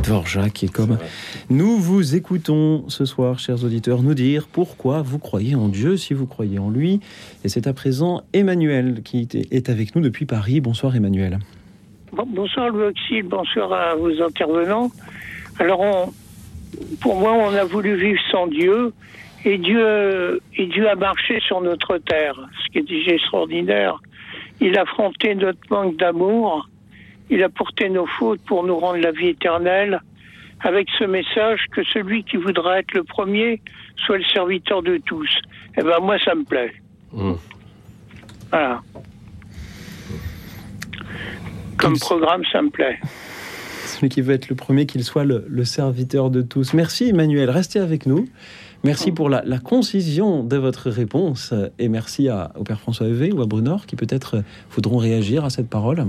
[0.00, 0.96] Dvorak, qui est comme
[1.50, 6.14] nous vous écoutons ce soir, chers auditeurs, nous dire pourquoi vous croyez en Dieu, si
[6.14, 7.00] vous croyez en lui.
[7.42, 10.60] Et c'est à présent Emmanuel qui est avec nous depuis Paris.
[10.60, 11.40] Bonsoir Emmanuel.
[12.12, 14.92] bonsoir Louis Auxil, bonsoir à vos intervenants.
[15.58, 16.12] Alors, on,
[17.00, 18.92] pour moi, on a voulu vivre sans Dieu.
[19.44, 22.34] Et Dieu, et Dieu a marché sur notre terre,
[22.64, 24.00] ce qui est déjà extraordinaire.
[24.60, 26.68] Il a affronté notre manque d'amour,
[27.28, 30.00] il a porté nos fautes pour nous rendre la vie éternelle,
[30.60, 33.60] avec ce message que celui qui voudra être le premier
[33.96, 35.28] soit le serviteur de tous.
[35.76, 36.72] Eh ben moi, ça me plaît.
[37.12, 37.32] Mmh.
[38.50, 38.80] Voilà.
[41.76, 42.98] Comme programme, ça me plaît.
[43.84, 46.72] Celui qui veut être le premier, qu'il soit le, le serviteur de tous.
[46.72, 48.26] Merci Emmanuel, restez avec nous.
[48.84, 53.40] Merci pour la, concision de votre réponse et merci à, au Père François Evé ou
[53.40, 56.06] à Brunor qui peut-être voudront réagir à cette parole.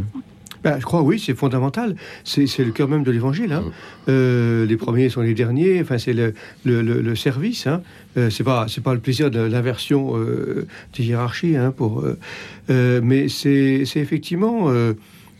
[0.65, 1.95] Ben, je crois, oui, c'est fondamental.
[2.23, 3.53] C'est le cœur même de l'évangile.
[3.53, 3.65] Hein.
[4.09, 5.79] Euh, les premiers sont les derniers.
[5.79, 6.33] Enfin, c'est le,
[6.65, 7.67] le, le, service.
[7.67, 7.83] Hein.
[8.17, 10.65] Euh, c'est pas, c'est pas le plaisir de l'inversion euh,
[10.97, 11.55] des hiérarchies.
[11.55, 12.03] Hein, pour,
[12.71, 14.71] euh, mais c'est effectivement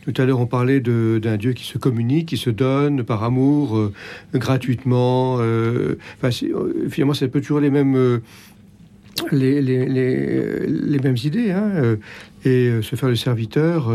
[0.06, 3.76] tout à l'heure, on parlait d'un Dieu qui se communique, qui se donne par amour,
[3.76, 3.92] euh,
[4.34, 5.38] gratuitement.
[5.40, 8.20] Euh, euh, finalement, c'est peu toujours les mêmes,
[9.32, 11.50] les, les, mêmes idées.
[11.50, 11.96] Hein,
[12.44, 13.90] et se faire le serviteur,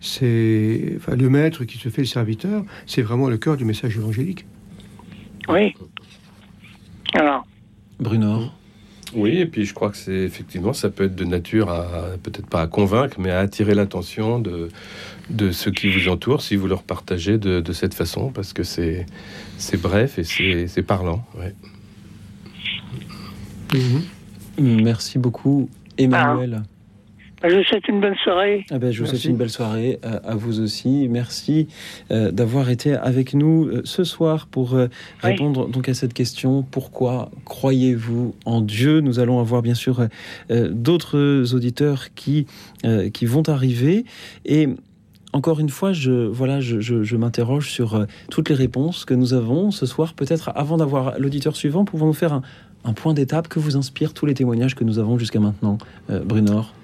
[0.00, 3.96] c'est enfin, le maître qui se fait le serviteur, c'est vraiment le cœur du message
[3.96, 4.46] évangélique.
[5.48, 5.74] Oui.
[7.14, 7.44] Alors.
[7.98, 8.50] Bruno.
[9.12, 12.46] Oui, et puis je crois que c'est effectivement, ça peut être de nature à, peut-être
[12.46, 14.68] pas à convaincre, mais à attirer l'attention de,
[15.30, 18.62] de ceux qui vous entourent si vous leur partagez de, de cette façon, parce que
[18.62, 19.06] c'est,
[19.58, 21.24] c'est bref et c'est, parlant.
[23.72, 24.82] Mhm.
[24.82, 26.62] Merci beaucoup, Emmanuel.
[26.62, 27.48] Ah.
[27.48, 28.66] Je vous souhaite une bonne soirée.
[28.70, 31.08] Ah ben, je vous souhaite une belle soirée euh, à, vous aussi.
[31.08, 31.68] Merci
[32.10, 34.76] euh, d'avoir été avec nous euh, ce soir pour
[35.22, 36.62] répondre donc à cette question.
[36.62, 39.00] Pourquoi croyez-vous en Dieu?
[39.00, 40.06] Nous allons avoir bien sûr
[40.50, 42.46] d'autres auditeurs qui,
[43.14, 44.04] qui vont arriver.
[44.44, 44.68] Et
[45.32, 49.70] encore une fois, je, voilà, je, m'interroge sur euh, toutes les réponses que nous avons
[49.70, 50.14] ce soir.
[50.14, 52.32] Peut-être avant d'avoir l'auditeur suivant, pouvons-nous faire
[52.84, 55.78] un, point d'étape que vous inspire tous les témoignages que nous avons jusqu'à maintenant,
[56.10, 56.74] euh, Brunor?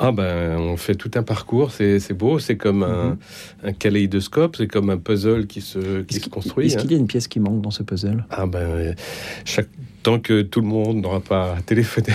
[0.00, 3.18] Ah ben, on fait tout un parcours, c'est beau, c'est comme un,
[3.64, 3.74] mhm.
[3.74, 6.66] kaléidoscope, c'est comme un puzzle qui se, qui se construit.
[6.66, 8.24] Est-ce qu'il y a une pièce qui manque dans ce puzzle?
[8.30, 8.94] Ah ben,
[9.44, 9.68] chaque,
[10.04, 12.12] tant que tout le monde n'aura pas téléphoné,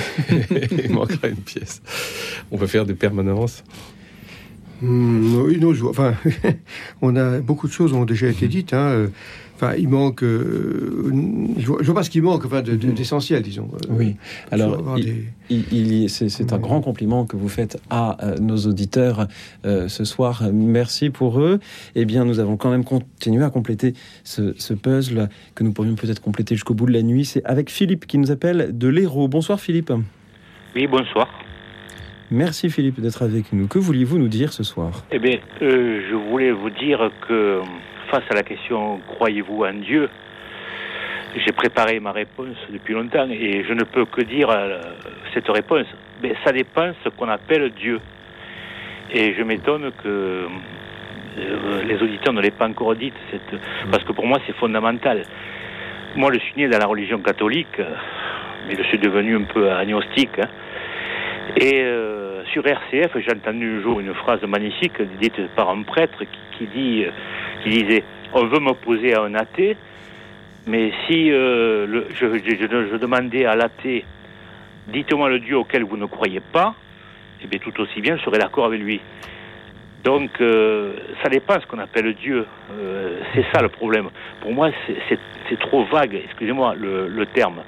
[0.85, 1.81] il manquera une pièce.
[2.51, 3.65] on va faire des permanences.
[4.83, 6.13] Hmm, oui, non, je vois- enfin,
[7.01, 8.73] on a beaucoup de choses ont déjà été dites.
[8.73, 9.07] hein,
[9.55, 10.23] Enfin, il manque.
[10.23, 11.11] euh,
[11.57, 13.69] je, vois, je vois pas ce qui manque, enfin, de- de- d'essentiel, disons.
[13.73, 14.15] Euh, Oui.
[14.51, 18.17] Alors, avoir il- des- il- il y- c'est un grand compliment que vous faites à
[18.25, 19.27] euh, nos auditeurs
[19.65, 20.43] euh, ce soir.
[20.51, 21.59] Merci pour eux.
[21.95, 23.93] Eh bien, nous avons quand même continué à compléter
[24.23, 27.23] ce, ce puzzle que nous pourrions peut-être compléter jusqu'au bout de la nuit.
[27.23, 29.27] C'est avec Philippe qui nous appelle de l'Hérault.
[29.29, 29.93] Bonsoir Philippe.
[30.75, 31.27] Oui, bonsoir.
[32.35, 33.67] Merci Philippe d'être avec nous.
[33.67, 34.89] Que vouliez-vous nous dire ce soir?
[35.11, 37.61] Eh bien, euh, je voulais vous dire que
[38.09, 40.09] face à la question croyez-vous en Dieu,
[41.35, 44.81] j'ai préparé ma réponse depuis longtemps et je ne peux que dire euh,
[45.35, 45.85] cette réponse.
[46.23, 47.99] Mais ça dépend ce qu'on appelle Dieu.
[49.13, 50.47] Et je m'étonne que
[51.37, 53.13] euh, les auditeurs ne l'aient pas encore dite,
[53.91, 55.21] parce que pour moi c'est fondamental.
[56.15, 57.77] Moi je suis né dans la religion catholique,
[58.67, 60.39] mais je suis devenu un peu agnostique.
[60.39, 60.47] hein.
[61.57, 66.19] Et euh, sur RCF, j'ai entendu un jour une phrase magnifique dite par un prêtre
[66.23, 66.27] qui,
[66.57, 67.05] qui dit,
[67.63, 68.03] qui disait
[68.33, 69.77] On veut m'opposer à un athée,
[70.65, 74.05] mais si euh, le- je, je- je- demandais à l'athée
[74.87, 76.75] Dites-moi le Dieu auquel vous ne croyez pas,
[77.41, 78.99] eh bien tout aussi bien, je serais d'accord avec lui.
[80.03, 80.91] Donc, euh,
[81.23, 82.45] ça dépend ce qu'on appelle Dieu.
[82.73, 84.09] Euh, c'est ça le problème.
[84.41, 84.71] Pour moi,
[85.47, 87.61] c'est trop vague, excusez-moi le, le terme.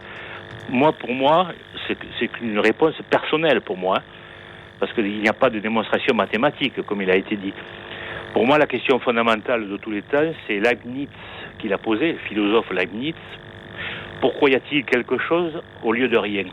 [0.70, 1.50] Moi, pour moi,
[1.88, 4.00] c'est qu'une réponse personnelle pour moi,
[4.80, 7.54] parce qu'il n'y a pas de démonstration mathématique, comme il a été dit.
[8.34, 11.08] Pour moi, la question fondamentale de tous les temps, c'est Leibniz
[11.60, 13.16] qui l'a posée, le philosophe Leibniz.
[14.20, 16.46] Pourquoi y a-t-il quelque chose au lieu de rien?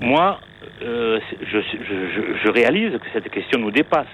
[0.00, 0.38] Moi,
[0.82, 1.18] euh,
[1.50, 4.06] je réalise que cette question nous dépasse.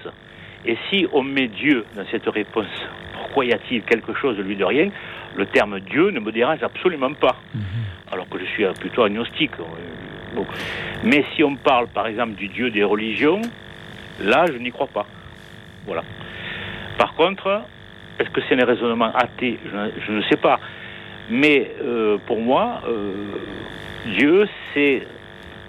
[0.65, 2.67] Et si on met Dieu dans cette réponse,
[3.13, 4.89] pourquoi y a-t-il quelque chose au lieu de rien?
[5.35, 7.35] Le terme Dieu ne me dérange absolument pas
[8.11, 9.51] alors que je suis plutôt agnostique.
[10.35, 10.45] bon.
[11.03, 13.41] Mais si on parle par exemple du Dieu des religions,
[14.21, 15.05] là je n'y crois pas.
[15.85, 16.03] Voilà.
[16.97, 17.61] Par contre,
[18.19, 20.59] est-ce que c'est un raisonnement athée je, ne- je ne sais pas.
[21.29, 23.13] Mais euh, pour moi, euh,
[24.17, 25.03] Dieu, c'est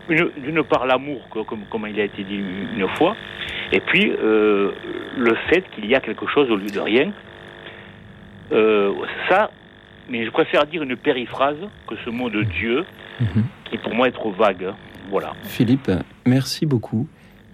[0.08, 2.40] une- d'une part l'amour, co- comme, comme il a été dit
[2.76, 3.14] une fois,
[3.70, 4.72] et puis euh,
[5.16, 7.12] le fait qu'il y a quelque chose au lieu de rien.
[8.52, 8.92] Euh,
[9.28, 9.50] ça,
[10.10, 11.56] mais je préfère dire une périphrase
[11.88, 12.84] que ce mot de Dieu,
[13.70, 14.68] qui pour moi est trop vague.
[15.10, 15.32] Voilà.
[15.44, 15.90] Philippe,
[16.26, 17.06] merci beaucoup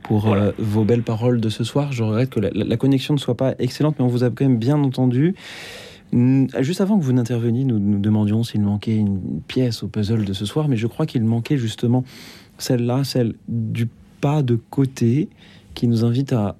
[0.02, 1.92] pour euh, vos belles paroles de ce soir.
[1.92, 4.30] Je regrette que la, la- la connexion ne soit pas excellente, mais on vous a
[4.30, 5.34] quand même bien entendu.
[6.60, 10.32] Juste avant que vous n'interveniez, nous nous demandions s'il manquait une pièce au puzzle de
[10.32, 12.02] ce soir, mais je crois qu'il manquait justement
[12.56, 13.88] celle-là, celle du
[14.22, 15.28] pas de côté,
[15.74, 16.56] qui nous invite à,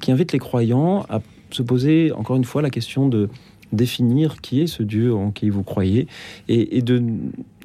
[0.00, 1.20] qui invite les croyants à
[1.50, 3.28] se poser encore une fois la question de
[3.74, 6.06] définir qui est ce Dieu en qui vous croyez
[6.48, 7.02] et, et de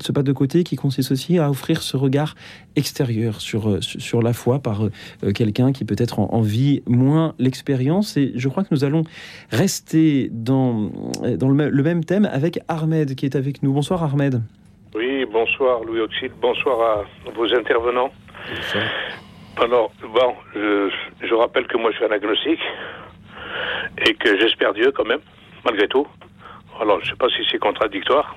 [0.02, 2.36] ce pas de côté qui consiste aussi à offrir ce regard
[2.76, 7.34] extérieur sur, euh, sur la foi par euh, quelqu'un qui peut-être en, en vit moins
[7.40, 8.16] l'expérience.
[8.18, 9.04] Et je crois que nous allons
[9.52, 10.92] rester dans,
[11.24, 13.74] euh, dans le, même- le même thème avec Ahmed qui est avec nous.
[13.74, 14.42] Bonsoir Ahmed.
[14.96, 18.12] Oui, bonsoir Louis Auxil, bonsoir à vos intervenants.
[19.58, 20.90] Alors, bon, je,
[21.28, 22.60] je rappelle que moi je suis un agnostique
[24.08, 25.20] et que j'espère Dieu quand même,
[25.66, 26.08] malgré tout.
[26.80, 28.36] Alors, je sais pas si c'est contradictoire,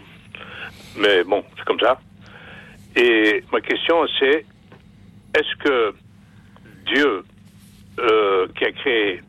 [0.97, 2.01] mais bon, c'est comme ça.
[2.97, 4.45] Et ma question c'est,
[5.35, 5.95] est-ce que
[6.87, 7.25] Dieu,
[8.01, 9.23] euh, qui a créé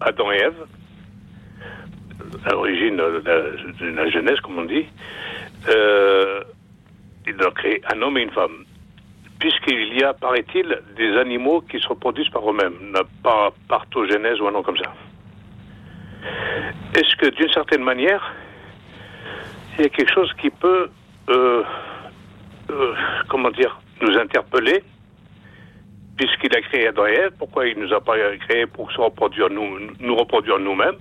[0.00, 0.66] Adam et Ève,
[2.44, 3.22] à l'origine de
[3.96, 4.86] la, Genèse, comme on dit,
[5.68, 6.42] euh,
[7.26, 8.64] il a créé un homme et une femme.
[9.38, 14.52] Puisqu'il y a, paraît-il, des animaux qui se reproduisent par eux-mêmes, pas partogénèse ou un
[14.52, 14.92] nom comme ça.
[16.94, 18.34] Est-ce que, d'une certaine manière,
[19.76, 20.88] il y a quelque chose qui peut,
[21.28, 21.62] euh,
[22.70, 22.94] euh,
[23.28, 24.82] comment dire, nous interpeller,
[26.16, 27.04] puisqu'il a créé Adam
[27.38, 28.14] pourquoi il nous a pas
[28.46, 28.88] créé pour
[29.50, 30.98] nous, reproduire nous-mêmes?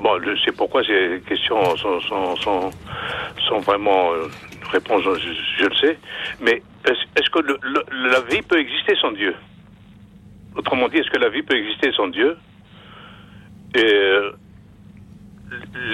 [0.00, 2.70] Bon, je sais pourquoi ces questions sont,
[3.60, 4.28] vraiment euh,
[4.70, 5.98] réponses, je, le sais.
[6.40, 9.34] Mais est-ce que la vie peut exister sans Dieu?
[10.56, 12.36] Autrement dit, est-ce que la vie peut exister sans Dieu?
[13.76, 14.32] Euh,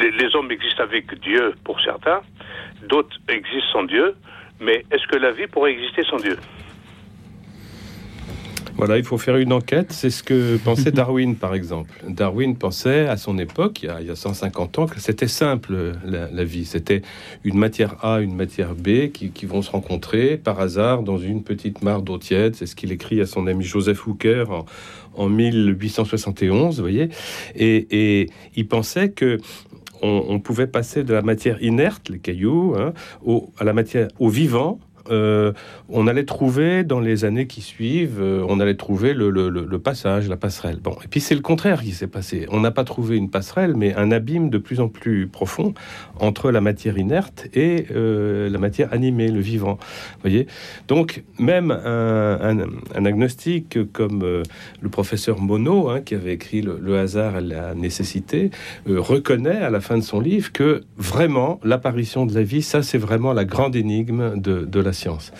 [0.00, 2.20] les, les hommes existent avec Dieu pour certains,
[2.88, 4.14] d'autres existent sans Dieu,
[4.60, 6.36] mais est-ce que la vie pourrait exister sans Dieu?
[8.76, 9.92] Voilà, il faut faire une enquête.
[9.92, 11.90] C'est ce que pensait Darwin, par exemple.
[12.08, 15.28] Darwin pensait à son époque, il y a, il y a 150 ans, que c'était
[15.28, 16.64] simple la, la vie.
[16.64, 17.02] C'était
[17.44, 21.42] une matière A, une matière B qui, qui vont se rencontrer par hasard dans une
[21.42, 22.54] petite mare d'eau tiède.
[22.54, 24.64] C'est ce qu'il écrit à son ami Joseph Hooker en,
[25.14, 27.08] en 1871, vous voyez.
[27.54, 29.38] Et, et il pensait que
[30.02, 32.92] on, on pouvait passer de la matière inerte, les cailloux, hein,
[33.24, 34.80] au, à la matière au vivant,
[35.10, 35.52] euh,
[35.88, 40.36] on allait trouver dans les années qui suivent, euh, on allait trouver le, passage, la
[40.36, 40.78] passerelle.
[40.82, 42.46] Bon, et puis c'est le contraire qui s'est passé.
[42.50, 45.74] On n'a pas trouvé une passerelle, mais un abîme de plus en plus profond
[46.18, 49.78] entre la matière inerte et euh, la matière animée, le vivant.
[50.22, 50.46] voyez?
[50.88, 52.58] Donc, même un,
[53.04, 58.50] agnostique comme le professeur Monod, hein, qui avait écrit le, hasard et la nécessité,
[58.86, 62.98] reconnaît à la fin de son livre que vraiment l'apparition de la vie, ça c'est
[62.98, 65.30] vraiment la grande énigme de, de la science.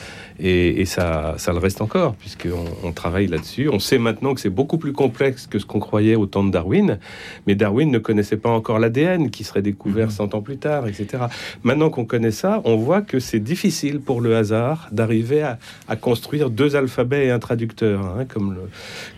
[0.41, 3.69] Et, et ça, ça le reste encore, puisqu'on on travaille là-dessus.
[3.69, 6.51] On sait maintenant que c'est beaucoup plus complexe que ce qu'on croyait au temps de
[6.51, 6.99] Darwin,
[7.47, 11.25] mais Darwin ne connaissait pas encore l'ADN qui serait découvert 100 ans plus tard, etc.
[11.63, 15.59] Maintenant qu'on connaît ça, on voit que c'est difficile pour le hasard d'arriver à,
[15.89, 18.63] à construire deux alphabets et un traducteur, hein, comme le,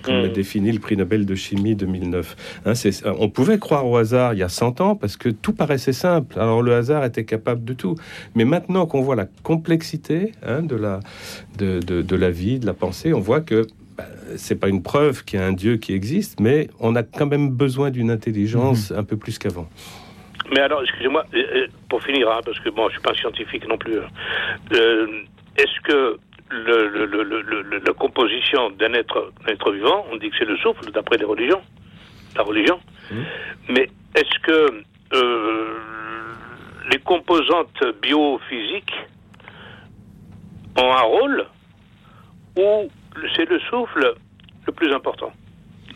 [0.03, 2.36] comme l'a défini le prix Nobel de chimie 2009.
[2.66, 2.73] Hein,
[3.19, 6.39] on pouvait croire au hasard il y a 100 ans parce que tout paraissait simple.
[6.39, 7.94] Alors le hasard était capable de tout.
[8.35, 11.01] Mais maintenant qu'on voit la complexité hein, de, la,
[11.59, 13.66] de, de- de la vie, de la pensée, on voit que
[13.97, 14.05] bah,
[14.36, 17.26] c'est pas une preuve qu'il y a un Dieu qui existe, mais on a quand
[17.26, 19.68] même besoin d'une intelligence un peu plus qu'avant.
[20.51, 23.66] Mais alors, excusez-moi, euh, euh, pour finir, hein, parce que bon, je suis pas scientifique
[23.68, 23.98] non plus.
[23.98, 24.09] hein.
[24.72, 25.06] Euh,
[25.56, 26.18] Est-ce que
[26.51, 31.24] le, la composition d'un être, être vivant, on dit que c'est le souffle, d'après les
[31.24, 31.62] religions,
[32.36, 32.78] la religion,
[33.68, 34.82] mais est-ce que
[35.14, 35.74] euh,
[36.90, 38.93] les composantes biophysiques
[40.77, 41.47] ont un rôle
[42.57, 42.89] ou
[43.36, 44.15] c'est le souffle
[44.66, 45.32] le plus important,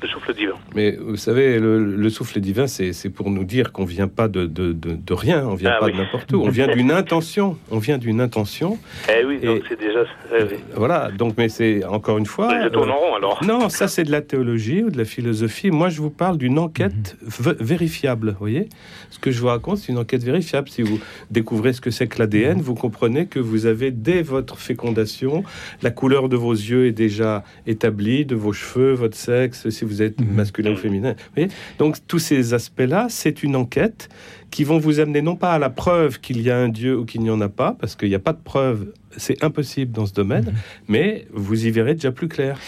[0.02, 3.85] le souffle divin Mais vous savez, le, le souffle divin, c'est pour nous dire qu'on
[3.85, 5.93] vient pas de, de, de- de rien, on vient Ah pas oui.
[5.93, 8.78] de n'importe où, on vient d'une intention, on vient d'une intention.
[9.09, 10.01] Eh oui, donc c'est déjà.
[10.39, 10.59] eh oui.
[10.74, 12.62] Voilà, donc, mais c'est encore une fois.
[12.62, 13.43] Je tourne en rond alors.
[13.44, 15.70] Non, ça c'est de la théologie ou de la philosophie.
[15.70, 18.31] Moi, je vous parle d'une enquête v- vérifiable.
[18.32, 18.68] Vous voyez,
[19.10, 20.68] ce que je vous raconte, c'est une enquête vérifiable.
[20.68, 20.98] Si vous
[21.31, 25.44] découvrez ce que c'est que l'ADN, vous comprenez que vous avez dès votre fécondation,
[25.82, 30.02] la couleur de vos yeux est déjà établie, de vos cheveux, votre sexe, si vous
[30.02, 31.14] êtes masculin ou féminin.
[31.34, 31.48] Voyez
[31.78, 34.08] Donc tous ces aspects-là, c'est une enquête
[34.50, 37.04] qui vont vous amener non pas à la preuve qu'il y a un Dieu ou
[37.04, 40.06] qu'il n'y en a pas, parce qu'il n'y a pas de preuve, c'est impossible dans
[40.06, 40.52] ce domaine,
[40.88, 42.59] mais vous y verrez déjà plus clair.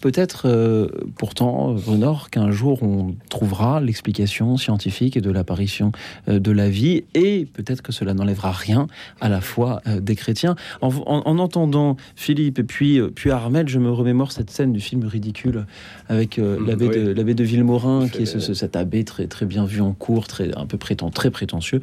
[0.00, 5.92] Peut-être, euh, pourtant, Honor, qu'un jour on trouvera l'explication scientifique de l'apparition
[6.28, 8.86] euh, de la vie, et peut-être que cela n'enlèvera rien
[9.20, 10.56] à la foi euh, des chrétiens.
[10.80, 14.72] En, en- en entendant Philippe et puis, euh, puis Armel, je me remémore cette scène
[14.72, 15.64] du film ridicule
[16.08, 19.46] avec euh, l'abbé de, l'abbé de Villemorin, qui est ce- ce- cet abbé très, très
[19.46, 21.80] bien vu en cours, très, un peu prétend, très prétentieux,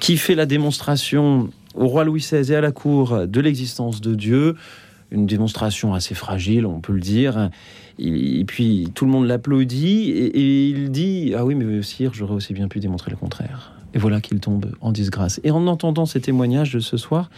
[0.00, 4.14] qui fait la démonstration au roi Louis XVI et à la cour de l'existence de
[4.14, 4.56] Dieu
[5.12, 7.50] une démonstration assez fragile, on peut le dire.
[7.98, 12.54] Et puis tout le monde l'applaudit et, il dit Ah oui, mais sire, j'aurais aussi
[12.54, 13.74] bien pu démontrer le contraire.
[13.94, 15.40] Et voilà qu'il tombe en disgrâce.
[15.44, 17.30] Et en entendant ces témoignages de ce soir,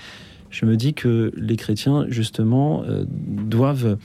[0.51, 3.99] je me dis que les chrétiens, justement, euh, doivent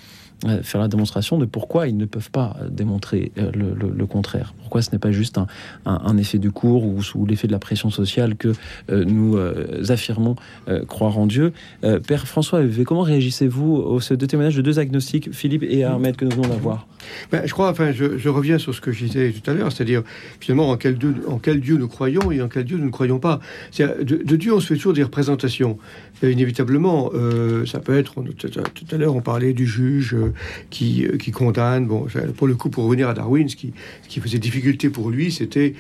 [0.64, 4.54] faire la démonstration de pourquoi ils ne peuvent pas euh, démontrer euh, le, contraire.
[4.62, 5.40] Pourquoi ce n'est pas juste
[5.86, 8.54] un, effet du cours ou sous l'effet de la pression sociale que
[8.90, 10.36] euh, nous euh, affirmons
[10.68, 11.54] euh, croire en Dieu.
[11.84, 16.16] Euh, Père François comment réagissez-vous aux ces deux témoignages de deux agnostiques, Philippe et Ahmed,
[16.16, 16.88] que nous venons d'avoir?
[17.32, 20.04] Ben, je crois, enfin, je, reviens sur ce que je disais tout à l'heure, c'est-à-dire
[20.40, 23.40] finalement en quel, Dieu, nous croyons et en quel Dieu nous ne croyons pas.
[23.78, 25.78] De Dieu, on se fait toujours des représentations.
[26.22, 28.48] Inévitablement, euh, ça peut être, tout
[28.92, 30.34] à- l'heure, on parlait du juge euh,
[30.70, 31.86] qui, euh, qui condamne.
[31.88, 33.74] Bon, pour le coup, pour revenir à Darwin, ce qui,
[34.08, 35.74] qui faisait difficulté pour lui, c'était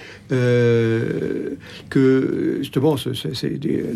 [1.89, 2.95] que justement,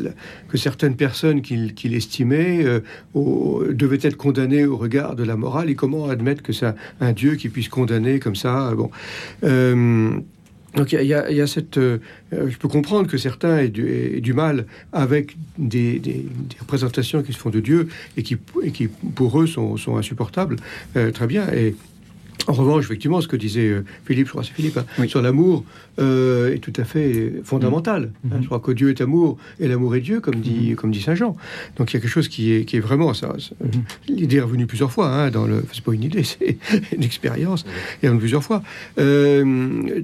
[0.02, 0.12] la-
[0.50, 2.66] que certaines personnes qu'il qu'il estimait
[3.14, 5.70] au- devaient être condamnées au regard de la morale.
[5.70, 8.90] Et comment admettre que c'est un Dieu qui puisse condamner comme ça Bon.
[10.76, 11.78] Donc il y a- cette...
[11.78, 12.00] euh,
[12.34, 16.26] euh, je peux comprendre que certains aient du, mal avec des,
[16.60, 17.88] représentations qui se font de Dieu
[18.18, 18.36] et qui,
[19.16, 20.56] pour eux, sont, sont insupportables.
[20.96, 21.48] Euh, très bien.
[21.54, 21.76] Et
[22.48, 25.22] en revanche, effectivement, ce que disait euh, Philippe, je crois que c'est Philippe, hein, sur
[25.22, 25.64] l'amour,
[26.00, 28.12] euh, est tout à fait fondamental.
[28.32, 28.38] hein.
[28.42, 31.16] je crois que Dieu est amour et l'amour est Dieu, comme dit, comme dit Saint
[31.16, 31.36] Jean.
[31.78, 33.36] Donc il y a quelque chose qui est, qui est vraiment ça.
[33.40, 33.56] ça-
[34.08, 35.64] L'idée est revenue plusieurs fois hein, dans le.
[35.74, 36.58] C'est pas une idée, c'est
[36.96, 37.66] une expérience.
[38.02, 38.64] Est revenue plusieurs fois.
[39.00, 40.02] Euh,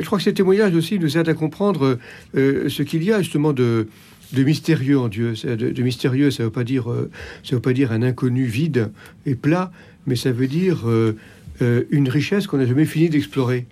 [0.00, 1.98] je crois que ces témoignages aussi nous aident à comprendre
[2.36, 3.88] euh, ce qu'il y a justement de
[4.32, 5.34] de mystérieux en Dieu.
[5.44, 7.10] De, de mystérieux, ça veut pas dire, euh,
[7.44, 8.90] ça veut pas dire un inconnu vide
[9.26, 9.70] et plat,
[10.06, 11.16] mais ça veut dire euh,
[11.62, 13.66] euh, une richesse qu'on n'a jamais fini d'explorer.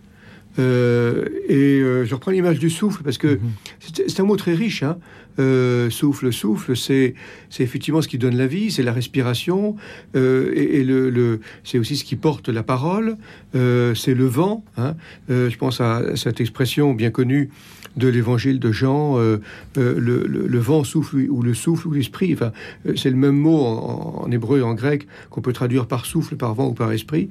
[0.58, 3.38] Euh, et euh, je reprends l'image du souffle parce que
[3.78, 4.82] c'est c'est un mot très riche.
[4.82, 4.98] Hein.
[5.38, 7.14] Euh, souffle, souffle, c'est
[7.60, 9.76] effectivement ce qui donne la vie, c'est la respiration,
[10.14, 13.16] et, et le, le- c'est aussi ce qui porte la parole,
[13.54, 14.64] c'est le vent.
[14.76, 14.96] hein.
[15.28, 17.48] Je pense à cette expression bien connue
[17.96, 19.38] de l'évangile de Jean, euh,
[19.76, 22.32] euh, le, le- le vent souffle ou le souffle ou l'esprit.
[22.32, 22.52] Enfin,
[22.86, 26.06] euh, c'est le même mot en, en hébreu et en grec qu'on peut traduire par
[26.06, 27.28] souffle, par vent ou par esprit.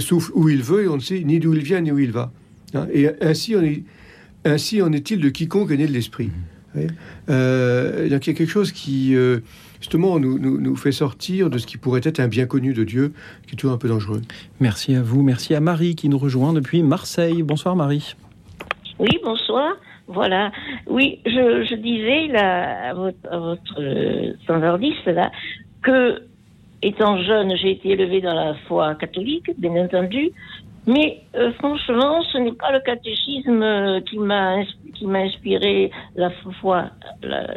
[0.00, 2.12] Souffle où il veut et on ne sait ni d'où il vient ni où il
[2.12, 2.32] va.
[2.74, 3.82] Hein, et ainsi, on est,
[4.44, 6.30] ainsi en est-il de quiconque est né de l'esprit.
[7.30, 9.38] Euh, donc il y a quelque chose qui, euh,
[9.80, 12.82] justement, nous, nous, nous fait sortir de ce qui pourrait être un bien connu de
[12.82, 13.12] Dieu,
[13.46, 14.22] qui est toujours un peu dangereux.
[14.60, 17.42] Merci à vous, merci à Marie qui nous rejoint depuis Marseille.
[17.42, 18.14] Bonsoir Marie.
[18.98, 19.76] Oui, bonsoir.
[20.06, 20.52] Voilà.
[20.86, 25.10] Oui, je, disais là, à votre, à votre euh, standardiste
[25.82, 26.22] que
[26.82, 30.30] étant jeune, j'ai été élevée dans la foi catholique, bien entendu,
[30.86, 34.56] mais euh, franchement, ce n'est pas le catéchisme euh, qui m'a
[35.18, 36.30] inspiré la
[36.60, 36.90] foi,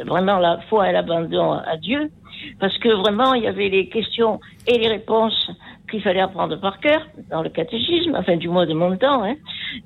[0.06, 2.10] vraiment la foi et l'abandon à Dieu,
[2.58, 5.50] parce que vraiment il y avait les questions et les réponses
[5.90, 9.36] qu'il fallait apprendre par cœur dans le catéchisme, enfin du moins de mon temps, hein.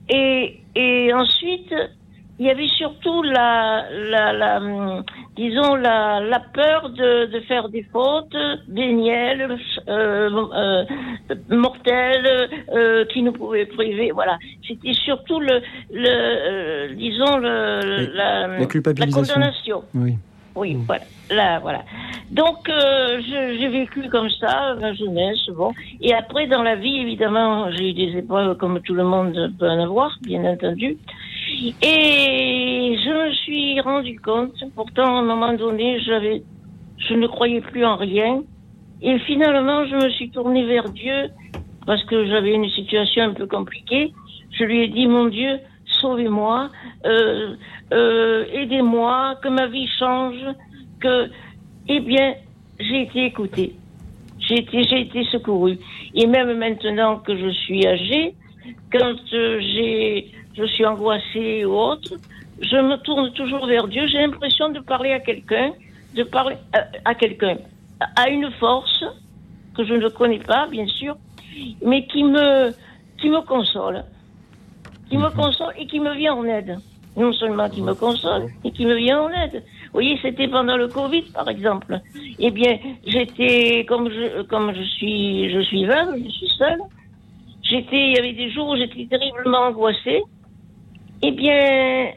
[0.08, 1.74] Et, et ensuite,
[2.38, 5.04] il y avait surtout la, la, la hum,
[5.36, 8.36] disons, la, la peur de, de faire des fautes
[8.68, 9.56] vénielles,
[9.88, 10.84] euh, euh,
[11.50, 14.10] mortelles, euh, qui nous pouvaient priver.
[14.12, 14.38] Voilà.
[14.66, 15.60] C'était surtout le,
[15.92, 18.66] le euh, disons, le, la,
[19.12, 19.84] condamnation.
[19.94, 20.14] Oui.
[20.54, 21.04] Oui, voilà.
[21.30, 21.84] Là, voilà.
[22.30, 25.72] Donc, euh, j'ai vécu comme ça, ma jeunesse, bon.
[26.00, 29.68] Et après, dans la vie, évidemment, j'ai eu des épreuves comme tout le monde peut
[29.68, 30.98] en avoir, bien entendu.
[31.82, 36.42] Et je me suis rendu compte, pourtant, à un moment donné, j'avais,
[36.98, 38.42] je ne croyais plus en rien.
[39.00, 41.30] Et finalement, je me suis tournée vers Dieu
[41.86, 44.12] parce que j'avais une situation un peu compliquée.
[44.52, 45.58] Je lui ai dit, mon Dieu,
[46.02, 46.68] sauvez-moi,
[47.06, 47.54] euh,
[47.92, 50.44] euh, aidez-moi, que ma vie change,
[51.00, 51.30] que,
[51.88, 52.34] eh bien,
[52.78, 53.72] j'ai été écoutée.
[54.38, 55.78] J'ai été, j'ai secourue.
[56.14, 58.34] Et même maintenant que je suis âgée,
[58.92, 59.60] quand euh,
[60.58, 62.14] je suis angoissée ou autre,
[62.60, 64.06] je me tourne toujours vers Dieu.
[64.08, 65.72] J'ai l'impression de parler à quelqu'un,
[66.14, 66.56] de parler
[67.04, 67.56] à, quelqu'un,
[68.16, 69.04] à une force
[69.76, 71.16] que je ne connais pas, bien sûr,
[71.84, 72.72] mais qui me
[73.46, 74.04] console,
[75.12, 76.78] qui me console et qui me vient en aide.
[77.18, 79.62] Non seulement qui me console, mais qui me vient en aide.
[79.84, 82.00] Vous voyez, c'était pendant le Covid, par exemple.
[82.38, 86.80] Eh bien, j'étais, comme je, comme je suis, je suis veuve, je suis seule.
[87.62, 90.22] J'étais, il y avait des jours où j'étais terriblement angoissée.
[91.20, 92.12] Eh bien,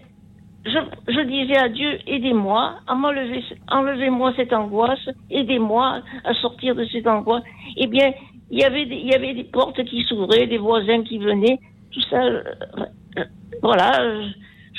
[0.66, 7.44] je, je disais à Dieu, aidez-moi enlevez-moi cette angoisse, aidez-moi à sortir de cette angoisse.
[7.76, 8.14] Eh bien,
[8.50, 11.60] il y avait des, il y avait des portes qui s'ouvraient, des voisins qui venaient,
[11.96, 12.22] tout ça.
[12.22, 13.24] euh,
[13.62, 13.92] voilà.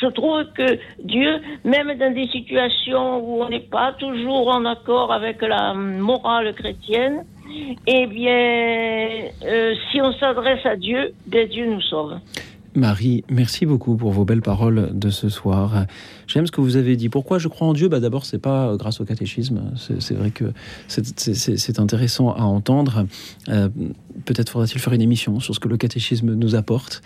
[0.01, 5.10] Je trouve que Dieu, même dans des situations où on n'est pas toujours en accord
[5.10, 7.24] avec la morale chrétienne,
[7.86, 12.18] eh bien, euh, si on s'adresse à Dieu, ben Dieu nous sauve.
[12.74, 15.86] Marie, merci beaucoup pour vos belles paroles de ce soir.
[16.27, 17.09] J'aime ce que vous avez dit.
[17.09, 17.89] Pourquoi je crois en Dieu?
[17.89, 19.61] Bah D'abord, c'est pas grâce au catéchisme.
[20.01, 20.53] C'est vrai que
[20.89, 23.07] c'est- intéressant à entendre.
[23.48, 23.69] Euh,
[24.24, 27.03] Peut-être faudra-t-il faire une émission sur ce que le catéchisme nous apporte.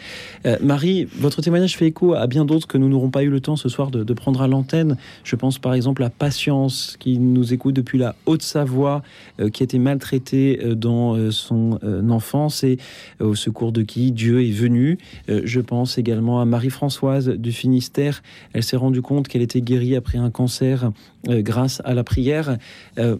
[0.46, 3.40] Euh, Marie, votre témoignage fait écho à bien d'autres que nous n'aurons pas eu le
[3.40, 4.96] temps ce soir de, prendre à l'antenne.
[5.24, 9.02] Je pense par exemple à Patience, qui nous écoute depuis la Haute-Savoie,
[9.40, 12.78] euh, qui a été maltraitée euh, dans euh, son euh, enfance et
[13.20, 14.12] euh, au secours de qui?
[14.12, 14.96] Dieu est venu.
[15.28, 18.22] Euh, je pense également à Marie-Françoise du Finistère.
[18.52, 20.90] Elle s'est rendue compte qu'elle était guérie après un cancer
[21.28, 22.56] euh, grâce à la prière.
[22.98, 23.16] Euh,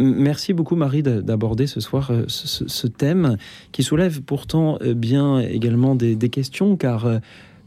[0.00, 3.36] Merci beaucoup Marie d'a- d'aborder ce soir euh, ce, thème
[3.72, 7.18] qui soulève pourtant bien également des, des questions car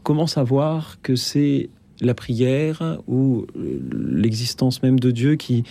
[0.02, 1.68] comment savoir que c'est
[2.00, 3.46] la prière ou
[3.92, 5.64] l'existence même de Dieu qui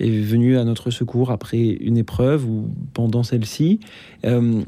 [0.00, 3.78] est venu à notre secours après une épreuve ou pendant celle-ci?
[4.24, 4.62] Euh,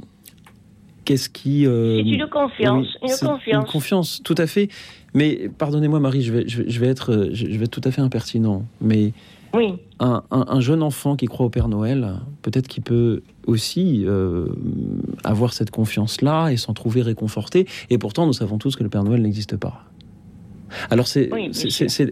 [1.05, 1.67] Qu'est-ce qui...
[1.67, 3.65] euh, C'est une confiance, une confiance.
[3.65, 4.69] Une confiance, tout à fait.
[5.15, 7.71] Mais pardonnez-moi Marie, je vais, je vais, je vais être, euh, je je vais être
[7.71, 8.65] tout à fait impertinent.
[8.81, 9.13] Mais
[9.55, 9.75] Oui.
[9.99, 14.47] un, un- un jeune enfant qui croit au Père Noël, peut-être qu'il peut aussi euh,
[15.25, 17.67] avoir cette confiance-là et s'en trouver réconforté.
[17.91, 19.85] Et pourtant, nous savons tous que le Père Noël n'existe pas.
[20.89, 21.51] Alors c'est Oui,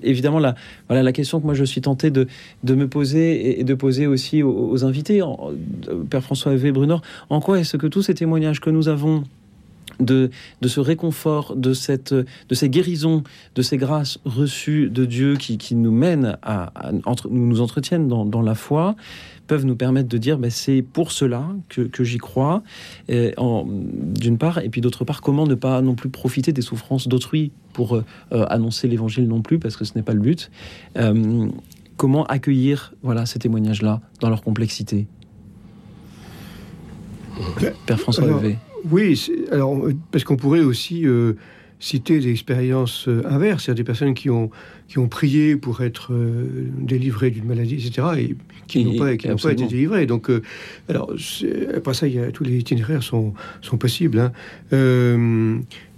[0.02, 0.56] évidemment la,
[0.88, 2.26] voilà, la question que moi je suis tenté de,
[2.64, 7.00] de me poser et- de poser aussi aux, aux invités, euh, Père François Hervé Brunor,
[7.30, 9.22] en quoi est-ce que tous ces témoignages que nous avons
[10.00, 10.30] de,
[10.60, 13.22] de ce réconfort, de, cette, de ces guérisons,
[13.54, 17.60] de ces grâces reçues de Dieu qui, qui nous mènent à, à- entre, nous, nous
[17.60, 18.94] entretiennent dans, dans la foi,
[19.46, 22.62] peuvent nous permettre de dire ben, c'est pour cela que, que j'y crois,
[23.08, 27.50] d'une part, et puis d'autre part, comment ne pas non plus profiter des souffrances d'autrui
[27.72, 30.50] pour euh, euh, annoncer l'évangile non plus, parce que ce n'est pas le but.
[30.98, 31.48] Euh,
[31.96, 35.06] comment accueillir voilà, ces témoignages-là dans leur complexité?
[37.86, 38.58] Père François Alors, Levé.
[38.90, 41.34] Oui, alors euh, parce qu'on pourrait aussi euh,
[41.80, 44.50] citer des expériences euh, inverses, c'est-à-dire des personnes qui ont,
[44.88, 46.46] qui ont prié pour être euh,
[46.78, 48.36] délivrées d'une maladie, etc., et
[48.66, 50.06] qui n'ont pas, qui n'ont pas été délivrées.
[50.06, 50.30] Donc,
[50.88, 51.12] alors,
[51.74, 53.32] après ça, il y a, tous les itinéraires sont,
[53.62, 54.18] sont possibles.
[54.20, 54.32] hein.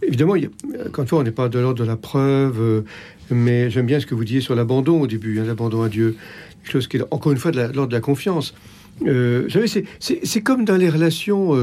[0.02, 2.84] Évidemment, il y a- encore une fois, on n'est pas de l'ordre de la preuve,
[3.30, 6.16] mais j'aime bien ce que vous disiez sur l'abandon au début, hein, l'abandon à Dieu.
[6.62, 8.54] Quelque chose qui est, encore une fois, de l'ordre de la confiance.
[9.00, 9.66] Vous savez,
[9.98, 11.54] c'est- comme dans les relations,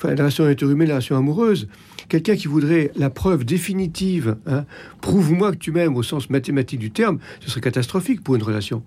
[0.00, 1.68] enfin, les relations interhumaines, les relations amoureuses.
[2.08, 4.64] Quelqu'un qui voudrait la preuve définitive, hein,
[5.00, 8.82] prouve-moi que tu m'aimes au sens mathématique du terme, ce serait catastrophique pour une relation.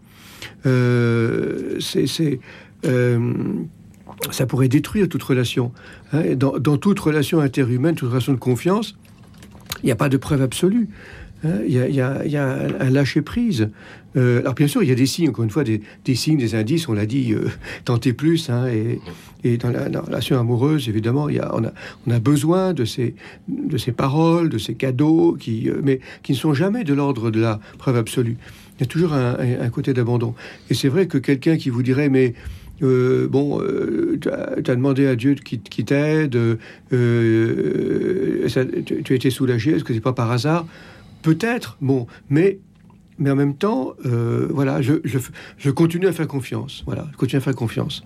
[0.65, 2.39] Euh, c'est,
[2.85, 3.33] euh,
[4.31, 5.71] ça pourrait détruire toute relation.
[6.11, 6.35] hein.
[6.35, 8.97] Dans, toute relation interhumaine, toute relation de confiance,
[9.83, 10.89] il n'y a pas de preuve absolue.
[11.45, 11.59] hein.
[11.65, 13.69] Il y a, un lâcher-prise.
[14.15, 16.37] Euh, alors bien sûr, il y a des signes, encore une fois, des, des signes,
[16.37, 17.47] des indices, on l'a dit, euh,
[17.85, 18.49] tenter plus.
[18.49, 18.99] hein, et,
[19.43, 21.71] et dans la, la relation amoureuse, évidemment, il y a, on, a,
[22.07, 23.15] on a besoin de ces,
[23.47, 27.31] de ces paroles, de ces cadeaux, qui, euh, mais qui ne sont jamais de l'ordre
[27.31, 28.37] de la preuve absolue.
[28.77, 30.35] Il y a toujours un, un- un côté d'abandon.
[30.69, 32.33] Et c'est vrai que quelqu'un qui vous dirait, mais
[32.81, 33.61] euh, bon,
[34.19, 36.35] tu as, demandé à Dieu qui, qui t'aide,
[36.91, 38.47] euh,
[38.85, 40.65] tu, tu as été soulagé, est-ce que c'est pas par hasard?
[41.21, 42.59] Peut-être, bon, mais
[43.23, 45.17] mais en même temps, euh, voilà, je, je,
[45.57, 46.83] je continue à faire confiance.
[46.85, 48.03] Voilà, je continue à faire confiance.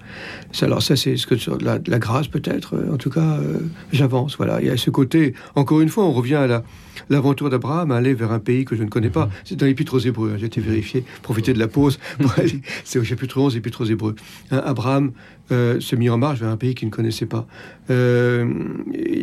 [0.61, 2.75] Alors ça, c'est ce que la, la grâce peut-être.
[2.75, 3.57] euh, En tout cas, euh,
[3.91, 4.37] j'avance.
[4.37, 5.33] Voilà, il y a ce côté.
[5.55, 6.63] Encore une fois, on revient à la
[7.09, 9.29] l'aventure d'Abraham, aller vers un pays que je ne connais pas.
[9.43, 10.31] C'est dans l'Épître aux Hébreux.
[10.33, 11.03] hein, J'ai été vérifié.
[11.21, 11.99] Profiter de la pause.
[12.37, 14.15] aller- c'est au chapitre 11, Épître aux Hébreux.
[14.51, 15.11] Hein, Abraham
[15.51, 17.45] euh, se mit en marche vers un pays qu'il ne connaissait pas.
[17.89, 17.95] Il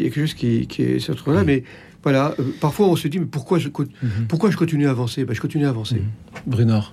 [0.02, 1.64] y a quelque chose qui, qui est sur là, mais
[2.04, 2.34] voilà.
[2.38, 3.84] euh, parfois, on se dit, mais pourquoi je, co-
[4.28, 5.24] pourquoi je continue à avancer?
[5.24, 6.00] Ben, Je continue à avancer.
[6.46, 6.92] Brunor.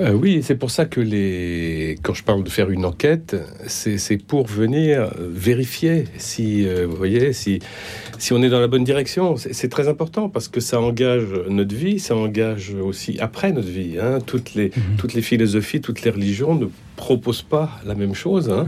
[0.00, 1.96] Euh, oui, c'est pour ça que les...
[2.04, 3.34] quand je parle de faire une enquête,
[3.66, 7.58] c'est pour venir vérifier si, euh, vous voyez, si,
[8.16, 9.36] si on est dans la bonne direction.
[9.36, 13.96] C'est très important parce que ça engage notre vie, ça engage aussi après notre vie.
[14.00, 14.18] hein.
[14.24, 16.66] Toutes, les, toutes les philosophies, toutes les religions ne
[16.98, 18.50] proposent pas la même chose.
[18.50, 18.66] hein.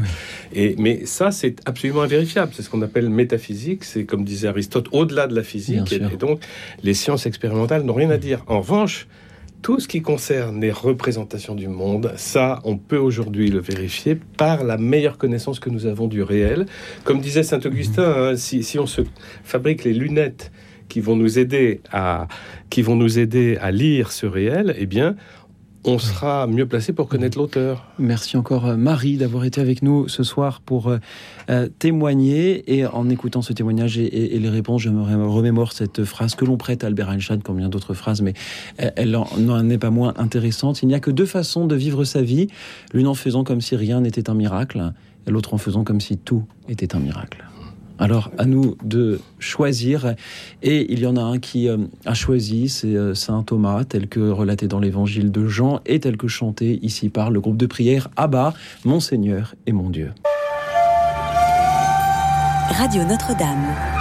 [0.55, 2.53] Et, mais ça, c'est absolument invérifiable.
[2.55, 3.85] C'est ce qu'on appelle métaphysique.
[3.85, 5.93] C'est comme disait Aristote, au-delà de la physique.
[5.93, 6.41] Et, donc,
[6.83, 8.43] les sciences expérimentales n'ont rien à dire.
[8.47, 9.09] En revanche,
[9.63, 14.65] tout ce qui concerne les représentations du monde, ça, on peut aujourd'hui le vérifier par
[14.65, 16.65] la meilleure connaissance que nous avons du réel.
[17.05, 19.03] Comme disait saint Augustin, hein, si, si on se
[19.45, 20.51] fabrique les lunettes
[20.89, 22.27] qui vont nous aider à,
[22.71, 25.15] qui vont nous aider à lire ce réel, eh bien,
[25.85, 27.87] on sera mieux placé pour connaître l'auteur.
[27.99, 30.99] Merci encore euh, Marie d'avoir été avec nous ce soir pour euh,
[31.49, 32.75] euh, témoigner.
[32.75, 36.35] Et en écoutant ce témoignage et, et- et les réponses, je me remémore cette phrase
[36.35, 38.35] que l'on prête à Albert Einstein, comme bien d'autres phrases, mais
[38.77, 40.83] elle en- n'en est pas moins intéressante.
[40.83, 42.49] Il n'y a que deux façons de vivre sa vie,
[42.93, 44.93] l'une en faisant comme si rien n'était un miracle,
[45.27, 47.45] et l'autre en faisant comme si tout était un miracle.
[48.01, 50.15] Alors, à nous de choisir.
[50.63, 54.09] Et il y en a un qui euh, a choisi, c'est euh, Saint Thomas, tel
[54.09, 57.67] que relaté dans l'évangile de Jean et tel que chanté ici par le groupe de
[57.67, 58.55] prière Abba,
[58.87, 60.13] mon Seigneur et mon Dieu.
[62.71, 64.00] Radio Notre-Dame.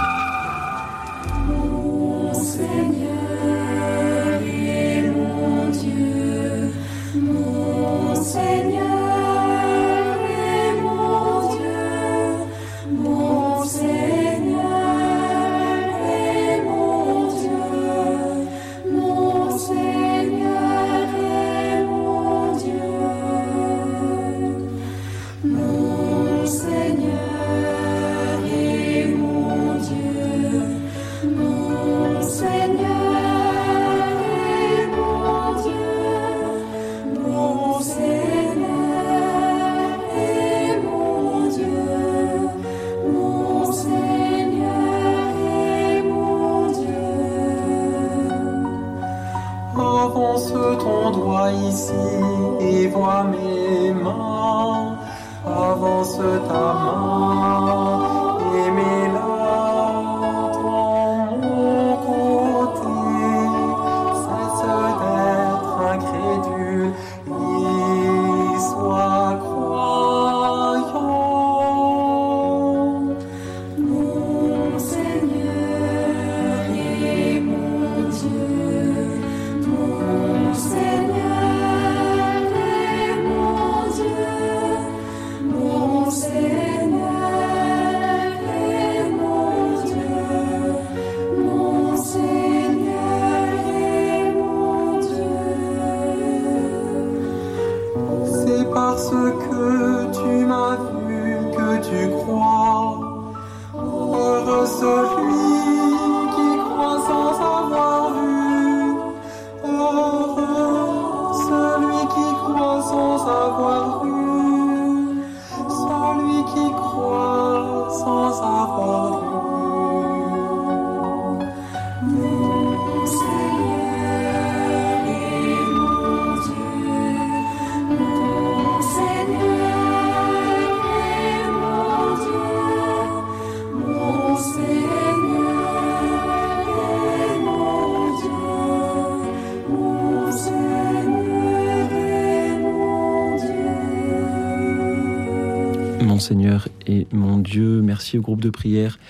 [147.90, 149.00] Merci au groupe de prière.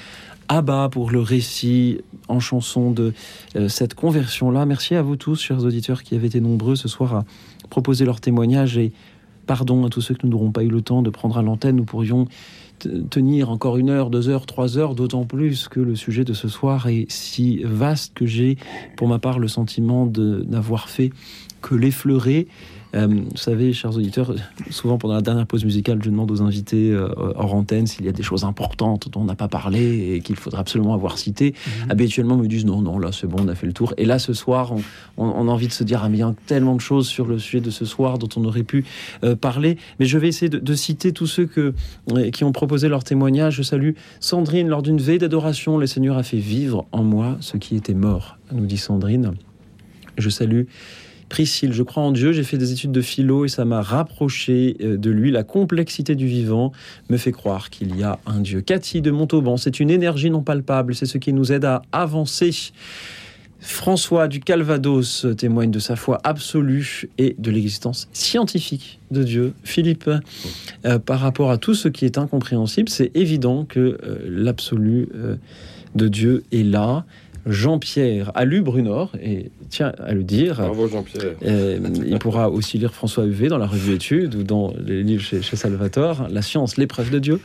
[0.48, 3.12] Abba pour le récit en chanson de
[3.57, 4.65] euh, cette conversion-là.
[4.65, 7.24] Merci à vous tous, chers auditeurs, qui avez été nombreux ce soir à
[7.69, 8.93] proposer leur témoignage et
[9.47, 11.77] pardon à tous ceux que nous n'aurons pas eu le temps de prendre à l'antenne.
[11.77, 12.27] Nous pourrions
[13.11, 16.48] tenir encore une heure, deux heures, trois heures, d'autant plus que le sujet de ce
[16.48, 18.57] soir est si vaste que j'ai,
[18.97, 21.12] pour ma part, le sentiment de n'avoir fait
[21.61, 22.48] que l'effleurer.
[22.97, 24.35] Euh, vous savez, chers auditeurs,
[24.71, 28.09] souvent pendant la dernière pause musicale, je demande aux invités euh, hors antenne s'il y
[28.09, 31.55] a des choses importantes dont on n'a pas parlé et qu'il faudra absolument avoir cité.
[31.89, 33.95] Habituellement, ils me disent non, non, là c'est bon, on a fait le tour.
[33.97, 34.83] Et là, ce soir, on,
[35.19, 37.07] on- on a envie de se dire, ah, mais il y a tellement de choses
[37.07, 38.85] sur le sujet de ce soir dont on aurait pu
[39.23, 39.77] euh, parler.
[40.01, 41.73] Mais je vais essayer de, de citer tous ceux que,
[42.33, 43.55] qui ont proposé leur témoignage.
[43.57, 47.57] Je salue Sandrine, lors d'une veille d'adoration, le Seigneur a fait vivre en moi ce
[47.57, 49.33] qui était mort, nous dit Sandrine.
[50.19, 50.65] Je salue
[51.31, 54.77] Priscille, je crois en Dieu, j'ai fait des études de philo et ça m'a rapproché
[54.82, 55.31] euh, de lui.
[55.31, 56.73] La complexité du vivant
[57.09, 58.61] me fait croire qu'il y a un Dieu.
[58.61, 62.51] Cathy de Montauban, c'est une énergie non palpable, c'est ce qui nous aide à avancer.
[63.61, 69.52] François du Calvados témoigne de sa foi absolue et de l'existence scientifique de Dieu.
[69.62, 70.11] Philippe,
[70.85, 75.09] euh, par rapport à tout ce qui est incompréhensible, c'est évident que euh, l'absolu
[75.94, 77.05] de Dieu est là.
[77.47, 80.57] Jean-Pierre a lu Brunor, et tiens à le dire.
[80.57, 81.35] Bravo Jean-Pierre.
[81.45, 85.23] Euh, il pourra aussi lire François Huvet dans la revue Études ou dans les livres
[85.23, 87.41] chez, chez Salvatore, La science, l'épreuve de Dieu.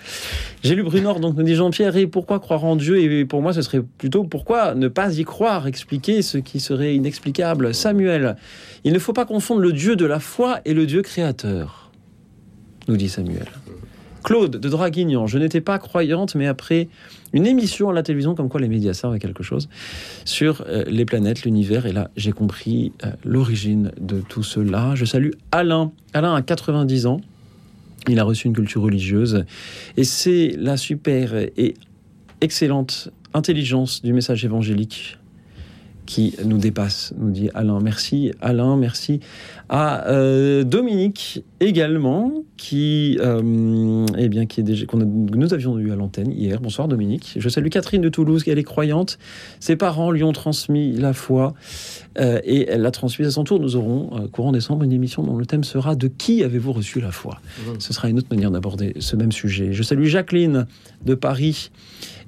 [0.64, 3.00] J'ai lu Brunor, donc nous dit Jean-Pierre, et pourquoi croire en Dieu?
[3.00, 6.96] Et pour moi, ce serait plutôt pourquoi ne pas y croire, expliquer ce qui serait
[6.96, 7.74] inexplicable.
[7.74, 8.36] Samuel,
[8.84, 11.92] il ne faut pas confondre le Dieu de la foi et le Dieu créateur,
[12.88, 13.48] nous dit Samuel.
[14.26, 16.89] Claude de Draguignan, je n'étais pas croyante, mais après
[17.31, 19.69] une émission à la télévision, comme quoi les médias servent à quelque chose,
[20.26, 24.95] sur euh, les planètes, l'univers, et là j'ai compris euh, l'origine de tout cela.
[24.95, 25.91] Je salue Alain.
[26.14, 27.22] Alain a 90 ans.
[28.07, 29.45] Il a reçu une culture religieuse.
[29.95, 31.76] Et c'est la super et
[32.41, 35.19] excellente intelligence du message évangélique
[36.07, 37.80] qui nous dépasse, nous dit Alain.
[37.80, 39.19] Merci Alain, merci
[39.70, 45.54] à euh, Dominique également, qui, euh, eh bien, qui est déjà, qu'on a- que nous
[45.54, 46.60] avions eu à l'antenne hier.
[46.62, 47.34] Bonsoir Dominique.
[47.38, 49.18] Je salue Catherine de Toulouse, qui elle est croyante.
[49.60, 51.54] Ses parents lui ont transmis la foi
[52.20, 53.60] euh, et elle l'a transmise à son tour.
[53.60, 57.12] Nous aurons, courant décembre, une émission dont le thème sera De qui avez-vous reçu la
[57.12, 57.40] foi?
[57.80, 59.74] Ce sera une autre manière d'aborder ce même sujet.
[59.74, 60.66] Je salue Jacqueline
[61.06, 61.72] de Paris.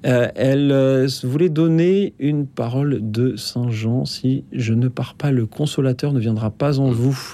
[0.03, 4.05] Elle voulait donner une parole de Saint Jean.
[4.05, 7.26] Si je ne pars pas, le consolateur ne viendra pas en vous.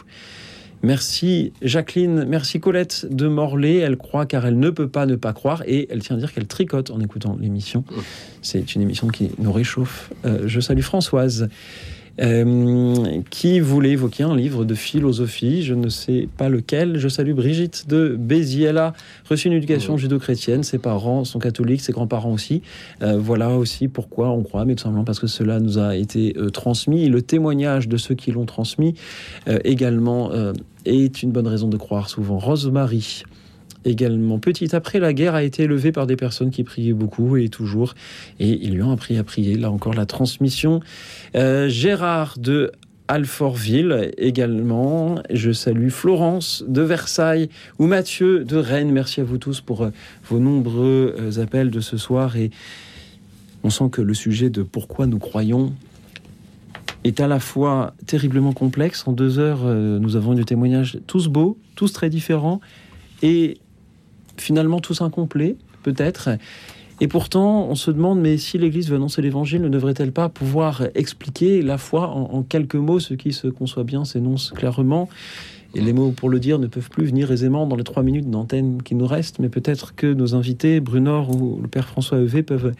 [0.83, 3.77] Merci Jacqueline, merci Colette de Morlaix.
[3.77, 6.33] Elle croit car elle ne peut pas ne pas croire et elle tient à dire
[6.33, 7.85] qu'elle tricote en écoutant l'émission.
[8.41, 10.11] C'est une émission qui nous réchauffe.
[10.25, 11.47] Euh, je salue Françoise.
[12.21, 16.97] Euh, qui voulait évoquer un livre de philosophie, je ne sais pas lequel.
[16.99, 18.67] Je salue Brigitte de Béziers.
[18.67, 18.93] Elle a
[19.29, 20.63] reçu une éducation judo-chrétienne.
[20.63, 22.61] Ses parents sont catholiques, ses grands-parents aussi.
[23.01, 26.35] Euh, voilà aussi pourquoi on croit, mais tout simplement parce que cela nous a été
[26.37, 27.09] euh, transmis.
[27.09, 28.95] Le témoignage de ceux qui l'ont transmis
[29.63, 30.31] également
[30.85, 32.37] est une bonne raison de croire souvent.
[32.37, 33.23] Rosemary
[33.85, 37.49] également petite après la guerre a été élevée par des personnes qui priaient beaucoup et
[37.49, 37.95] toujours
[38.39, 40.81] et ils lui ont appris à prier là encore la transmission
[41.35, 42.71] Euh, Gérard de
[43.07, 45.21] Alfortville également.
[45.29, 47.49] Je salue Florence de Versailles
[47.79, 48.91] ou Mathieu de Rennes.
[48.91, 49.89] Merci à vous tous pour euh,
[50.29, 52.37] vos nombreux euh, appels de ce soir.
[52.37, 52.51] Et
[53.63, 55.73] on sent que le sujet de pourquoi nous croyons
[57.03, 59.05] est à la fois terriblement complexe.
[59.07, 62.61] En deux heures, nous avons eu des témoignages tous beaux, tous très différents
[63.21, 63.57] et
[64.37, 66.29] finalement tous incomplets, peut-être.
[67.01, 70.83] Et pourtant, on se demande, mais si l'Église veut annoncer l'Évangile, ne devrait-elle pas pouvoir
[70.95, 75.09] expliquer la foi en, en quelques mots Ce qui se conçoit bien s'énonce clairement.
[75.75, 78.29] Et les mots pour le dire ne peuvent plus venir aisément dans les trois minutes
[78.29, 82.43] d'antenne qui nous restent, mais peut-être que nos invités, Brunor ou le Père François Evé,
[82.43, 82.73] peuvent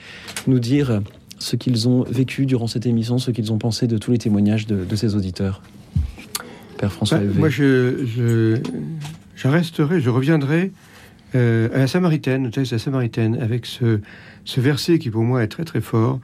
[0.46, 1.02] nous dire
[1.40, 4.68] ce qu'ils ont vécu durant cette émission, ce qu'ils ont pensé de tous les témoignages
[4.68, 5.64] de, de ces auditeurs.
[6.78, 7.40] Père François Bah, Evé.
[7.40, 8.58] moi, je, je,
[9.36, 10.72] je resterai, je reviendrai
[11.36, 14.00] euh, à la Samaritaine, au texte de la Samaritaine, avec ce,
[14.46, 16.20] ce verset qui pour moi est très très fort.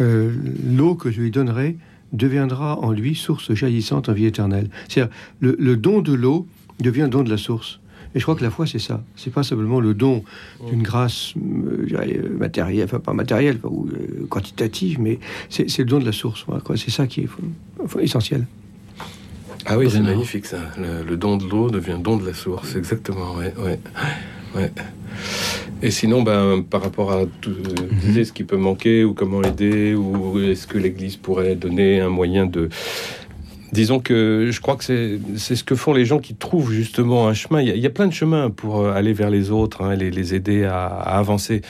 [0.00, 0.32] Euh,
[0.66, 1.76] L'eau que je lui donnerai
[2.12, 4.68] deviendra en lui source jaillissante en vie éternelle.
[4.88, 6.46] C'est-à-dire, le, le don de l'eau
[6.80, 7.80] devient don de la source.
[8.14, 9.02] Et je crois que la foi, c'est ça.
[9.14, 10.24] C'est pas simplement le don
[10.70, 15.18] d'une grâce euh, euh, matérielle, enfin pas matérielle ou euh, quantitative, mais
[15.50, 16.44] c'est le don de la source.
[16.46, 16.62] Voilà.
[16.76, 17.28] C'est ça qui est
[18.00, 18.46] essentiel.
[19.66, 20.60] Ah oui, c'est magnifique ça.
[20.78, 23.34] Le, le don de l'eau devient don de la source, exactement.
[23.34, 23.80] Ouais, ouais,
[24.56, 24.72] ouais.
[25.82, 29.42] Et sinon, ben, par rapport à tout, euh, disiez ce qui peut manquer ou comment
[29.42, 32.70] aider ou est-ce que l'Église pourrait donner un moyen de
[33.72, 37.34] Disons que je crois que c'est ce que font les gens qui trouvent justement un
[37.34, 37.60] chemin.
[37.62, 39.82] Il y a, il y a plein de chemins pour euh, aller vers les autres,
[39.82, 41.62] hein, les, les aider à, à avancer.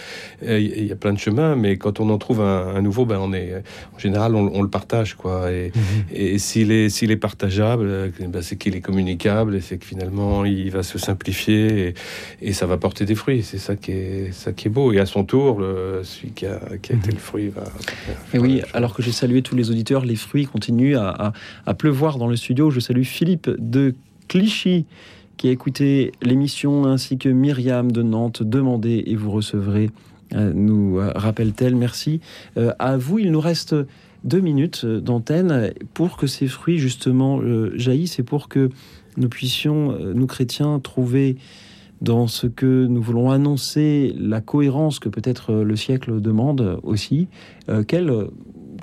[0.46, 3.06] Euh, Il y a plein de chemins, mais quand on en trouve un, un nouveau,
[3.06, 3.62] ben on est
[3.94, 5.50] en général on, on le partage quoi.
[5.50, 5.72] Et,
[6.12, 9.86] et s'il est s'il est partageable, euh, ben c'est qu'il est communicable et c'est que
[9.86, 11.94] finalement il va se simplifier et,
[12.48, 13.42] et ça va porter des fruits.
[13.42, 14.92] C'est ça qui est ça qui est beau.
[14.92, 17.64] Et à son tour, le, celui qui a, qui a été le fruit va.
[18.34, 21.32] Et oui, alors que j'ai salué tous les auditeurs, les fruits continuent à, à-
[21.64, 22.72] à pleuvoir dans le studio.
[22.72, 23.94] Je salue Philippe de
[24.26, 24.86] Clichy
[25.36, 28.42] qui a écouté l'émission ainsi que Myriam de Nantes.
[28.42, 29.90] Demandez et vous recevrez,
[30.34, 31.76] euh, nous euh, rappelle-t-elle.
[31.76, 32.18] Merci.
[32.56, 33.76] Euh, à vous, il nous reste
[34.24, 37.40] deux minutes d'antenne pour que ces fruits justement
[37.74, 38.68] jaillissent et pour que
[39.16, 41.36] nous puissions, nous chrétiens, trouver
[42.00, 47.28] dans ce que nous voulons annoncer la cohérence que peut-être le siècle demande aussi.
[47.68, 48.26] Euh, quel euh,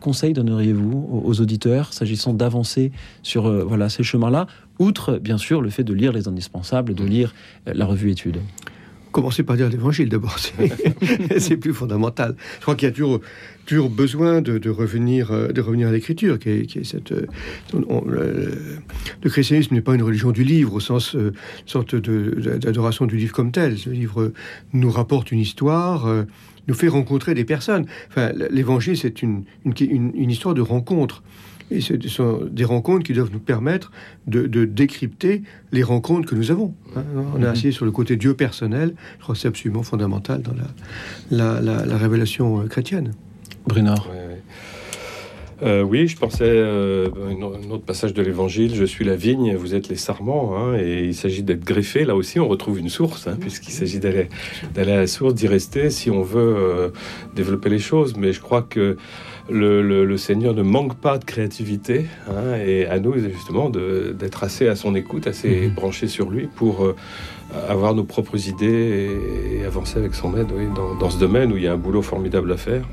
[0.04, 2.92] conseil donneriez-vous aux, auditeurs s'agissant d'avancer
[3.24, 4.48] sur euh, voilà, ces chemins-là,
[4.78, 7.34] outre bien sûr le fait de lire les indispensables, de lire
[7.68, 8.38] euh, la revue étude
[9.14, 10.36] Commencez par lire l'évangile d'abord,
[11.38, 12.36] c'est plus fondamental.
[12.58, 13.22] Je crois qu'il y a toujours,
[13.68, 17.14] toujours besoin de, de revenir, euh, de revenir à l'écriture, qui est, qui est cette.
[17.74, 18.50] on- le,
[19.24, 21.32] le christianisme n'est pas une religion du livre au sens euh,
[21.68, 23.78] sorte d'adoration du livre comme tel.
[23.78, 24.32] Ce livre
[24.74, 26.08] nous rapporte une histoire,
[26.68, 27.86] nous fait rencontrer des personnes.
[28.10, 31.24] Enfin, l'évangile, c'est une, une, une- une histoire de rencontre.
[31.72, 33.92] Et ce sont des rencontres qui doivent nous permettre
[34.28, 35.42] de, de décrypter
[35.72, 36.76] les rencontres que nous avons.
[36.96, 37.04] hein.
[37.36, 38.94] On a assis sur le côté Dieu personnel.
[39.18, 40.68] Je crois que c'est absolument fondamental dans la,
[41.32, 43.14] la, la- la révélation euh, chrétienne.
[43.66, 44.08] Brunard.
[45.64, 48.76] Euh, oui, je pensais euh, un autre passage de l'Évangile.
[48.76, 52.04] Je suis la vigne, vous êtes les sarments, hein, et il s'agit d'être greffé.
[52.04, 54.28] Là aussi, on retrouve une source, hein, puisqu'il s'agit d'aller
[54.74, 56.90] d'aller à la source, d'y rester, si on veut euh,
[57.36, 58.16] développer les choses.
[58.18, 58.98] Mais je crois que
[59.50, 64.44] le, le- le Seigneur ne manque pas de créativité, hein, et à nous justement d'être
[64.44, 66.96] assez à son écoute, assez branché sur lui pour euh,
[67.70, 69.10] avoir nos propres idées
[69.56, 71.74] et, et avancer avec son aide oui, dans, dans ce domaine où il y a
[71.74, 72.84] un boulot formidable à faire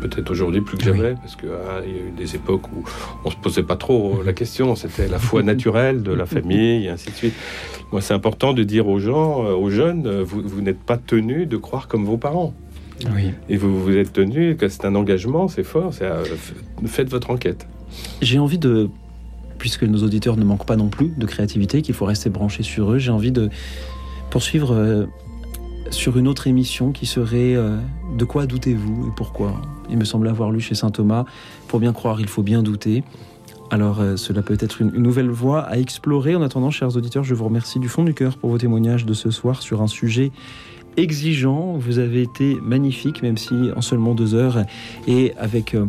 [0.00, 2.84] peut-être aujourd'hui plus que jamais, parce qu'il y a eu des époques où
[3.24, 6.88] on se posait pas trop la question, c'était la foi naturelle de la famille, et
[6.88, 7.34] ainsi de suite.
[7.92, 10.98] Moi, c'est important de dire aux gens, euh, aux jeunes, euh, vous, vous n'êtes pas
[10.98, 12.54] tenus de croire comme vos parents.
[13.14, 13.30] Oui.
[13.48, 16.24] Et vous vous êtes tenus, que c'est un engagement, c'est fort, c'est, euh,
[16.86, 17.66] faites votre enquête.
[18.20, 18.90] J'ai envie de,
[19.58, 22.92] puisque nos auditeurs ne manquent pas non plus de créativité, qu'il faut rester branché sur
[22.92, 23.50] eux, j'ai envie de
[24.30, 25.06] poursuivre euh,
[25.90, 27.76] sur une autre émission qui serait euh,
[28.16, 29.60] De quoi doutez-vous et pourquoi?
[29.90, 31.24] Il me semble avoir lu chez saint Thomas
[31.68, 33.04] Pour bien croire, il faut bien douter.
[33.70, 36.34] Alors, euh, cela peut être une, nouvelle voie à explorer.
[36.34, 39.12] En attendant, chers auditeurs, je vous remercie du fond du cœur pour vos témoignages de
[39.12, 40.30] ce soir sur un sujet
[40.96, 41.76] exigeant.
[41.78, 44.64] Vous avez été magnifique, même si en seulement deux heures,
[45.06, 45.86] et avec euh,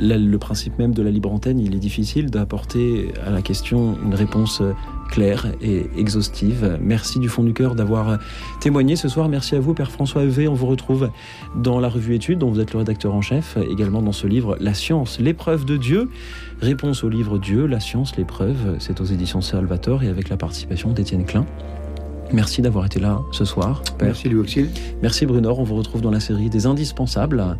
[0.00, 4.14] le principe même de la libre antenne, il est difficile d'apporter à la question une
[4.14, 4.72] réponse euh,
[5.10, 6.78] claire et exhaustive.
[6.80, 8.18] Merci du fond du cœur d'avoir
[8.60, 9.28] témoigné ce soir.
[9.28, 10.48] Merci à vous, Père François Evé.
[10.48, 11.10] On vous retrouve
[11.56, 14.56] dans la revue Études, dont vous êtes le rédacteur en chef, également dans ce livre
[14.60, 16.08] La science, l'épreuve de Dieu.
[16.60, 18.76] Réponse au livre Dieu, La science, l'épreuve.
[18.78, 21.46] C'est aux éditions Salvator et avec la participation d'Étienne Klein.
[22.32, 23.82] Merci d'avoir été là ce soir.
[23.98, 24.08] Père.
[24.08, 24.68] Merci Louis.
[25.02, 27.56] Merci Brunor, on vous retrouve dans la série des indispensables.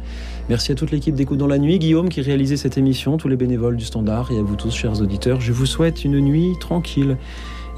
[0.50, 3.36] Merci à toute l'équipe d'écoute dans la nuit, Guillaume qui réalisait cette émission, tous les
[3.36, 5.40] bénévoles du Standard et à vous tous, chers auditeurs.
[5.40, 7.18] Je vous souhaite une nuit tranquille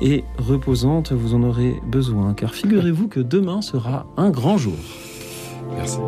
[0.01, 4.79] et reposante, vous en aurez besoin, car figurez-vous que demain sera un grand jour.
[5.77, 5.99] Merci.